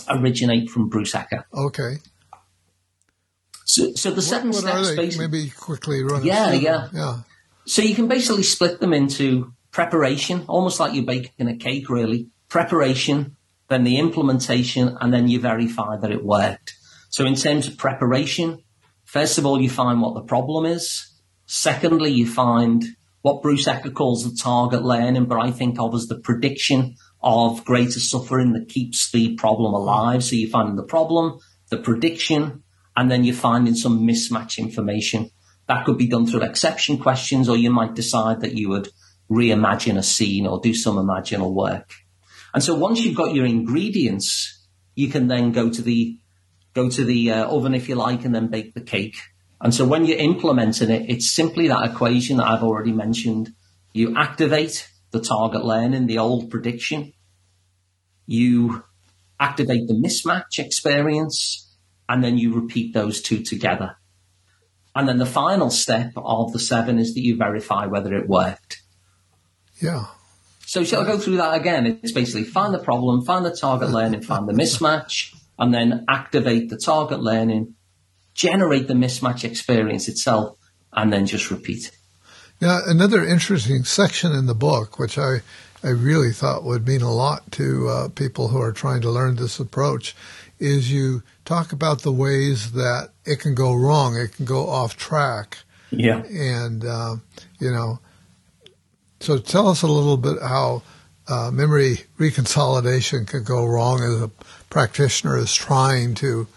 originate 0.08 0.70
from 0.70 0.90
Bruce 0.90 1.14
Ecker. 1.14 1.46
Okay. 1.54 1.98
So, 3.76 3.94
so 3.94 4.12
the 4.12 4.22
seven 4.22 4.52
what, 4.52 4.64
steps. 4.64 5.18
Maybe 5.18 5.50
quickly 5.50 6.02
run. 6.02 6.24
Yeah, 6.24 6.54
yeah, 6.54 6.88
yeah. 6.94 7.20
So 7.66 7.82
you 7.82 7.94
can 7.94 8.08
basically 8.08 8.44
split 8.44 8.80
them 8.80 8.94
into 8.94 9.52
preparation, 9.72 10.46
almost 10.48 10.80
like 10.80 10.94
you're 10.94 11.04
baking 11.04 11.50
a 11.50 11.58
cake, 11.58 11.90
really. 11.90 12.30
Preparation, 12.48 13.36
then 13.68 13.84
the 13.84 14.00
implementation, 14.00 14.96
and 15.02 15.14
then 15.14 15.28
you 15.28 15.42
verify 15.42 15.98
that 15.98 16.10
it 16.10 16.24
worked. 16.24 16.74
So 17.10 17.26
in 17.26 17.36
terms 17.36 17.68
of 17.68 17.78
preparation, 17.78 18.64
first 19.04 19.38
of 19.38 19.46
all, 19.46 19.62
you 19.62 19.70
find 19.70 20.02
what 20.02 20.14
the 20.14 20.22
problem 20.22 20.66
is. 20.66 21.12
Secondly, 21.46 22.12
you 22.12 22.26
find 22.26 22.82
what 23.24 23.42
Bruce 23.42 23.68
Ecker 23.68 23.94
calls 23.94 24.24
the 24.24 24.42
target 24.42 24.84
learning, 24.84 25.26
but 25.26 25.42
I 25.42 25.52
think 25.52 25.82
of 25.82 25.94
as 25.94 26.08
the 26.08 26.20
prediction 26.20 26.96
of 27.22 27.66
greater 27.66 28.00
suffering 28.00 28.54
that 28.54 28.70
keeps 28.70 29.12
the 29.12 29.36
problem 29.36 29.74
alive. 29.74 30.24
So 30.24 30.38
you 30.38 30.50
find 30.50 30.78
the 30.78 30.84
problem, 30.84 31.40
the 31.70 31.78
prediction, 31.78 32.64
and 32.96 33.12
then 33.12 33.24
you're 33.24 33.36
finding 33.36 33.76
some 33.76 34.08
mismatch 34.08 34.58
information. 34.58 35.32
That 35.68 35.86
could 35.86 35.98
be 35.98 36.08
done 36.08 36.28
through 36.28 36.43
exception 36.43 36.98
questions, 36.98 37.50
or 37.50 37.58
you 37.58 37.72
might 37.72 37.96
decide 37.96 38.41
that 38.41 38.54
you 38.54 38.70
would 38.70 38.89
reimagine 39.30 39.98
a 39.98 40.04
scene 40.04 40.46
or 40.46 40.60
do 40.60 40.74
some 40.74 40.96
imaginal 40.96 41.54
work. 41.54 41.89
And 42.54 42.64
so 42.64 42.76
once 42.76 43.04
you've 43.04 43.18
got 43.18 43.34
your 43.34 43.46
ingredients, 43.46 44.66
you 44.96 45.10
can 45.10 45.28
then 45.28 45.52
go 45.52 45.70
to 45.70 45.82
the 45.82 46.18
go 46.74 46.89
to 46.89 47.06
the 47.06 47.32
uh, 47.32 47.48
oven 47.48 47.74
if 47.74 47.88
you 47.89 47.96
like, 47.96 48.26
and 48.26 48.36
then 48.36 48.48
bake 48.48 48.74
the 48.74 48.82
cake. 48.82 49.16
And 49.62 49.74
so 49.74 49.86
when 49.86 50.06
you're 50.06 50.20
implementing 50.20 50.89
it, 50.89 51.10
it's 51.10 51.32
simply 51.32 51.70
that 51.70 51.89
equation 51.89 52.38
that 52.38 52.48
I've 52.48 52.64
already 52.64 52.91
mentioned. 52.91 53.50
You 53.93 54.16
activate 54.18 54.89
the 55.12 55.22
target 55.22 55.64
learning, 55.64 56.08
the 56.08 56.18
old 56.20 56.52
prediction, 56.52 57.14
you 58.26 58.84
activate 59.39 59.88
the 59.88 59.93
mismatch 59.93 60.60
experience, 60.60 61.64
and 62.08 62.24
then 62.24 62.38
you 62.38 62.53
repeat 62.53 62.93
those 62.93 63.22
two 63.22 63.41
together. 63.43 63.97
And 64.95 65.08
then 65.08 65.18
the 65.18 65.26
final 65.26 65.70
step 65.70 66.14
of 66.16 66.53
the 66.53 66.60
seven 66.60 66.99
is 66.99 67.14
that 67.14 67.22
you 67.22 67.36
verify 67.36 67.86
whether 67.86 68.14
it 68.16 68.30
worked. 68.30 68.82
Yeah. 69.82 70.06
So 70.66 70.84
shall 70.84 71.03
I 71.03 71.06
go 71.06 71.18
through 71.18 71.38
that 71.38 71.60
again? 71.60 71.99
It's 72.01 72.12
basically 72.12 72.45
find 72.45 72.74
the 72.74 72.80
problem, 72.80 73.24
find 73.24 73.45
the 73.45 73.56
target 73.56 73.89
learning, 73.89 74.22
find 74.22 74.47
the 74.47 74.53
mismatch, 74.53 75.36
and 75.60 75.74
then 75.74 76.06
activate 76.08 76.70
the 76.70 76.78
target 76.78 77.20
learning, 77.20 77.76
generate 78.34 78.88
the 78.88 78.93
mismatch 78.93 79.43
experience 79.43 80.08
itself, 80.08 80.58
and 80.93 81.12
then 81.12 81.26
just 81.26 81.51
repeat. 81.51 81.91
Now, 82.62 82.80
another 82.86 83.26
interesting 83.26 83.84
section 83.84 84.32
in 84.32 84.45
the 84.45 84.56
book, 84.56 84.97
which 84.97 85.18
I 85.18 85.41
I 85.84 85.89
really 85.89 86.32
thought 86.32 86.64
would 86.64 86.88
mean 86.88 87.03
a 87.03 87.14
lot 87.14 87.51
to 87.51 87.88
uh, 87.88 88.08
people 88.10 88.47
who 88.47 88.60
are 88.60 88.72
trying 88.72 89.01
to 89.01 89.12
learn 89.12 89.36
this 89.36 89.60
approach 89.60 90.16
is 90.58 90.91
you 90.91 91.22
talk 91.46 91.72
about 91.72 92.02
the 92.02 92.12
ways 92.12 92.74
that 92.74 93.10
it 93.24 93.39
can 93.39 93.56
go 93.56 93.74
wrong, 93.74 94.18
it 94.18 94.34
can 94.34 94.46
go 94.46 94.68
off 94.68 94.98
track. 94.98 95.60
Yeah. 95.91 96.24
And, 96.24 96.84
uh, 96.84 97.16
you 97.60 97.72
know, 97.72 98.00
so 99.20 99.38
tell 99.38 99.70
us 99.70 99.84
a 99.84 99.88
little 99.88 100.18
bit 100.18 100.41
how 100.41 100.82
uh, 101.28 101.52
memory 101.52 102.00
reconsolidation 102.20 103.28
can 103.28 103.43
go 103.43 103.66
wrong 103.66 104.02
as 104.04 104.22
a 104.22 104.32
practitioner 104.70 105.38
is 105.38 105.54
trying 105.54 106.16
to 106.16 106.48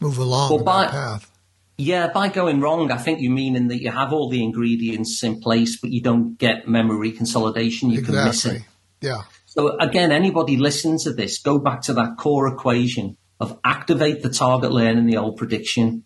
move 0.00 0.18
along 0.18 0.50
well, 0.50 0.64
by, 0.64 0.84
that 0.84 0.90
path. 0.90 1.30
Yeah, 1.76 2.08
by 2.08 2.28
going 2.28 2.60
wrong, 2.60 2.90
I 2.90 2.96
think 2.96 3.20
you 3.20 3.30
mean 3.30 3.54
in 3.54 3.68
that 3.68 3.80
you 3.80 3.90
have 3.90 4.12
all 4.12 4.28
the 4.28 4.42
ingredients 4.42 5.22
in 5.22 5.40
place, 5.40 5.78
but 5.80 5.90
you 5.90 6.02
don't 6.02 6.36
get 6.36 6.66
memory 6.66 7.12
consolidation. 7.12 7.90
You 7.90 8.00
exactly. 8.00 8.16
can 8.16 8.26
miss 8.26 8.46
it. 8.46 8.62
Yeah. 9.00 9.22
So 9.46 9.76
again, 9.78 10.10
anybody 10.10 10.56
listening 10.56 10.98
to 11.00 11.12
this, 11.12 11.38
go 11.38 11.58
back 11.58 11.82
to 11.82 11.92
that 11.94 12.16
core 12.16 12.48
equation 12.48 13.16
of 13.40 13.58
activate 13.64 14.22
the 14.22 14.30
target 14.30 14.72
learning, 14.72 15.06
the 15.06 15.16
old 15.16 15.36
prediction, 15.36 16.04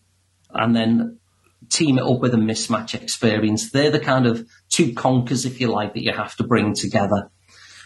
and 0.50 0.76
then 0.76 1.18
team 1.68 1.98
it 1.98 2.04
up 2.04 2.20
with 2.20 2.34
a 2.34 2.38
mismatch 2.38 2.94
experience. 2.94 3.70
They're 3.70 3.90
the 3.90 4.00
kind 4.00 4.26
of 4.26 4.46
two 4.68 4.92
conkers, 4.92 5.46
if 5.46 5.60
you 5.60 5.68
like, 5.68 5.94
that 5.94 6.02
you 6.02 6.12
have 6.12 6.36
to 6.36 6.44
bring 6.44 6.74
together. 6.74 7.30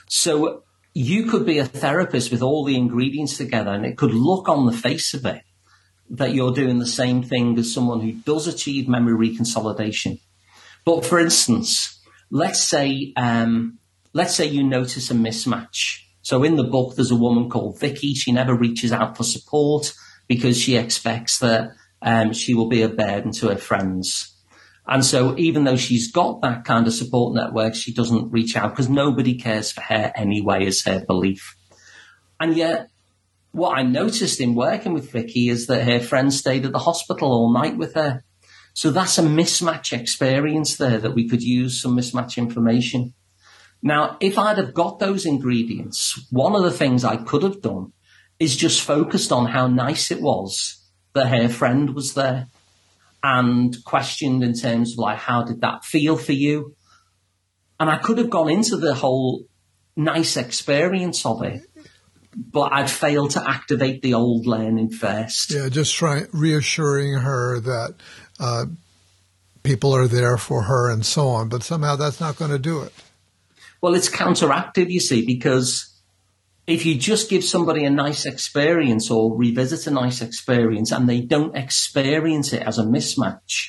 So 0.09 0.65
you 0.95 1.27
could 1.27 1.45
be 1.45 1.59
a 1.59 1.65
therapist 1.65 2.31
with 2.31 2.43
all 2.43 2.65
the 2.65 2.77
ingredients 2.77 3.37
together 3.37 3.71
and 3.71 3.85
it 3.85 3.99
could 3.99 4.15
look 4.15 4.49
on 4.49 4.67
the 4.67 4.73
face 4.73 5.15
of 5.15 5.27
it 5.27 5.43
that 6.09 6.33
you're 6.33 6.53
doing 6.53 6.79
the 6.79 6.87
same 6.87 7.23
thing 7.23 7.59
as 7.59 7.73
someone 7.73 8.01
who 8.01 8.13
does 8.13 8.47
achieve 8.47 8.89
memory 8.89 9.29
reconsolidation. 9.29 10.21
But 10.85 11.05
for 11.05 11.19
instance, 11.19 12.01
let's 12.31 12.63
say 12.63 13.13
um, 13.17 13.79
let's 14.13 14.35
say 14.35 14.47
you 14.47 14.63
notice 14.63 15.11
a 15.11 15.15
mismatch. 15.15 16.06
So 16.27 16.43
in 16.43 16.57
the 16.57 16.65
book, 16.65 16.97
there's 16.97 17.13
a 17.13 17.15
woman 17.15 17.49
called 17.49 17.79
Vicky. 17.79 18.13
She 18.13 18.33
never 18.33 18.53
reaches 18.53 18.91
out 18.91 19.17
for 19.17 19.23
support 19.23 19.95
because 20.27 20.59
she 20.59 20.75
expects 20.75 21.39
that 21.39 21.71
um, 22.03 22.33
she 22.33 22.53
will 22.53 22.69
be 22.69 22.83
a 22.83 22.89
burden 22.89 23.31
to 23.35 23.51
her 23.51 23.57
friends. 23.57 24.35
And 24.89 25.05
so 25.05 25.39
even 25.39 25.63
though 25.63 25.77
she's 25.77 26.11
got 26.11 26.43
that 26.43 26.65
kind 26.65 26.89
of 26.89 26.95
support 26.95 27.37
network, 27.37 27.77
she 27.77 27.95
doesn't 27.95 28.33
reach 28.33 28.57
out 28.57 28.71
because 28.71 28.89
nobody 28.89 29.39
cares 29.39 29.71
for 29.71 29.83
her 29.83 30.11
anyway, 30.17 30.67
is 30.67 30.85
her 30.85 31.05
belief. 31.07 31.55
And 32.41 32.57
yet, 32.57 32.89
what 33.53 33.79
I 33.79 33.85
noticed 33.85 34.41
in 34.41 34.57
working 34.57 34.95
with 34.95 35.13
Vicky 35.13 35.49
is 35.49 35.69
that 35.69 35.85
her 35.85 36.01
friends 36.01 36.37
stayed 36.37 36.67
at 36.67 36.73
the 36.73 36.81
hospital 36.81 37.31
all 37.31 37.53
night 37.53 37.77
with 37.77 37.95
her. 37.95 38.25
So 38.75 38.91
that's 38.91 39.17
a 39.17 39.23
mismatch 39.23 39.97
experience 39.97 40.77
there 40.77 40.99
that 40.99 41.15
we 41.15 41.29
could 41.29 41.45
use 41.45 41.81
some 41.81 41.97
mismatch 41.97 42.37
information. 42.37 43.15
Now, 43.83 44.17
if 44.21 44.39
I'd 44.39 44.59
have 44.59 44.75
got 44.75 44.99
those 44.99 45.27
ingredients, 45.27 46.27
one 46.31 46.57
of 46.57 46.63
the 46.63 46.71
things 46.71 47.05
I 47.05 47.17
could 47.17 47.43
have 47.43 47.61
done 47.61 47.93
is 48.39 48.57
just 48.57 48.81
focused 48.83 49.33
on 49.33 49.47
how 49.47 49.67
nice 49.67 50.11
it 50.11 50.21
was 50.21 50.83
that 51.15 51.29
her 51.29 51.49
friend 51.49 51.95
was 51.95 52.15
there 52.15 52.49
and 53.23 53.77
questioned 53.85 54.43
in 54.43 54.55
terms 54.55 54.93
of 54.93 54.99
like, 54.99 55.19
how 55.19 55.43
did 55.43 55.61
that 55.61 55.85
feel 55.85 56.17
for 56.17 56.33
you? 56.33 56.75
And 57.81 57.91
I 57.91 57.99
could 57.99 58.19
have 58.19 58.31
gone 58.31 58.49
into 58.49 58.77
the 58.77 58.95
whole 58.95 59.47
nice 59.97 60.37
experience 60.37 61.25
of 61.25 61.43
it, 61.43 61.63
but 62.35 62.73
I'd 62.73 62.91
failed 62.91 63.31
to 63.33 63.49
activate 63.49 64.03
the 64.03 64.15
old 64.15 64.47
learning 64.47 64.91
first. 64.91 65.53
Yeah, 65.53 65.69
just 65.69 65.95
trying 65.95 66.27
reassuring 66.33 67.15
her 67.15 67.61
that 67.61 67.95
uh, 68.39 68.67
people 69.63 69.95
are 69.95 70.07
there 70.07 70.37
for 70.37 70.63
her 70.63 70.91
and 70.91 71.05
so 71.05 71.29
on. 71.29 71.49
But 71.49 71.63
somehow 71.63 71.97
that's 71.97 72.21
not 72.21 72.37
going 72.37 72.51
to 72.51 72.59
do 72.59 72.83
it. 72.83 72.93
Well, 73.87 73.95
it's 73.95 74.09
counteractive, 74.09 74.91
you 74.91 74.99
see, 74.99 75.25
because 75.25 76.03
if 76.67 76.85
you 76.85 76.97
just 76.97 77.31
give 77.31 77.45
somebody 77.45 77.85
a 77.85 77.89
nice 77.89 78.27
experience 78.27 79.13
or 79.13 79.37
revisit 79.37 79.87
a 79.87 79.93
nice 79.93 80.21
experience 80.23 80.91
and 80.91 81.09
they 81.09 81.21
don't 81.21 81.55
experience 81.55 82.53
it 82.53 82.65
as 82.65 82.81
a 82.81 82.83
mismatch, 82.83 83.69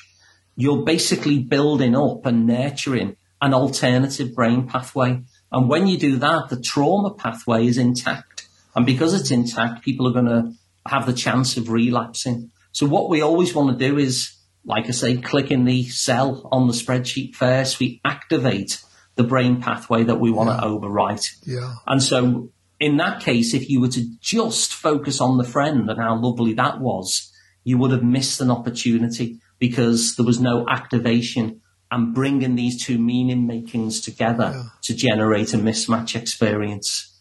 you're 0.55 0.83
basically 0.83 1.37
building 1.37 1.95
up 1.95 2.25
and 2.25 2.47
nurturing 2.47 3.15
an 3.43 3.53
alternative 3.53 4.33
brain 4.33 4.67
pathway. 4.67 5.21
And 5.51 5.69
when 5.69 5.85
you 5.85 5.99
do 5.99 6.15
that, 6.15 6.49
the 6.49 6.59
trauma 6.59 7.13
pathway 7.13 7.67
is 7.67 7.77
intact. 7.77 8.47
And 8.75 8.87
because 8.87 9.13
it's 9.13 9.29
intact, 9.29 9.85
people 9.85 10.07
are 10.07 10.19
going 10.19 10.25
to 10.25 10.53
have 10.87 11.05
the 11.05 11.13
chance 11.13 11.57
of 11.57 11.69
relapsing. 11.69 12.49
So 12.71 12.87
what 12.87 13.11
we 13.11 13.21
always 13.21 13.53
want 13.53 13.77
to 13.77 13.87
do 13.87 13.99
is, 13.99 14.35
like 14.65 14.87
I 14.87 14.93
say, 14.93 15.17
click 15.17 15.51
in 15.51 15.65
the 15.65 15.83
cell 15.83 16.49
on 16.51 16.65
the 16.65 16.73
spreadsheet 16.73 17.35
first. 17.35 17.79
We 17.79 18.01
activate 18.03 18.81
the 19.17 19.23
brain 19.23 19.61
pathway 19.61 20.03
that 20.03 20.19
we 20.19 20.31
want 20.31 20.49
yeah. 20.49 20.61
to 20.61 20.67
overwrite. 20.67 21.27
Yeah. 21.45 21.75
And 21.85 22.01
so 22.01 22.51
in 22.79 22.97
that 22.97 23.21
case, 23.21 23.53
if 23.53 23.69
you 23.69 23.81
were 23.81 23.89
to 23.89 24.05
just 24.21 24.73
focus 24.73 25.19
on 25.19 25.37
the 25.37 25.43
friend 25.43 25.89
and 25.89 25.99
how 25.99 26.15
lovely 26.15 26.53
that 26.53 26.79
was, 26.79 27.33
you 27.63 27.77
would 27.77 27.91
have 27.91 28.03
missed 28.03 28.39
an 28.39 28.51
opportunity 28.51 29.39
because 29.59 30.15
there 30.15 30.25
was 30.25 30.39
no 30.39 30.65
activation 30.69 31.61
and 31.89 32.13
bringing 32.13 32.55
these 32.55 32.83
two 32.83 32.97
meaning 32.97 33.47
makings 33.47 33.99
together 34.01 34.51
yeah. 34.53 34.63
to 34.83 34.93
generate 34.93 35.53
a 35.53 35.57
mismatch 35.57 36.15
experience. 36.15 37.19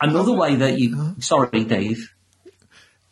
Another 0.00 0.32
way 0.32 0.56
that 0.56 0.78
you, 0.78 1.14
sorry, 1.20 1.64
Dave. 1.64 2.12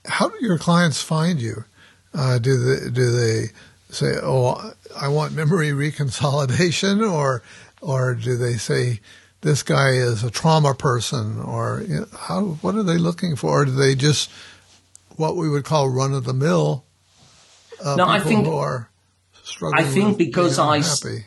How 0.05 0.29
do 0.29 0.37
your 0.41 0.59
clients 0.59 1.01
find 1.01 1.41
you? 1.41 1.65
Uh, 2.13 2.39
do 2.39 2.57
they, 2.57 2.91
do 2.91 3.11
they 3.11 3.51
say, 3.91 4.19
"Oh, 4.23 4.73
I 4.97 5.09
want 5.09 5.33
memory 5.33 5.71
reconsolidation," 5.91 7.11
or, 7.11 7.43
or 7.85 8.15
do 8.15 8.37
they 8.37 8.55
say, 8.55 9.01
this 9.45 9.63
guy 9.63 9.91
is 9.91 10.25
a 10.25 10.31
trauma 10.31 10.75
person, 10.75 11.39
or 11.41 11.85
you 11.87 12.01
know, 12.01 12.07
how? 12.19 12.43
What 12.63 12.75
are 12.77 12.83
they 12.83 12.97
looking 12.97 13.37
for? 13.37 13.61
Or 13.61 13.65
do 13.67 13.73
they 13.73 13.95
just 13.95 14.31
what 15.17 15.37
we 15.37 15.49
would 15.49 15.65
call 15.65 15.89
run 15.89 16.15
of 16.15 16.25
the 16.25 16.33
mill? 16.33 16.85
Uh, 17.85 17.97
no, 17.97 18.09
I 18.09 18.21
think 18.21 18.47
who 18.47 18.57
are 18.57 18.91
struggling. 19.43 19.85
I 19.85 19.89
think 19.89 20.19
because 20.19 20.59
I. 20.59 20.81
Happy. 20.81 21.27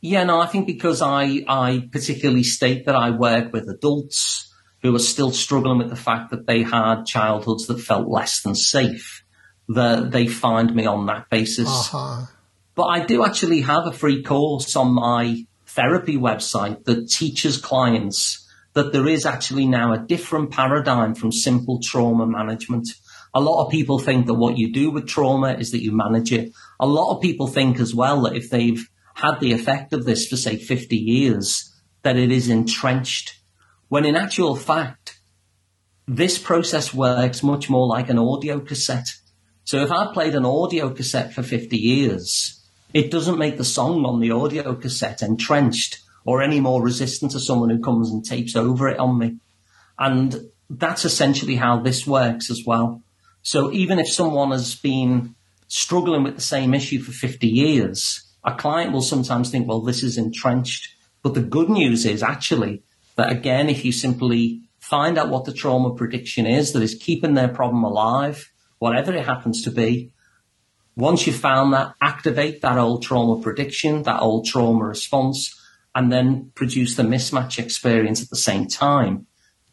Yeah, 0.00 0.24
no, 0.24 0.40
I 0.40 0.46
think 0.46 0.66
because 0.66 1.02
I 1.02 1.44
I 1.46 1.88
particularly 1.92 2.44
state 2.44 2.86
that 2.86 2.96
I 2.96 3.10
work 3.10 3.52
with 3.52 3.68
adults 3.68 4.50
who 4.82 4.96
are 4.96 4.98
still 4.98 5.30
struggling 5.30 5.76
with 5.76 5.90
the 5.90 5.96
fact 5.96 6.30
that 6.30 6.46
they 6.46 6.62
had 6.62 7.04
childhoods 7.04 7.66
that 7.66 7.78
felt 7.78 8.08
less 8.08 8.40
than 8.40 8.54
safe. 8.54 9.22
That 9.68 10.10
they 10.10 10.26
find 10.26 10.74
me 10.74 10.86
on 10.86 11.06
that 11.06 11.28
basis. 11.28 11.68
Uh-huh. 11.68 12.26
But 12.74 12.84
I 12.84 13.04
do 13.04 13.24
actually 13.24 13.60
have 13.60 13.86
a 13.86 13.92
free 13.92 14.22
course 14.22 14.74
on 14.74 14.94
my 14.94 15.44
therapy 15.74 16.16
website 16.16 16.84
that 16.84 17.08
teaches 17.08 17.56
clients 17.58 18.46
that 18.74 18.92
there 18.92 19.08
is 19.08 19.26
actually 19.26 19.66
now 19.66 19.92
a 19.92 19.98
different 19.98 20.50
paradigm 20.50 21.14
from 21.14 21.32
simple 21.32 21.80
trauma 21.80 22.26
management. 22.26 22.88
A 23.34 23.40
lot 23.40 23.64
of 23.64 23.70
people 23.70 23.98
think 23.98 24.26
that 24.26 24.34
what 24.34 24.58
you 24.58 24.72
do 24.72 24.90
with 24.90 25.08
trauma 25.08 25.54
is 25.54 25.70
that 25.72 25.82
you 25.82 25.92
manage 25.92 26.32
it. 26.32 26.52
A 26.78 26.86
lot 26.86 27.14
of 27.14 27.22
people 27.22 27.46
think 27.46 27.78
as 27.80 27.94
well 27.94 28.22
that 28.22 28.36
if 28.36 28.50
they've 28.50 28.88
had 29.14 29.40
the 29.40 29.52
effect 29.52 29.92
of 29.92 30.04
this 30.04 30.28
for 30.28 30.36
say 30.36 30.56
50 30.56 30.96
years, 30.96 31.72
that 32.02 32.16
it 32.16 32.30
is 32.32 32.48
entrenched. 32.48 33.36
When 33.88 34.04
in 34.04 34.16
actual 34.16 34.56
fact, 34.56 35.20
this 36.06 36.38
process 36.38 36.94
works 36.94 37.42
much 37.42 37.68
more 37.68 37.86
like 37.86 38.08
an 38.08 38.18
audio 38.18 38.60
cassette. 38.60 39.14
So 39.64 39.82
if 39.82 39.92
I 39.92 40.12
played 40.12 40.34
an 40.34 40.44
audio 40.44 40.90
cassette 40.90 41.32
for 41.32 41.42
50 41.42 41.76
years, 41.76 42.59
it 42.92 43.10
doesn't 43.10 43.38
make 43.38 43.56
the 43.56 43.64
song 43.64 44.04
on 44.04 44.20
the 44.20 44.30
audio 44.30 44.74
cassette 44.74 45.22
entrenched 45.22 46.00
or 46.24 46.42
any 46.42 46.60
more 46.60 46.82
resistant 46.82 47.32
to 47.32 47.40
someone 47.40 47.70
who 47.70 47.80
comes 47.80 48.10
and 48.10 48.24
tapes 48.24 48.56
over 48.56 48.88
it 48.88 48.98
on 48.98 49.18
me. 49.18 49.36
And 49.98 50.50
that's 50.68 51.04
essentially 51.04 51.56
how 51.56 51.80
this 51.80 52.06
works 52.06 52.50
as 52.50 52.62
well. 52.66 53.02
So 53.42 53.72
even 53.72 53.98
if 53.98 54.08
someone 54.08 54.50
has 54.50 54.74
been 54.74 55.34
struggling 55.68 56.22
with 56.22 56.34
the 56.34 56.40
same 56.40 56.74
issue 56.74 57.00
for 57.00 57.12
50 57.12 57.46
years, 57.46 58.22
a 58.44 58.54
client 58.54 58.92
will 58.92 59.02
sometimes 59.02 59.50
think, 59.50 59.68
well, 59.68 59.80
this 59.80 60.02
is 60.02 60.18
entrenched. 60.18 60.94
But 61.22 61.34
the 61.34 61.42
good 61.42 61.68
news 61.68 62.04
is 62.06 62.22
actually 62.22 62.82
that 63.16 63.30
again, 63.30 63.68
if 63.68 63.84
you 63.84 63.92
simply 63.92 64.62
find 64.78 65.18
out 65.18 65.28
what 65.28 65.44
the 65.44 65.52
trauma 65.52 65.94
prediction 65.94 66.46
is 66.46 66.72
that 66.72 66.82
is 66.82 66.94
keeping 66.94 67.34
their 67.34 67.48
problem 67.48 67.84
alive, 67.84 68.50
whatever 68.78 69.12
it 69.12 69.26
happens 69.26 69.62
to 69.62 69.70
be, 69.70 70.10
once 70.96 71.26
you've 71.26 71.36
found 71.36 71.72
that, 71.72 71.94
activate 72.00 72.62
that 72.62 72.78
old 72.78 73.02
trauma 73.02 73.40
prediction, 73.40 74.02
that 74.02 74.20
old 74.20 74.46
trauma 74.46 74.84
response, 74.84 75.56
and 75.94 76.12
then 76.12 76.52
produce 76.54 76.96
the 76.96 77.02
mismatch 77.02 77.58
experience 77.58 78.22
at 78.22 78.30
the 78.30 78.36
same 78.36 78.66
time, 78.66 79.26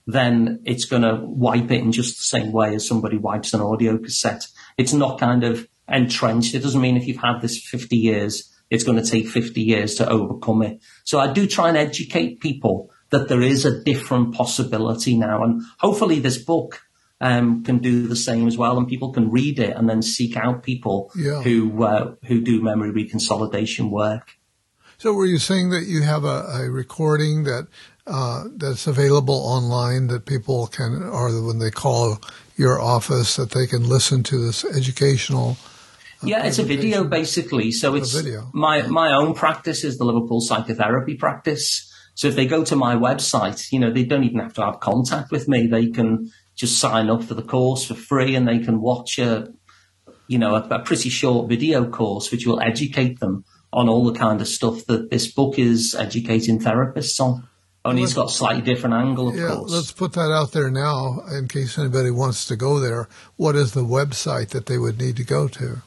then 0.06 0.62
it's 0.66 0.86
going 0.86 1.02
to 1.02 1.22
wipe 1.24 1.70
it 1.70 1.82
in 1.82 1.92
just 1.92 2.18
the 2.18 2.40
same 2.40 2.52
way 2.52 2.74
as 2.74 2.88
somebody 2.88 3.18
wipes 3.18 3.54
an 3.54 3.62
audio 3.62 3.98
cassette. 3.98 4.48
It's 4.78 4.94
not 4.94 5.20
kind 5.20 5.44
of 5.44 5.68
entrenched. 5.88 6.56
It 6.56 6.64
doesn't 6.64 6.82
mean 6.82 6.98
if 6.98 7.08
you've 7.08 7.18
had 7.18 7.42
this 7.42 7.62
50 7.62 7.96
years, 7.96 8.54
it's 8.70 8.84
going 8.84 9.02
to 9.02 9.10
take 9.10 9.28
50 9.28 9.62
years 9.62 9.96
to 9.96 10.10
overcome 10.10 10.62
it. 10.62 10.80
So 11.04 11.20
I 11.20 11.32
do 11.32 11.46
try 11.46 11.68
and 11.68 11.78
educate 11.78 12.40
people 12.40 12.90
that 13.10 13.28
there 13.28 13.42
is 13.42 13.66
a 13.66 13.84
different 13.84 14.34
possibility 14.34 15.18
now. 15.18 15.44
And 15.44 15.62
hopefully 15.80 16.20
this 16.20 16.38
book 16.38 16.82
um, 17.20 17.64
can 17.64 17.80
do 17.80 18.08
the 18.08 18.16
same 18.16 18.48
as 18.48 18.58
well, 18.58 18.78
and 18.78 18.88
people 18.88 19.12
can 19.12 19.32
read 19.32 19.60
it 19.60 19.76
and 19.76 19.90
then 19.90 20.02
seek 20.02 20.38
out 20.38 20.64
people 20.64 21.12
yeah. 21.16 21.42
who 21.42 21.84
uh, 21.84 22.16
who 22.26 22.42
do 22.42 22.62
memory 22.62 22.92
reconsolidation 22.92 23.90
work. 23.90 24.38
So, 24.98 25.14
were 25.14 25.26
you 25.26 25.38
saying 25.38 25.70
that 25.72 25.86
you 25.86 26.02
have 26.02 26.24
a, 26.24 26.46
a 26.54 26.70
recording 26.70 27.44
that 27.44 27.68
uh, 28.06 28.46
that's 28.56 28.88
available 28.88 29.36
online 29.36 30.08
that 30.08 30.26
people 30.26 30.68
can, 30.68 31.04
or 31.04 31.30
when 31.42 31.60
they 31.60 31.72
call 31.72 32.20
your 32.56 32.82
office, 32.82 33.36
that 33.36 33.52
they 33.52 33.68
can 33.68 33.88
listen 33.88 34.24
to 34.24 34.38
this 34.46 34.64
educational? 34.64 35.58
Uh, 36.24 36.28
yeah, 36.28 36.46
it's 36.46 36.60
a 36.60 36.64
video 36.64 37.04
basically. 37.04 37.72
So 37.72 37.96
it's 37.96 38.14
video. 38.14 38.50
my 38.54 38.84
my 38.88 39.14
own 39.14 39.34
practice 39.34 39.84
is 39.84 39.98
the 39.98 40.06
Liverpool 40.06 40.42
psychotherapy 40.42 41.16
practice. 41.16 41.92
So 42.16 42.28
if 42.28 42.36
they 42.36 42.48
go 42.48 42.64
to 42.64 42.76
my 42.76 42.96
website, 42.96 43.72
you 43.72 43.80
know, 43.80 43.92
they 43.92 44.04
don't 44.04 44.24
even 44.24 44.40
have 44.40 44.54
to 44.56 44.66
have 44.66 44.80
contact 44.80 45.32
with 45.32 45.48
me. 45.48 45.68
They 45.68 45.88
can 45.88 46.32
just 46.58 46.80
sign 46.80 47.10
up 47.10 47.24
for 47.24 47.36
the 47.36 47.44
course 47.44 47.86
for 47.86 47.94
free 47.94 48.36
and 48.36 48.48
they 48.48 48.60
can 48.60 48.82
watch 48.82 49.20
a, 49.20 49.54
you 50.28 50.40
know, 50.40 50.56
a, 50.56 50.62
a 50.70 50.80
pretty 50.80 51.10
short 51.10 51.48
video 51.48 51.90
course 51.90 52.32
which 52.32 52.46
will 52.46 52.60
educate 52.60 53.20
them 53.20 53.46
on 53.72 53.88
all 53.88 54.12
the 54.12 54.18
kind 54.18 54.42
of 54.42 54.48
stuff 54.48 54.84
that 54.88 55.12
this 55.12 55.32
book 55.32 55.60
is 55.60 55.94
educating 55.96 56.60
therapists 56.60 57.20
on. 57.20 57.48
Only 57.86 58.02
it's 58.04 58.16
got 58.16 58.30
a 58.30 58.34
slightly 58.34 58.64
different 58.64 58.96
angle, 58.96 59.30
of 59.30 59.36
yeah, 59.36 59.50
course. 59.50 59.72
Let's 59.72 59.92
put 59.94 60.14
that 60.14 60.32
out 60.32 60.52
there 60.52 60.70
now 60.70 61.22
in 61.32 61.48
case 61.48 61.78
anybody 61.78 62.12
wants 62.12 62.46
to 62.48 62.58
go 62.58 62.80
there. 62.80 63.08
What 63.38 63.56
is 63.56 63.72
the 63.72 63.86
website 63.86 64.50
that 64.50 64.66
they 64.66 64.78
would 64.78 65.00
need 65.00 65.16
to 65.18 65.24
go 65.24 65.48
to? 65.48 65.84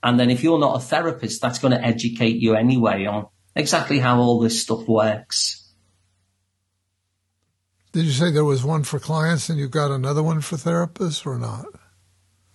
And 0.00 0.20
then 0.20 0.30
if 0.30 0.44
you're 0.44 0.60
not 0.60 0.76
a 0.76 0.80
therapist, 0.80 1.42
that's 1.42 1.58
going 1.58 1.72
to 1.72 1.84
educate 1.84 2.36
you 2.36 2.54
anyway 2.54 3.04
on 3.06 3.26
exactly 3.56 3.98
how 3.98 4.20
all 4.20 4.38
this 4.38 4.62
stuff 4.62 4.86
works. 4.86 5.74
Did 7.90 8.04
you 8.04 8.12
say 8.12 8.30
there 8.30 8.44
was 8.44 8.62
one 8.62 8.84
for 8.84 9.00
clients 9.00 9.48
and 9.48 9.58
you've 9.58 9.72
got 9.72 9.90
another 9.90 10.22
one 10.22 10.40
for 10.40 10.54
therapists 10.54 11.26
or 11.26 11.36
not? 11.36 11.66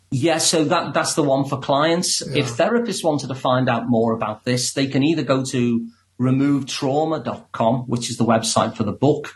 Yeah, 0.09 0.37
so 0.37 0.63
that 0.63 0.93
that's 0.93 1.15
the 1.15 1.23
one 1.23 1.43
for 1.43 1.59
clients. 1.59 2.25
Yeah. 2.25 2.43
If 2.43 2.55
therapists 2.55 3.03
wanted 3.03 3.27
to 3.27 3.35
find 3.35 3.67
out 3.67 3.89
more 3.89 4.13
about 4.13 4.45
this, 4.45 4.71
they 4.71 4.87
can 4.87 5.03
either 5.03 5.23
go 5.23 5.43
to 5.43 5.85
removetrauma.com, 6.19 7.81
which 7.87 8.09
is 8.09 8.17
the 8.17 8.25
website 8.25 8.75
for 8.75 8.83
the 8.83 8.91
book, 8.91 9.35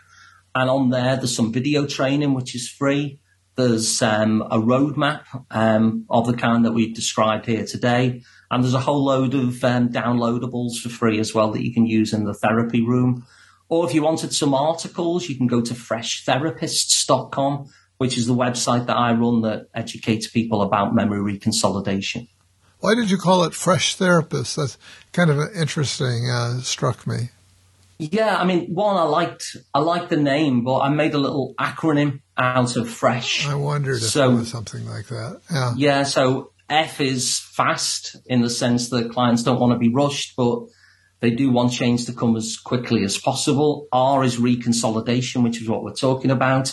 and 0.54 0.70
on 0.70 0.90
there 0.90 1.16
there's 1.16 1.36
some 1.36 1.52
video 1.52 1.86
training 1.86 2.34
which 2.34 2.54
is 2.54 2.68
free. 2.68 3.20
There's 3.56 4.00
um, 4.02 4.42
a 4.42 4.58
roadmap 4.58 5.24
um, 5.50 6.04
of 6.08 6.26
the 6.26 6.34
kind 6.34 6.64
that 6.64 6.72
we've 6.72 6.94
described 6.94 7.46
here 7.46 7.64
today, 7.64 8.22
and 8.50 8.62
there's 8.62 8.74
a 8.74 8.80
whole 8.80 9.04
load 9.04 9.34
of 9.34 9.62
um, 9.64 9.88
downloadables 9.90 10.78
for 10.78 10.88
free 10.88 11.18
as 11.18 11.34
well 11.34 11.50
that 11.52 11.64
you 11.64 11.74
can 11.74 11.86
use 11.86 12.12
in 12.12 12.24
the 12.24 12.34
therapy 12.34 12.80
room. 12.84 13.26
Or 13.68 13.86
if 13.86 13.94
you 13.94 14.02
wanted 14.02 14.32
some 14.32 14.54
articles, 14.54 15.28
you 15.28 15.36
can 15.36 15.46
go 15.46 15.60
to 15.60 15.74
freshtherapists.com, 15.74 17.68
which 17.98 18.16
is 18.16 18.26
the 18.26 18.34
website 18.34 18.86
that 18.86 18.96
I 18.96 19.12
run 19.12 19.42
that 19.42 19.66
educates 19.74 20.26
people 20.28 20.62
about 20.62 20.94
memory 20.94 21.38
reconsolidation. 21.38 22.28
Why 22.80 22.94
did 22.94 23.10
you 23.10 23.18
call 23.18 23.42
it 23.42 23.54
Fresh 23.54 23.96
Therapist? 23.96 24.56
That's 24.56 24.78
kind 25.12 25.30
of 25.30 25.38
interesting. 25.54 26.30
Uh, 26.30 26.60
struck 26.60 27.06
me. 27.06 27.30
Yeah, 27.98 28.36
I 28.36 28.44
mean, 28.44 28.72
one, 28.74 28.96
I 28.96 29.02
liked 29.02 29.56
I 29.74 29.80
liked 29.80 30.08
the 30.10 30.16
name, 30.16 30.62
but 30.62 30.78
I 30.78 30.88
made 30.88 31.14
a 31.14 31.18
little 31.18 31.54
acronym 31.58 32.20
out 32.36 32.76
of 32.76 32.88
fresh. 32.88 33.46
I 33.48 33.56
wondered 33.56 33.96
if 34.02 34.10
So- 34.10 34.30
it 34.30 34.34
was 34.34 34.48
something 34.48 34.88
like 34.88 35.08
that. 35.08 35.40
Yeah. 35.50 35.74
Yeah, 35.76 36.02
so 36.04 36.52
F 36.70 37.00
is 37.00 37.38
fast 37.40 38.14
in 38.26 38.40
the 38.42 38.50
sense 38.50 38.90
that 38.90 39.10
clients 39.10 39.42
don't 39.42 39.58
want 39.58 39.72
to 39.72 39.78
be 39.78 39.88
rushed, 39.92 40.34
but 40.36 40.60
they 41.20 41.30
do 41.30 41.50
want 41.50 41.72
change 41.72 42.06
to 42.06 42.12
come 42.12 42.36
as 42.36 42.56
quickly 42.56 43.02
as 43.02 43.18
possible. 43.18 43.88
R 43.90 44.22
is 44.22 44.36
reconsolidation, 44.36 45.42
which 45.42 45.60
is 45.60 45.68
what 45.68 45.82
we're 45.82 45.94
talking 45.94 46.30
about. 46.30 46.72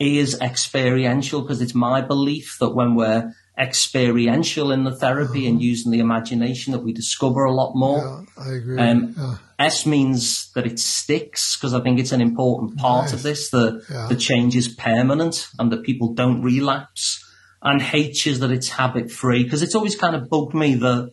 E 0.00 0.18
is 0.18 0.38
experiential 0.40 1.40
because 1.42 1.60
it's 1.60 1.74
my 1.74 2.00
belief 2.00 2.56
that 2.60 2.70
when 2.76 2.94
we're 2.94 3.32
experiential 3.60 4.72
in 4.72 4.84
the 4.84 4.96
therapy 4.96 5.46
and 5.46 5.62
using 5.62 5.92
the 5.92 5.98
imagination 6.00 6.72
that 6.72 6.80
we 6.82 6.92
discover 6.92 7.44
a 7.44 7.52
lot 7.52 7.72
more. 7.74 7.98
Yeah, 8.36 8.42
I 8.44 8.52
agree. 8.54 8.78
Um, 8.78 9.14
yeah. 9.16 9.34
S 9.58 9.84
means 9.84 10.50
that 10.54 10.66
it 10.66 10.78
sticks 10.78 11.56
because 11.56 11.74
I 11.74 11.80
think 11.80 11.98
it's 12.00 12.12
an 12.12 12.20
important 12.22 12.78
part 12.78 13.06
Nice. 13.06 13.12
of 13.12 13.22
this. 13.22 13.50
The 13.50 13.82
Yeah. 13.90 14.06
the 14.08 14.16
change 14.16 14.56
is 14.56 14.68
permanent 14.68 15.48
and 15.58 15.70
that 15.72 15.82
people 15.82 16.14
don't 16.14 16.40
relapse. 16.42 17.22
And 17.62 17.82
H 17.82 18.26
is 18.26 18.38
that 18.40 18.50
it's 18.50 18.70
habit 18.70 19.10
free 19.10 19.44
because 19.44 19.62
it's 19.62 19.74
always 19.74 19.94
kind 19.96 20.16
of 20.16 20.30
bugged 20.30 20.54
me 20.54 20.76
that 20.76 21.10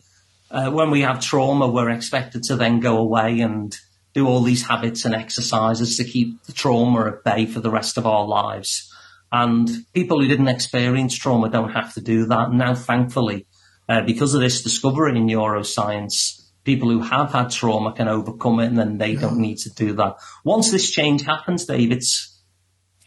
uh, 0.50 0.70
when 0.70 0.90
we 0.90 1.02
have 1.02 1.20
trauma, 1.20 1.66
we're 1.68 1.90
expected 1.90 2.42
to 2.44 2.56
then 2.56 2.80
go 2.80 2.96
away 2.96 3.40
and 3.40 3.76
do 4.14 4.26
all 4.26 4.40
these 4.42 4.62
habits 4.62 5.04
and 5.04 5.14
exercises 5.14 5.98
to 5.98 6.04
keep 6.04 6.42
the 6.44 6.52
trauma 6.54 7.06
at 7.08 7.22
bay 7.22 7.44
for 7.44 7.60
the 7.60 7.70
rest 7.70 7.98
of 7.98 8.06
our 8.06 8.26
lives. 8.26 8.87
And 9.30 9.68
people 9.92 10.20
who 10.20 10.28
didn't 10.28 10.48
experience 10.48 11.16
trauma 11.16 11.50
don't 11.50 11.72
have 11.72 11.94
to 11.94 12.00
do 12.00 12.26
that. 12.26 12.52
Now, 12.52 12.74
thankfully, 12.74 13.46
uh, 13.88 14.02
because 14.02 14.34
of 14.34 14.40
this 14.40 14.62
discovery 14.62 15.16
in 15.16 15.26
neuroscience, 15.26 16.48
people 16.64 16.90
who 16.90 17.00
have 17.00 17.32
had 17.32 17.50
trauma 17.50 17.92
can 17.92 18.08
overcome 18.08 18.60
it 18.60 18.66
and 18.66 18.78
then 18.78 18.98
they 18.98 19.14
don't 19.14 19.38
need 19.38 19.58
to 19.58 19.70
do 19.70 19.94
that. 19.94 20.16
Once 20.44 20.70
this 20.70 20.90
change 20.90 21.22
happens, 21.22 21.66
Dave, 21.66 21.92
it's, 21.92 22.42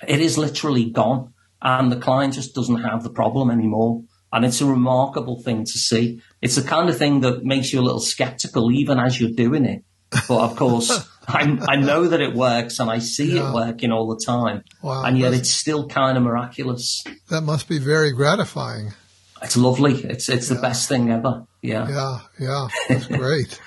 it 0.07 0.19
is 0.19 0.37
literally 0.37 0.89
gone 0.89 1.33
and 1.61 1.91
the 1.91 1.99
client 1.99 2.33
just 2.33 2.55
doesn't 2.55 2.81
have 2.81 3.03
the 3.03 3.09
problem 3.09 3.51
anymore. 3.51 4.03
And 4.33 4.45
it's 4.45 4.61
a 4.61 4.65
remarkable 4.65 5.41
thing 5.41 5.65
to 5.65 5.71
see. 5.71 6.21
It's 6.41 6.55
the 6.55 6.67
kind 6.67 6.89
of 6.89 6.97
thing 6.97 7.19
that 7.21 7.43
makes 7.43 7.73
you 7.73 7.81
a 7.81 7.83
little 7.83 7.99
skeptical 7.99 8.71
even 8.71 8.97
as 8.97 9.19
you're 9.19 9.31
doing 9.31 9.65
it. 9.65 9.83
But 10.27 10.39
of 10.39 10.55
course, 10.55 11.07
I, 11.33 11.57
I 11.69 11.75
know 11.77 12.07
that 12.07 12.21
it 12.21 12.33
works 12.35 12.79
and 12.79 12.89
I 12.89 12.99
see 12.99 13.35
Yeah. 13.35 13.49
it 13.49 13.53
working 13.53 13.91
all 13.91 14.07
the 14.07 14.23
time. 14.23 14.63
Wow, 14.81 15.03
and 15.03 15.17
yet 15.17 15.31
that's- 15.31 15.41
it's 15.41 15.49
still 15.49 15.87
kind 15.87 16.17
of 16.17 16.23
miraculous. 16.23 17.03
That 17.29 17.41
must 17.41 17.67
be 17.69 17.77
very 17.79 18.11
gratifying. 18.11 18.93
It's 19.41 19.57
lovely. 19.57 19.95
It's, 20.03 20.29
it's 20.29 20.49
the 20.49 20.55
best 20.55 20.87
thing 20.87 21.09
ever. 21.11 21.45
Yeah. 21.61 21.89
Yeah, 21.89 22.19
yeah. 22.39 22.67
That's 22.89 23.07
great. 23.07 23.59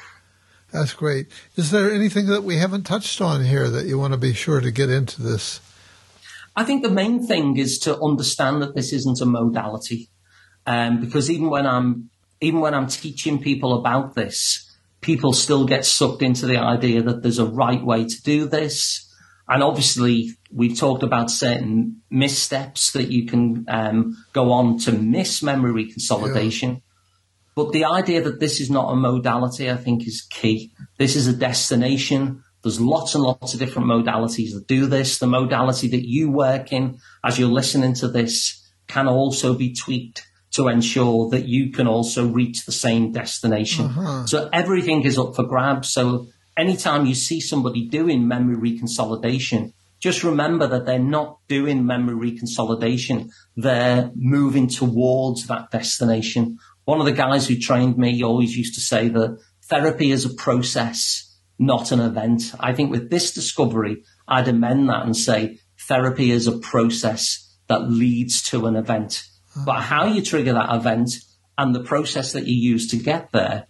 That's 0.73 0.93
great. 0.93 1.27
Is 1.57 1.71
there 1.71 1.91
anything 1.93 2.27
that 2.27 2.45
we 2.45 2.57
haven't 2.59 2.85
touched 2.85 3.21
on 3.21 3.45
here 3.45 3.69
that 3.71 3.87
you 3.87 3.99
want 3.99 4.13
to 4.13 4.19
be 4.19 4.33
sure 4.35 4.61
to 4.61 4.71
get 4.71 4.91
into 4.91 5.23
this? 5.23 5.61
I 6.57 6.65
think 6.65 6.83
the 6.85 6.91
main 6.91 7.27
thing 7.27 7.57
is 7.57 7.79
to 7.81 7.99
understand 8.01 8.63
that 8.63 8.75
this 8.77 8.93
isn't 8.93 9.21
a 9.21 9.27
modality. 9.27 10.11
Um, 10.67 11.01
because 11.01 11.31
even 11.31 11.51
when 11.51 11.67
I'm, 11.67 12.11
even 12.41 12.61
when 12.61 12.75
I'm 12.75 12.87
teaching 12.87 13.41
people 13.41 13.79
about 13.79 14.15
this, 14.15 14.74
people 15.05 15.35
still 15.35 15.67
get 15.67 15.85
sucked 15.85 16.23
into 16.23 16.47
the 16.47 16.57
idea 16.57 17.03
that 17.03 17.23
there's 17.23 17.39
a 17.39 17.45
right 17.45 17.85
way 17.85 18.07
to 18.07 18.23
do 18.23 18.49
this. 18.49 19.07
And 19.47 19.63
obviously 19.63 20.31
we've 20.51 20.79
talked 20.79 21.03
about 21.03 21.31
certain 21.31 22.01
missteps 22.11 22.93
that 22.93 23.11
you 23.11 23.27
can, 23.27 23.67
um, 23.69 24.17
go 24.33 24.51
on 24.51 24.79
to 24.79 24.93
miss 24.93 25.43
memory 25.43 25.85
reconsolidation. 25.85 26.81
But 27.55 27.73
the 27.73 27.85
idea 27.85 28.23
that 28.23 28.41
this 28.41 28.61
is 28.61 28.71
not 28.71 28.91
a 28.91 28.97
modality, 28.97 29.71
I 29.71 29.77
think 29.77 30.07
is 30.07 30.23
key. 30.23 30.73
This 30.99 31.17
is 31.17 31.27
a 31.27 31.37
destination. 31.37 32.43
There's 32.63 32.81
lots 32.81 33.15
and 33.15 33.23
lots 33.23 33.53
of 33.53 33.61
different 33.61 33.89
modalities 33.89 34.55
that 34.55 34.67
do 34.67 34.87
this. 34.87 35.19
The 35.19 35.27
modality 35.27 35.89
that 35.89 36.09
you 36.09 36.31
work 36.31 36.73
in 36.73 36.99
as 37.23 37.39
you're 37.39 37.51
listening 37.51 37.93
to 37.97 38.09
this 38.09 38.67
can 38.89 39.07
also 39.07 39.53
be 39.53 39.75
tweaked 39.75 40.27
to 40.55 40.69
ensure 40.69 41.29
that 41.31 41.47
you 41.47 41.71
can 41.71 41.87
also 41.87 42.29
reach 42.29 42.65
the 42.65 42.73
same 42.73 43.13
destination. 43.13 43.87
Uh-huh. 43.87 44.27
So 44.27 44.49
everything 44.53 45.03
is 45.03 45.19
up 45.19 45.35
for 45.35 45.45
grabs. 45.45 45.93
So 45.93 46.29
anytime 46.57 47.07
you 47.07 47.15
see 47.15 47.41
somebody 47.41 47.89
doing 47.89 48.29
memory 48.29 48.57
reconsolidation, 48.57 49.73
just 49.99 50.23
remember 50.23 50.67
that 50.69 50.87
they're 50.87 50.99
not 50.99 51.39
doing 51.49 51.87
memory 51.87 52.33
reconsolidation. 52.33 53.31
They're 53.57 54.13
moving 54.15 54.69
towards 54.69 55.47
that 55.49 55.71
destination. 55.71 56.59
One 56.85 57.01
of 57.01 57.07
the 57.07 57.13
guys 57.13 57.49
who 57.49 57.59
trained 57.59 57.99
me 57.99 58.23
always 58.23 58.57
used 58.57 58.75
to 58.75 58.81
say 58.81 59.09
that 59.09 59.39
therapy 59.65 60.13
is 60.13 60.25
a 60.25 60.35
process, 60.35 61.37
not 61.59 61.91
an 61.91 62.01
event. 62.01 62.55
I 62.61 62.75
think 62.75 62.91
with 62.91 63.11
this 63.11 63.33
discovery, 63.33 64.05
I'd 64.29 64.47
amend 64.47 64.89
that 64.89 65.05
and 65.05 65.17
say 65.17 65.59
therapy 65.89 66.31
is 66.31 66.47
a 66.47 66.59
process 66.59 67.57
that 67.67 67.91
leads 67.91 68.43
to 68.51 68.67
an 68.67 68.77
event. 68.77 69.25
But 69.65 69.81
how 69.83 70.07
you 70.07 70.23
trigger 70.23 70.55
that 70.55 70.75
event 70.75 71.11
and 71.57 71.75
the 71.75 71.85
process 71.85 72.33
that 72.33 72.47
you 72.47 72.55
use 72.55 72.89
to 72.89 72.97
get 72.97 73.31
there, 73.33 73.67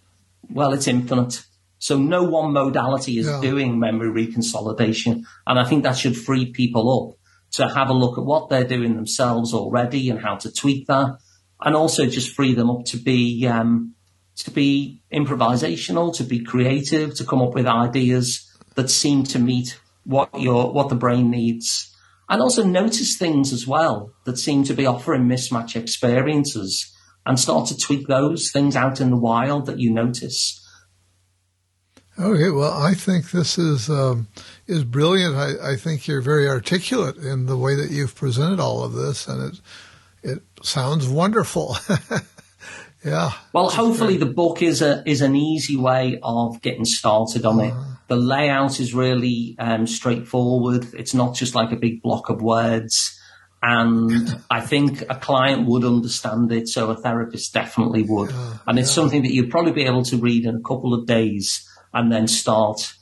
well, 0.49 0.73
it's 0.73 0.87
infinite. 0.87 1.43
So 1.77 1.99
no 1.99 2.23
one 2.23 2.53
modality 2.53 3.19
is 3.19 3.27
Yeah. 3.27 3.41
doing 3.41 3.79
memory 3.79 4.25
reconsolidation. 4.25 5.23
And 5.45 5.59
I 5.59 5.65
think 5.65 5.83
that 5.83 5.97
should 5.97 6.17
free 6.17 6.47
people 6.47 6.89
up 7.11 7.17
to 7.57 7.67
have 7.73 7.89
a 7.89 7.93
look 7.93 8.17
at 8.17 8.25
what 8.25 8.49
they're 8.49 8.63
doing 8.63 8.95
themselves 8.95 9.53
already 9.53 10.09
and 10.09 10.19
how 10.19 10.35
to 10.37 10.51
tweak 10.51 10.87
that. 10.87 11.17
And 11.61 11.75
also 11.75 12.05
just 12.05 12.31
free 12.35 12.53
them 12.53 12.69
up 12.69 12.85
to 12.85 12.97
be, 12.97 13.45
um, 13.47 13.93
to 14.37 14.51
be 14.51 15.01
improvisational, 15.13 16.13
to 16.15 16.23
be 16.23 16.39
creative, 16.39 17.15
to 17.15 17.23
come 17.23 17.41
up 17.41 17.53
with 17.53 17.67
ideas 17.67 18.51
that 18.75 18.89
seem 18.89 19.23
to 19.23 19.39
meet 19.39 19.79
what 20.03 20.29
your, 20.39 20.71
what 20.73 20.89
the 20.89 20.95
brain 20.95 21.29
needs. 21.31 21.94
And 22.27 22.41
also 22.41 22.63
notice 22.63 23.17
things 23.17 23.53
as 23.53 23.67
well 23.67 24.11
that 24.25 24.37
seem 24.37 24.63
to 24.63 24.73
be 24.73 24.85
offering 24.85 25.23
mismatch 25.23 25.75
experiences 25.75 26.91
and 27.25 27.39
start 27.39 27.67
to 27.67 27.77
tweak 27.77 28.07
those 28.07 28.51
things 28.51 28.75
out 28.75 28.99
in 28.99 29.09
the 29.09 29.17
wild 29.17 29.65
that 29.67 29.79
you 29.79 29.91
notice. 29.91 30.61
Okay, 32.17 32.49
well, 32.49 32.71
I 32.71 32.93
think 32.93 33.31
this 33.31 33.57
is 33.57 33.89
um, 33.89 34.27
is 34.67 34.85
brilliant. 34.85 35.35
I, 35.35 35.71
I 35.71 35.75
think 35.75 36.07
you're 36.07 36.21
very 36.21 36.47
articulate 36.47 37.17
in 37.17 37.45
the 37.45 37.57
way 37.57 37.75
that 37.75 37.91
you've 37.91 38.15
presented 38.15 38.59
all 38.59 38.83
of 38.83 38.93
this, 38.93 39.27
and 39.27 39.53
it 39.53 39.61
it 40.23 40.43
sounds 40.63 41.09
wonderful. 41.09 41.75
yeah, 43.05 43.31
Well, 43.53 43.69
hopefully 43.69 44.17
the 44.17 44.25
book 44.25 44.61
is 44.61 44.81
a 44.81 45.07
is 45.07 45.21
an 45.21 45.35
easy 45.35 45.77
way 45.77 46.19
of 46.23 46.61
getting 46.61 46.85
started 46.85 47.45
on 47.45 47.59
it. 47.59 47.73
The 48.07 48.15
layout 48.15 48.79
is 48.79 48.93
really 48.93 49.55
um, 49.59 49.87
straightforward. 49.87 50.93
It's 50.93 51.13
not 51.13 51.35
just 51.35 51.55
like 51.55 51.71
a 51.71 51.75
big 51.75 52.01
block 52.01 52.29
of 52.29 52.41
words, 52.41 53.19
and 53.61 54.41
I 54.49 54.61
think 54.61 55.03
a 55.03 55.15
client 55.15 55.67
would 55.67 55.85
understand 55.85 56.51
it. 56.51 56.67
So 56.67 56.89
a 56.89 56.95
therapist 56.95 57.53
definitely 57.53 58.03
would, 58.03 58.33
and 58.67 58.79
it's 58.79 58.91
something 58.91 59.21
that 59.21 59.31
you'd 59.31 59.51
probably 59.51 59.71
be 59.71 59.85
able 59.85 60.03
to 60.05 60.17
read 60.17 60.45
in 60.45 60.55
a 60.55 60.67
couple 60.67 60.93
of 60.93 61.05
days 61.05 61.69
and 61.93 62.11
then 62.11 62.27
start. 62.27 62.93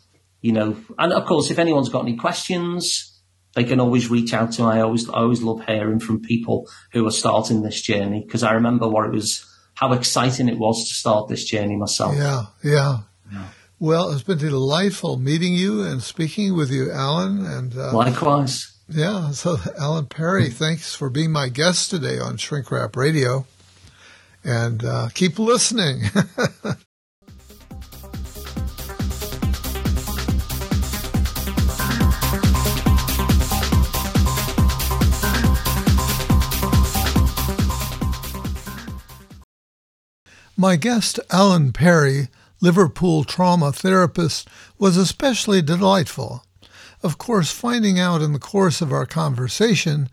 You 0.42 0.52
know, 0.52 0.78
and 1.00 1.14
of 1.14 1.26
course, 1.26 1.50
if 1.52 1.58
anyone's 1.58 1.88
got 1.88 2.04
any 2.04 2.18
questions, 2.18 3.14
they 3.56 3.64
can 3.64 3.80
always 3.80 4.10
reach 4.10 4.34
out 4.34 4.52
to 4.54 4.64
me. 4.64 4.68
I 4.68 4.82
always, 4.82 5.08
I 5.10 5.20
always 5.20 5.42
love 5.42 5.66
hearing 5.66 6.00
from 6.00 6.22
people 6.22 6.68
who 6.92 7.06
are 7.06 7.12
starting 7.12 7.62
this 7.62 7.82
journey 7.82 8.24
because 8.26 8.44
I 8.44 8.54
remember 8.54 8.88
what 8.88 9.06
it 9.06 9.12
was, 9.12 9.46
how 9.84 9.92
exciting 9.94 10.48
it 10.48 10.58
was 10.58 10.88
to 10.88 10.94
start 10.94 11.28
this 11.28 11.44
journey 11.44 11.76
myself. 11.76 12.16
yeah, 12.16 12.44
yeah. 12.64 13.00
Well, 13.80 14.12
it's 14.12 14.24
been 14.24 14.38
delightful 14.38 15.18
meeting 15.18 15.54
you 15.56 15.82
and 15.84 16.02
speaking 16.02 16.56
with 16.56 16.72
you, 16.72 16.86
Alun. 16.86 17.46
And 17.46 17.76
uh, 17.78 17.92
Likewise. 17.92 18.72
yeah, 18.88 19.32
so 19.32 19.58
Alun 19.58 20.08
Perry, 20.08 20.50
thanks 20.50 20.96
for 20.96 21.10
being 21.10 21.32
my 21.32 21.50
guest 21.50 21.90
today 21.90 22.18
on 22.18 22.38
Shrink 22.38 22.72
Wrap 22.72 22.96
Radio. 22.96 23.46
And 24.42 24.86
uh, 24.86 25.10
keep 25.14 25.38
listening. 25.38 26.04
My 40.64 40.78
guest, 40.78 41.20
Alun 41.30 41.74
Perry, 41.74 42.30
Liverpool 42.62 43.26
trauma 43.26 43.74
therapist, 43.74 44.48
was 44.80 44.96
especially 44.96 45.62
delightful. 45.62 46.46
Of 47.04 47.18
course, 47.18 47.52
finding 47.52 48.00
out 48.00 48.22
in 48.22 48.32
the 48.32 48.40
course 48.40 48.80
of 48.80 48.94
our 48.94 49.06
conversation 49.06 50.08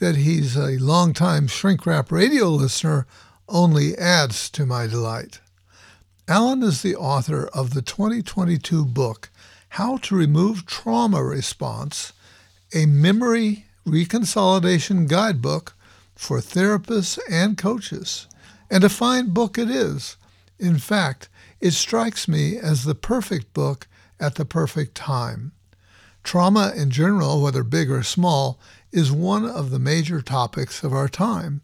that 0.00 0.16
he's 0.16 0.56
a 0.56 0.76
longtime 0.76 1.46
shrink 1.46 1.86
wrap 1.86 2.12
radio 2.12 2.50
listener 2.50 3.06
only 3.48 3.96
adds 3.96 4.50
to 4.50 4.66
my 4.66 4.86
delight. 4.86 5.40
Alun 6.28 6.62
is 6.62 6.82
the 6.82 6.96
author 6.96 7.46
of 7.54 7.72
the 7.72 7.80
2022 7.80 8.84
book, 8.84 9.30
How 9.70 9.96
to 9.96 10.14
Remove 10.14 10.66
Trauma 10.66 11.24
Response, 11.24 12.12
a 12.74 12.84
memory 12.84 13.64
reconsolidation 13.86 15.08
guidebook 15.08 15.72
for 16.14 16.40
therapists 16.40 17.18
and 17.30 17.56
coaches. 17.56 18.26
And 18.70 18.84
a 18.84 18.88
fine 18.88 19.30
book 19.30 19.58
it 19.58 19.70
is. 19.70 20.16
In 20.58 20.78
fact, 20.78 21.28
it 21.60 21.72
strikes 21.72 22.28
me 22.28 22.56
as 22.56 22.84
the 22.84 22.94
perfect 22.94 23.52
book 23.54 23.86
at 24.20 24.36
the 24.36 24.44
perfect 24.44 24.94
time. 24.94 25.52
Trauma 26.22 26.72
in 26.74 26.90
general, 26.90 27.42
whether 27.42 27.62
big 27.62 27.90
or 27.90 28.02
small, 28.02 28.58
is 28.92 29.12
one 29.12 29.44
of 29.44 29.70
the 29.70 29.78
major 29.78 30.22
topics 30.22 30.82
of 30.82 30.92
our 30.92 31.08
time. 31.08 31.60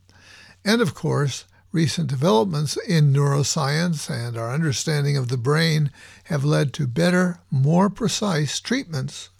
And 0.64 0.82
of 0.82 0.94
course, 0.94 1.44
recent 1.72 2.08
developments 2.08 2.76
in 2.76 3.12
neuroscience 3.12 4.10
and 4.10 4.36
our 4.36 4.52
understanding 4.52 5.16
of 5.16 5.28
the 5.28 5.36
brain 5.36 5.90
have 6.24 6.44
led 6.44 6.72
to 6.74 6.86
better, 6.86 7.38
more 7.50 7.88
precise 7.88 8.60
treatments. 8.60 9.30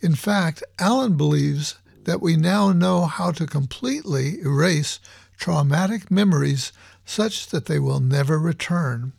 In 0.00 0.14
fact, 0.14 0.64
Alun 0.78 1.16
believes 1.16 1.76
that 2.04 2.20
we 2.20 2.36
now 2.36 2.72
know 2.72 3.04
how 3.04 3.30
to 3.30 3.46
completely 3.46 4.40
erase 4.40 4.98
traumatic 5.42 6.08
memories 6.08 6.70
such 7.04 7.48
that 7.48 7.66
they 7.66 7.76
will 7.76 7.98
never 7.98 8.38
return. 8.38 9.12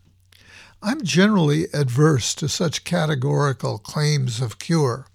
I'm 0.81 1.03
generally 1.03 1.65
adverse 1.73 2.33
to 2.35 2.47
such 2.47 2.85
categorical 2.85 3.77
claims 3.77 4.39
of 4.39 4.57
cure. 4.57 5.07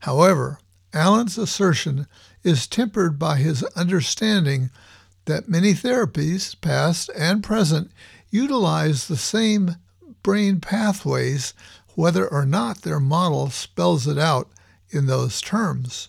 However, 0.00 0.58
Alun's 0.94 1.36
assertion 1.36 2.06
is 2.42 2.66
tempered 2.66 3.18
by 3.18 3.36
his 3.36 3.62
understanding 3.76 4.70
that 5.26 5.50
many 5.50 5.74
therapies, 5.74 6.58
past 6.58 7.10
and 7.14 7.44
present, 7.44 7.90
utilize 8.30 9.06
the 9.06 9.18
same 9.18 9.76
brain 10.22 10.62
pathways, 10.62 11.52
whether 11.94 12.26
or 12.26 12.46
not 12.46 12.80
their 12.80 13.00
model 13.00 13.50
spells 13.50 14.06
it 14.06 14.16
out 14.16 14.48
in 14.88 15.04
those 15.04 15.42
terms. 15.42 16.08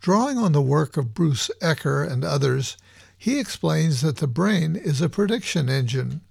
Drawing 0.00 0.36
on 0.36 0.50
the 0.50 0.60
work 0.60 0.96
of 0.96 1.14
Bruce 1.14 1.48
Ecker 1.60 2.04
and 2.04 2.24
others, 2.24 2.76
he 3.22 3.38
explains 3.38 4.00
that 4.00 4.16
the 4.16 4.26
brain 4.26 4.74
is 4.74 5.00
a 5.00 5.08
prediction 5.08 5.68
engine. 5.68 6.22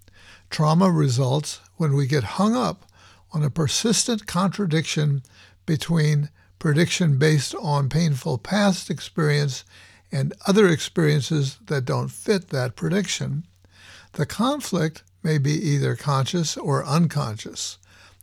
Trauma 0.50 0.92
results 0.92 1.62
when 1.78 1.94
we 1.94 2.06
get 2.06 2.36
hung 2.36 2.54
up 2.54 2.84
on 3.32 3.46
a 3.46 3.50
persistent 3.50 4.28
contradiction 4.28 5.24
between 5.66 6.28
prediction 6.60 7.18
based 7.18 7.56
on 7.56 7.88
painful 7.88 8.38
past 8.38 8.90
experience 8.90 9.64
and 10.12 10.34
other 10.46 10.68
experiences 10.68 11.60
that 11.68 11.86
don't 11.86 12.12
fit 12.12 12.50
that 12.50 12.76
prediction. 12.76 13.46
The 14.12 14.26
conflict 14.26 15.02
may 15.24 15.38
be 15.38 15.54
either 15.54 15.96
conscious 15.96 16.58
or 16.58 16.86
unconscious. 16.86 17.78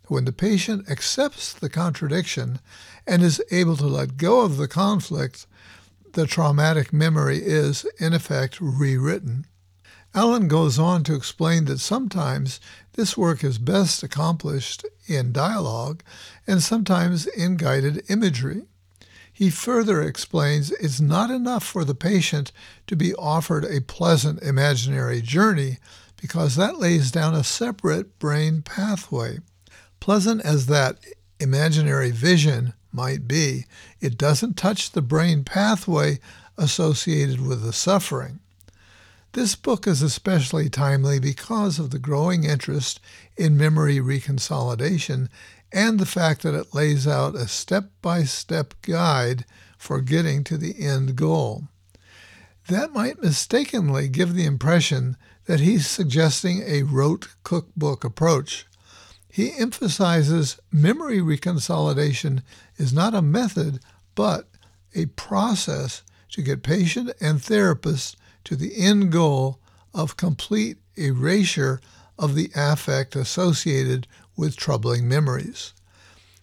When 0.09 0.27
the 0.27 0.33
patient 0.33 0.91
accepts 0.91 1.55
the 1.55 1.71
contradiction 1.71 2.59
and 3.07 3.23
is 3.23 3.43
able 3.51 3.79
to 3.79 3.87
let 3.87 4.19
go 4.19 4.43
of 4.43 4.59
the 4.59 4.69
conflict, 4.69 5.47
the 6.19 6.27
traumatic 6.27 6.93
memory 6.93 7.39
is, 7.39 7.87
in 8.01 8.13
effect, 8.13 8.61
rewritten. 8.61 9.47
Alun 10.17 10.49
goes 10.49 10.77
on 10.77 11.05
to 11.05 11.15
explain 11.15 11.67
that 11.67 11.79
sometimes 11.79 12.59
this 12.95 13.17
work 13.17 13.45
is 13.45 13.57
best 13.57 14.03
accomplished 14.03 14.85
in 15.07 15.31
dialogue 15.31 16.03
and 16.45 16.61
sometimes 16.61 17.29
in 17.29 17.57
guided 17.57 18.03
imagery. 18.11 18.63
He 19.33 19.49
further 19.49 20.03
explains 20.03 20.73
it's 20.73 21.01
not 21.01 21.31
enough 21.31 21.63
for 21.63 21.85
the 21.85 21.95
patient 21.95 22.51
to 22.89 22.97
be 22.97 23.15
offered 23.15 23.65
a 23.65 23.81
pleasant 23.81 24.43
imaginary 24.43 25.23
journey 25.23 25.79
because 26.21 26.57
that 26.57 26.81
lays 26.81 27.13
down 27.13 27.37
a 27.37 27.45
separate 27.45 28.19
brain 28.19 28.63
pathway. 28.63 29.39
Pleasant 30.01 30.41
as 30.41 30.67
that 30.67 30.99
imaginary 31.39 32.11
vision 32.11 32.73
might 32.93 33.29
be, 33.29 33.67
it 34.01 34.19
doesn't 34.19 34.57
touch 34.57 34.91
the 34.93 35.03
brain 35.03 35.45
pathway 35.45 36.21
associated 36.57 37.41
with 37.41 37.63
the 37.63 37.73
suffering. 37.73 38.41
This 39.33 39.55
book 39.55 39.87
is 39.87 40.03
especially 40.03 40.71
timely 40.71 41.21
because 41.21 41.79
of 41.79 41.91
the 41.91 41.99
growing 41.99 42.45
interest 42.45 42.99
in 43.37 43.57
memory 43.57 43.99
reconsolidation 43.99 45.29
and 45.71 45.99
the 45.99 46.07
fact 46.07 46.43
that 46.43 46.55
it 46.55 46.75
lays 46.75 47.07
out 47.07 47.35
a 47.35 47.47
step 47.47 47.91
by 48.01 48.25
step 48.25 48.75
guide 48.83 49.45
for 49.77 50.01
getting 50.01 50.43
to 50.45 50.57
the 50.57 50.81
end 50.81 51.15
goal. 51.15 51.69
That 52.69 52.93
might 52.93 53.23
mistakenly 53.23 54.09
give 54.09 54.35
the 54.35 54.45
impression 54.45 55.17
that 55.45 55.61
he's 55.61 55.87
suggesting 55.87 56.63
a 56.67 56.83
rote 56.83 57.29
cookbook 57.43 58.05
approach. 58.05 58.67
He 59.39 59.53
emphasizes 59.53 60.59
memory 60.73 61.19
reconsolidation 61.21 62.43
is 62.77 62.93
not 62.93 63.15
a 63.15 63.23
method, 63.23 63.79
but 64.17 64.49
a 64.97 65.07
process 65.07 66.03
to 66.31 66.43
get 66.43 66.65
patient 66.65 67.13
and 67.21 67.41
therapist 67.41 68.17
to 68.43 68.57
the 68.57 68.77
end 68.77 69.13
goal 69.13 69.61
of 69.95 70.17
complete 70.17 70.79
erasure 70.97 71.81
of 72.19 72.35
the 72.35 72.51
affect 72.57 73.15
associated 73.15 74.09
with 74.37 74.57
troubling 74.57 75.07
memories. 75.07 75.73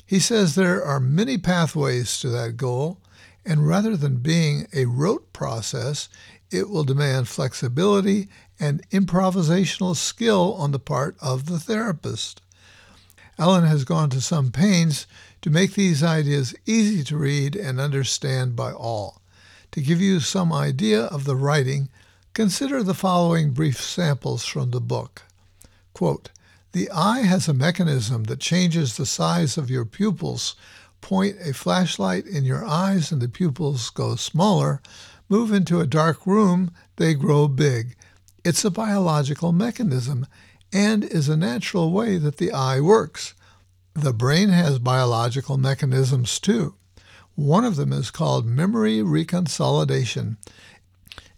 He 0.05 0.19
says 0.19 0.55
there 0.55 0.81
are 0.81 1.01
many 1.01 1.37
pathways 1.37 2.17
to 2.21 2.29
that 2.29 2.55
goal, 2.55 3.01
and 3.45 3.67
rather 3.67 3.97
than 3.97 4.19
being 4.19 4.67
a 4.73 4.85
rote 4.85 5.33
process, 5.33 6.07
it 6.49 6.69
will 6.69 6.85
demand 6.85 7.27
flexibility 7.27 8.29
and 8.57 8.89
improvisational 8.91 9.97
skill 9.97 10.53
on 10.53 10.71
the 10.71 10.79
part 10.79 11.17
of 11.19 11.47
the 11.47 11.59
therapist. 11.59 12.39
Alun 13.37 13.67
has 13.67 13.83
gone 13.83 14.09
to 14.11 14.21
some 14.21 14.51
pains 14.51 15.07
to 15.41 15.49
make 15.49 15.73
these 15.73 16.01
ideas 16.01 16.55
easy 16.65 17.03
to 17.03 17.17
read 17.17 17.55
and 17.55 17.79
understand 17.79 18.55
by 18.55 18.71
all. 18.71 19.21
To 19.71 19.81
give 19.81 19.99
you 19.99 20.19
some 20.21 20.53
idea 20.53 21.03
of 21.03 21.25
the 21.25 21.35
writing, 21.35 21.89
consider 22.33 22.81
the 22.81 22.93
following 22.93 23.51
brief 23.51 23.81
samples 23.81 24.45
from 24.45 24.71
the 24.71 24.79
book. 24.79 25.23
Quote, 25.93 26.29
the 26.71 26.89
eye 26.91 27.21
has 27.21 27.47
a 27.47 27.53
mechanism 27.53 28.25
that 28.25 28.39
changes 28.39 28.97
the 28.97 29.05
size 29.05 29.57
of 29.57 29.69
your 29.69 29.85
pupils. 29.85 30.55
Point 30.99 31.37
a 31.41 31.53
flashlight 31.53 32.25
in 32.25 32.43
your 32.43 32.65
eyes 32.65 33.11
and 33.11 33.21
the 33.21 33.29
pupils 33.29 33.89
go 33.89 34.15
smaller. 34.15 34.81
Move 35.29 35.53
into 35.53 35.79
a 35.79 35.87
dark 35.87 36.25
room, 36.27 36.71
they 36.97 37.13
grow 37.13 37.47
big. 37.47 37.95
It's 38.43 38.65
a 38.65 38.69
biological 38.71 39.53
mechanism 39.53 40.27
and 40.75 41.05
is 41.05 41.29
a 41.29 41.37
natural 41.37 41.89
way 41.89 42.17
that 42.17 42.35
the 42.35 42.51
eye 42.51 42.81
works. 42.81 43.33
The 43.93 44.11
brain 44.11 44.49
has 44.49 44.77
biological 44.77 45.57
mechanisms 45.57 46.37
too. 46.37 46.75
One 47.35 47.63
of 47.63 47.77
them 47.77 47.93
is 47.93 48.11
called 48.11 48.45
memory 48.45 48.97
reconsolidation. 48.97 50.35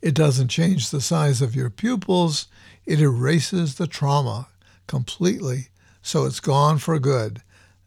It 0.01 0.15
doesn't 0.15 0.47
change 0.47 0.89
the 0.89 1.01
size 1.01 1.39
of 1.39 1.55
your 1.55 1.69
pupils, 1.69 2.47
it 2.87 2.99
erases 2.99 3.75
the 3.75 3.85
trauma 3.85 4.47
completely, 4.87 5.67
so 6.01 6.25
it's 6.25 6.39
gone 6.39 6.79
for 6.79 6.97
good. 6.97 7.43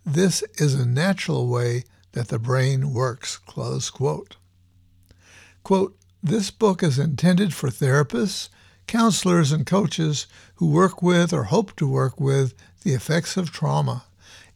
This 0.07 0.45
is 0.55 0.75
a 0.75 0.87
natural 0.87 1.49
way 1.49 1.83
that 2.13 2.29
the 2.29 2.39
brain 2.39 2.95
works. 2.95 3.39
Close 3.39 3.91
quote. 3.91 4.37
Quote, 5.65 5.99
this 6.23 6.53
book 6.53 6.85
is 6.85 6.97
intended 6.97 7.53
for 7.55 7.71
therapists, 7.71 8.51
counselors, 8.91 9.53
and 9.53 9.65
coaches 9.65 10.27
who 10.57 10.67
work 10.69 11.01
with 11.01 11.33
or 11.33 11.45
hope 11.45 11.77
to 11.77 11.87
work 11.87 12.19
with 12.19 12.55
the 12.83 12.93
effects 12.93 13.37
of 13.37 13.53
trauma. 13.53 14.03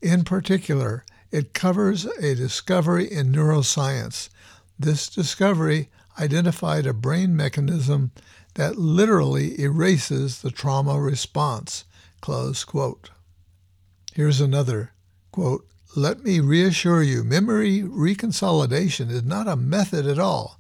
In 0.03 0.25
particular, 0.25 1.05
it 1.31 1.55
covers 1.55 2.05
a 2.05 2.35
discovery 2.35 3.11
in 3.11 3.31
neuroscience. 3.31 4.31
This 4.77 5.09
discovery 5.09 5.89
identified 6.19 6.85
a 6.85 6.93
brain 6.93 7.37
mechanism 7.37 8.11
that 8.55 8.77
literally 8.77 9.61
erases 9.61 10.43
the 10.43 10.51
trauma 10.51 11.01
response. 11.01 11.85
Close 12.21 12.65
quote. 12.65 13.11
Here's 14.15 14.41
another 14.41 14.91
quote. 15.31 15.65
Let 15.95 16.25
me 16.25 16.41
reassure 16.41 17.05
you, 17.05 17.23
memory 17.23 17.83
reconsolidation 17.83 19.13
is 19.13 19.23
not 19.23 19.47
a 19.47 19.55
method 19.55 20.07
at 20.09 20.19
all. 20.19 20.59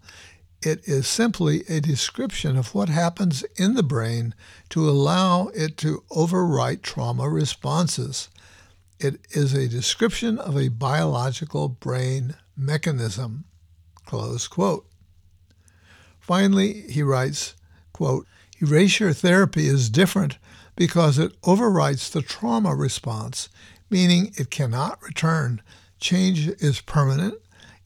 It 0.65 0.89
is 0.89 1.07
simply 1.07 1.62
a 1.69 1.79
description 1.79 2.57
of 2.57 2.75
what 2.75 2.89
happens 2.89 3.45
in 3.57 3.75
the 3.75 3.83
brain 3.83 4.35
to 4.71 4.89
allow 4.89 5.49
it 5.49 5.77
to 5.79 6.05
overwrite 6.11 6.81
trauma 6.81 7.29
responses. 7.29 8.31
It 8.99 9.21
is 9.33 9.53
a 9.53 9.69
description 9.69 10.39
of 10.39 10.57
a 10.57 10.69
biological 10.69 11.69
brain 11.69 12.37
mechanism. 12.57 13.45
Close 14.07 14.49
quote. 14.49 14.87
Finally, 16.19 16.91
he 16.91 17.03
writes, 17.03 17.55
quote, 17.93 18.27
Erasure 18.59 19.12
therapy 19.12 19.67
is 19.67 19.91
different 19.91 20.39
because 20.77 21.19
it 21.19 21.39
overwrites 21.43 22.11
the 22.11 22.23
trauma 22.23 22.75
response, 22.75 23.51
meaning 23.91 24.33
it 24.39 24.51
cannot 24.51 25.03
return. 25.03 25.61
Change 26.01 26.49
is 26.49 26.81
permanent. 26.81 27.35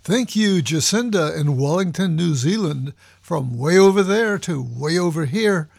Thank 0.03 0.35
you, 0.35 0.61
Jacinda 0.61 1.35
in 1.35 1.57
Wellington, 1.57 2.15
New 2.15 2.35
Zealand, 2.35 2.93
from 3.21 3.57
way 3.57 3.77
over 3.77 4.03
there 4.03 4.37
to 4.39 4.61
way 4.61 4.99
over 4.99 5.25
here. 5.25 5.69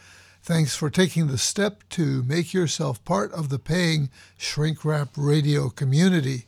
Thanks 0.41 0.75
for 0.75 0.89
taking 0.89 1.27
the 1.27 1.37
step 1.37 1.83
to 1.91 2.23
make 2.23 2.53
yourself 2.53 3.03
part 3.03 3.31
of 3.33 3.49
the 3.49 3.59
paying 3.59 4.09
Shrink 4.37 4.83
Wrap 4.85 5.09
Radio 5.15 5.69
community. 5.69 6.47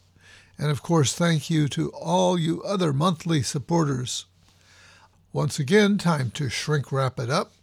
And 0.58 0.70
of 0.72 0.84
course, 0.84 1.14
thank 1.14 1.50
you 1.50 1.68
to 1.70 1.90
all 1.90 2.38
you 2.38 2.62
other 2.64 2.92
monthly 2.92 3.42
supporters. 3.42 4.26
Once 5.32 5.60
again, 5.60 5.98
time 5.98 6.32
to 6.32 6.50
shrink 6.50 6.92
wrap 6.92 7.20
it 7.20 7.30
up. 7.30 7.54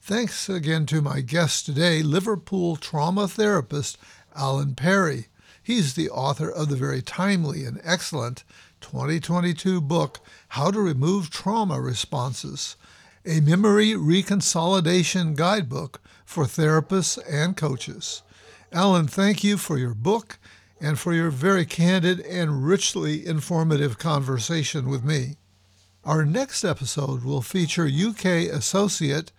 Thanks 0.00 0.48
again 0.48 0.86
to 0.86 1.02
my 1.02 1.20
guest 1.20 1.66
today, 1.66 2.02
Liverpool 2.02 2.76
trauma 2.76 3.28
therapist 3.28 3.98
Alun 4.34 4.76
Perry. 4.76 5.26
He's 5.62 5.94
the 5.94 6.08
author 6.08 6.48
of 6.48 6.68
the 6.68 6.76
very 6.76 7.02
timely 7.02 7.64
and 7.64 7.80
excellent 7.84 8.44
2022 8.80 9.80
book, 9.80 10.20
How 10.48 10.70
to 10.70 10.80
Remove 10.80 11.30
Trauma 11.30 11.80
Responses, 11.80 12.76
a 13.24 13.40
memory 13.40 13.92
reconsolidation 13.92 15.36
guidebook 15.36 16.00
for 16.24 16.44
therapists 16.44 17.18
and 17.30 17.56
coaches. 17.56 18.22
Alun, 18.72 19.08
thank 19.08 19.42
you 19.42 19.56
for 19.56 19.78
your 19.78 19.94
book 19.94 20.38
and 20.80 20.98
for 20.98 21.12
your 21.12 21.30
very 21.30 21.64
candid 21.64 22.20
and 22.20 22.66
richly 22.66 23.26
informative 23.26 23.98
conversation 23.98 24.88
with 24.88 25.02
me. 25.04 25.36
Our 26.04 26.24
next 26.24 26.64
episode 26.64 27.24
will 27.24 27.42
feature 27.42 27.86
UK 27.86 28.24
associate 28.52 29.32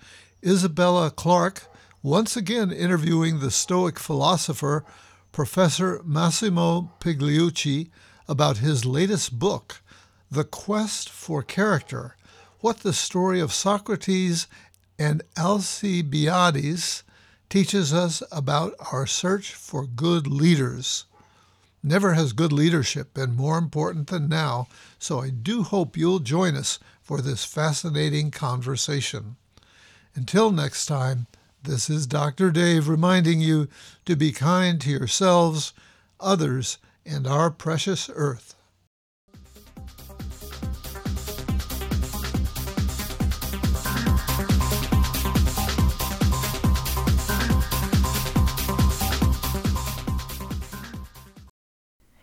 Isabella 0.45 1.09
Clark 1.11 1.63
once 2.03 2.37
again 2.37 2.71
interviewing 2.71 3.39
the 3.39 3.51
Stoic 3.51 3.99
philosopher 3.99 4.85
Professor 5.31 6.01
Massimo 6.05 6.91
Pigliucci 6.99 7.89
about 8.29 8.57
his 8.57 8.85
latest 8.85 9.39
book, 9.39 9.81
The 10.29 10.43
Quest 10.43 11.09
for 11.09 11.41
Character 11.41 12.15
What 12.59 12.81
the 12.81 12.93
Story 12.93 13.39
of 13.39 13.51
Socrates 13.51 14.45
and 14.99 15.23
Alcibiades 15.35 17.03
teaches 17.49 17.91
us 17.91 18.21
about 18.31 18.75
our 18.91 19.07
search 19.07 19.55
for 19.55 19.87
good 19.87 20.27
leaders. 20.27 21.05
Never 21.81 22.13
has 22.13 22.33
good 22.33 22.53
leadership 22.53 23.15
been 23.15 23.35
more 23.35 23.57
important 23.57 24.07
than 24.07 24.29
now, 24.29 24.67
so 24.99 25.21
I 25.21 25.31
do 25.31 25.63
hope 25.63 25.97
you'll 25.97 26.19
join 26.19 26.55
us 26.55 26.77
for 27.01 27.21
this 27.21 27.45
fascinating 27.45 28.29
conversation. 28.29 29.37
Until 30.13 30.51
next 30.51 30.85
time, 30.85 31.25
this 31.63 31.89
is 31.89 32.05
Dr. 32.05 32.51
Dave 32.51 32.87
reminding 32.87 33.41
you 33.41 33.67
to 34.05 34.15
be 34.15 34.31
kind 34.31 34.79
to 34.81 34.91
yourselves, 34.91 35.73
others, 36.19 36.77
and 37.09 37.25
our 37.25 37.49
precious 37.49 38.09
earth. 38.13 38.55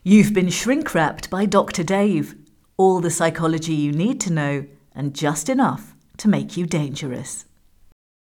You've 0.04 0.32
been 0.32 0.50
shrink 0.50 0.94
wrapped 0.94 1.30
by 1.30 1.46
Dr. 1.46 1.82
Dave. 1.82 2.36
All 2.76 3.00
the 3.00 3.10
psychology 3.10 3.74
you 3.74 3.90
need 3.90 4.20
to 4.20 4.32
know, 4.32 4.66
and 4.94 5.16
just 5.16 5.48
enough 5.48 5.96
to 6.18 6.28
make 6.28 6.56
you 6.56 6.64
dangerous. 6.64 7.45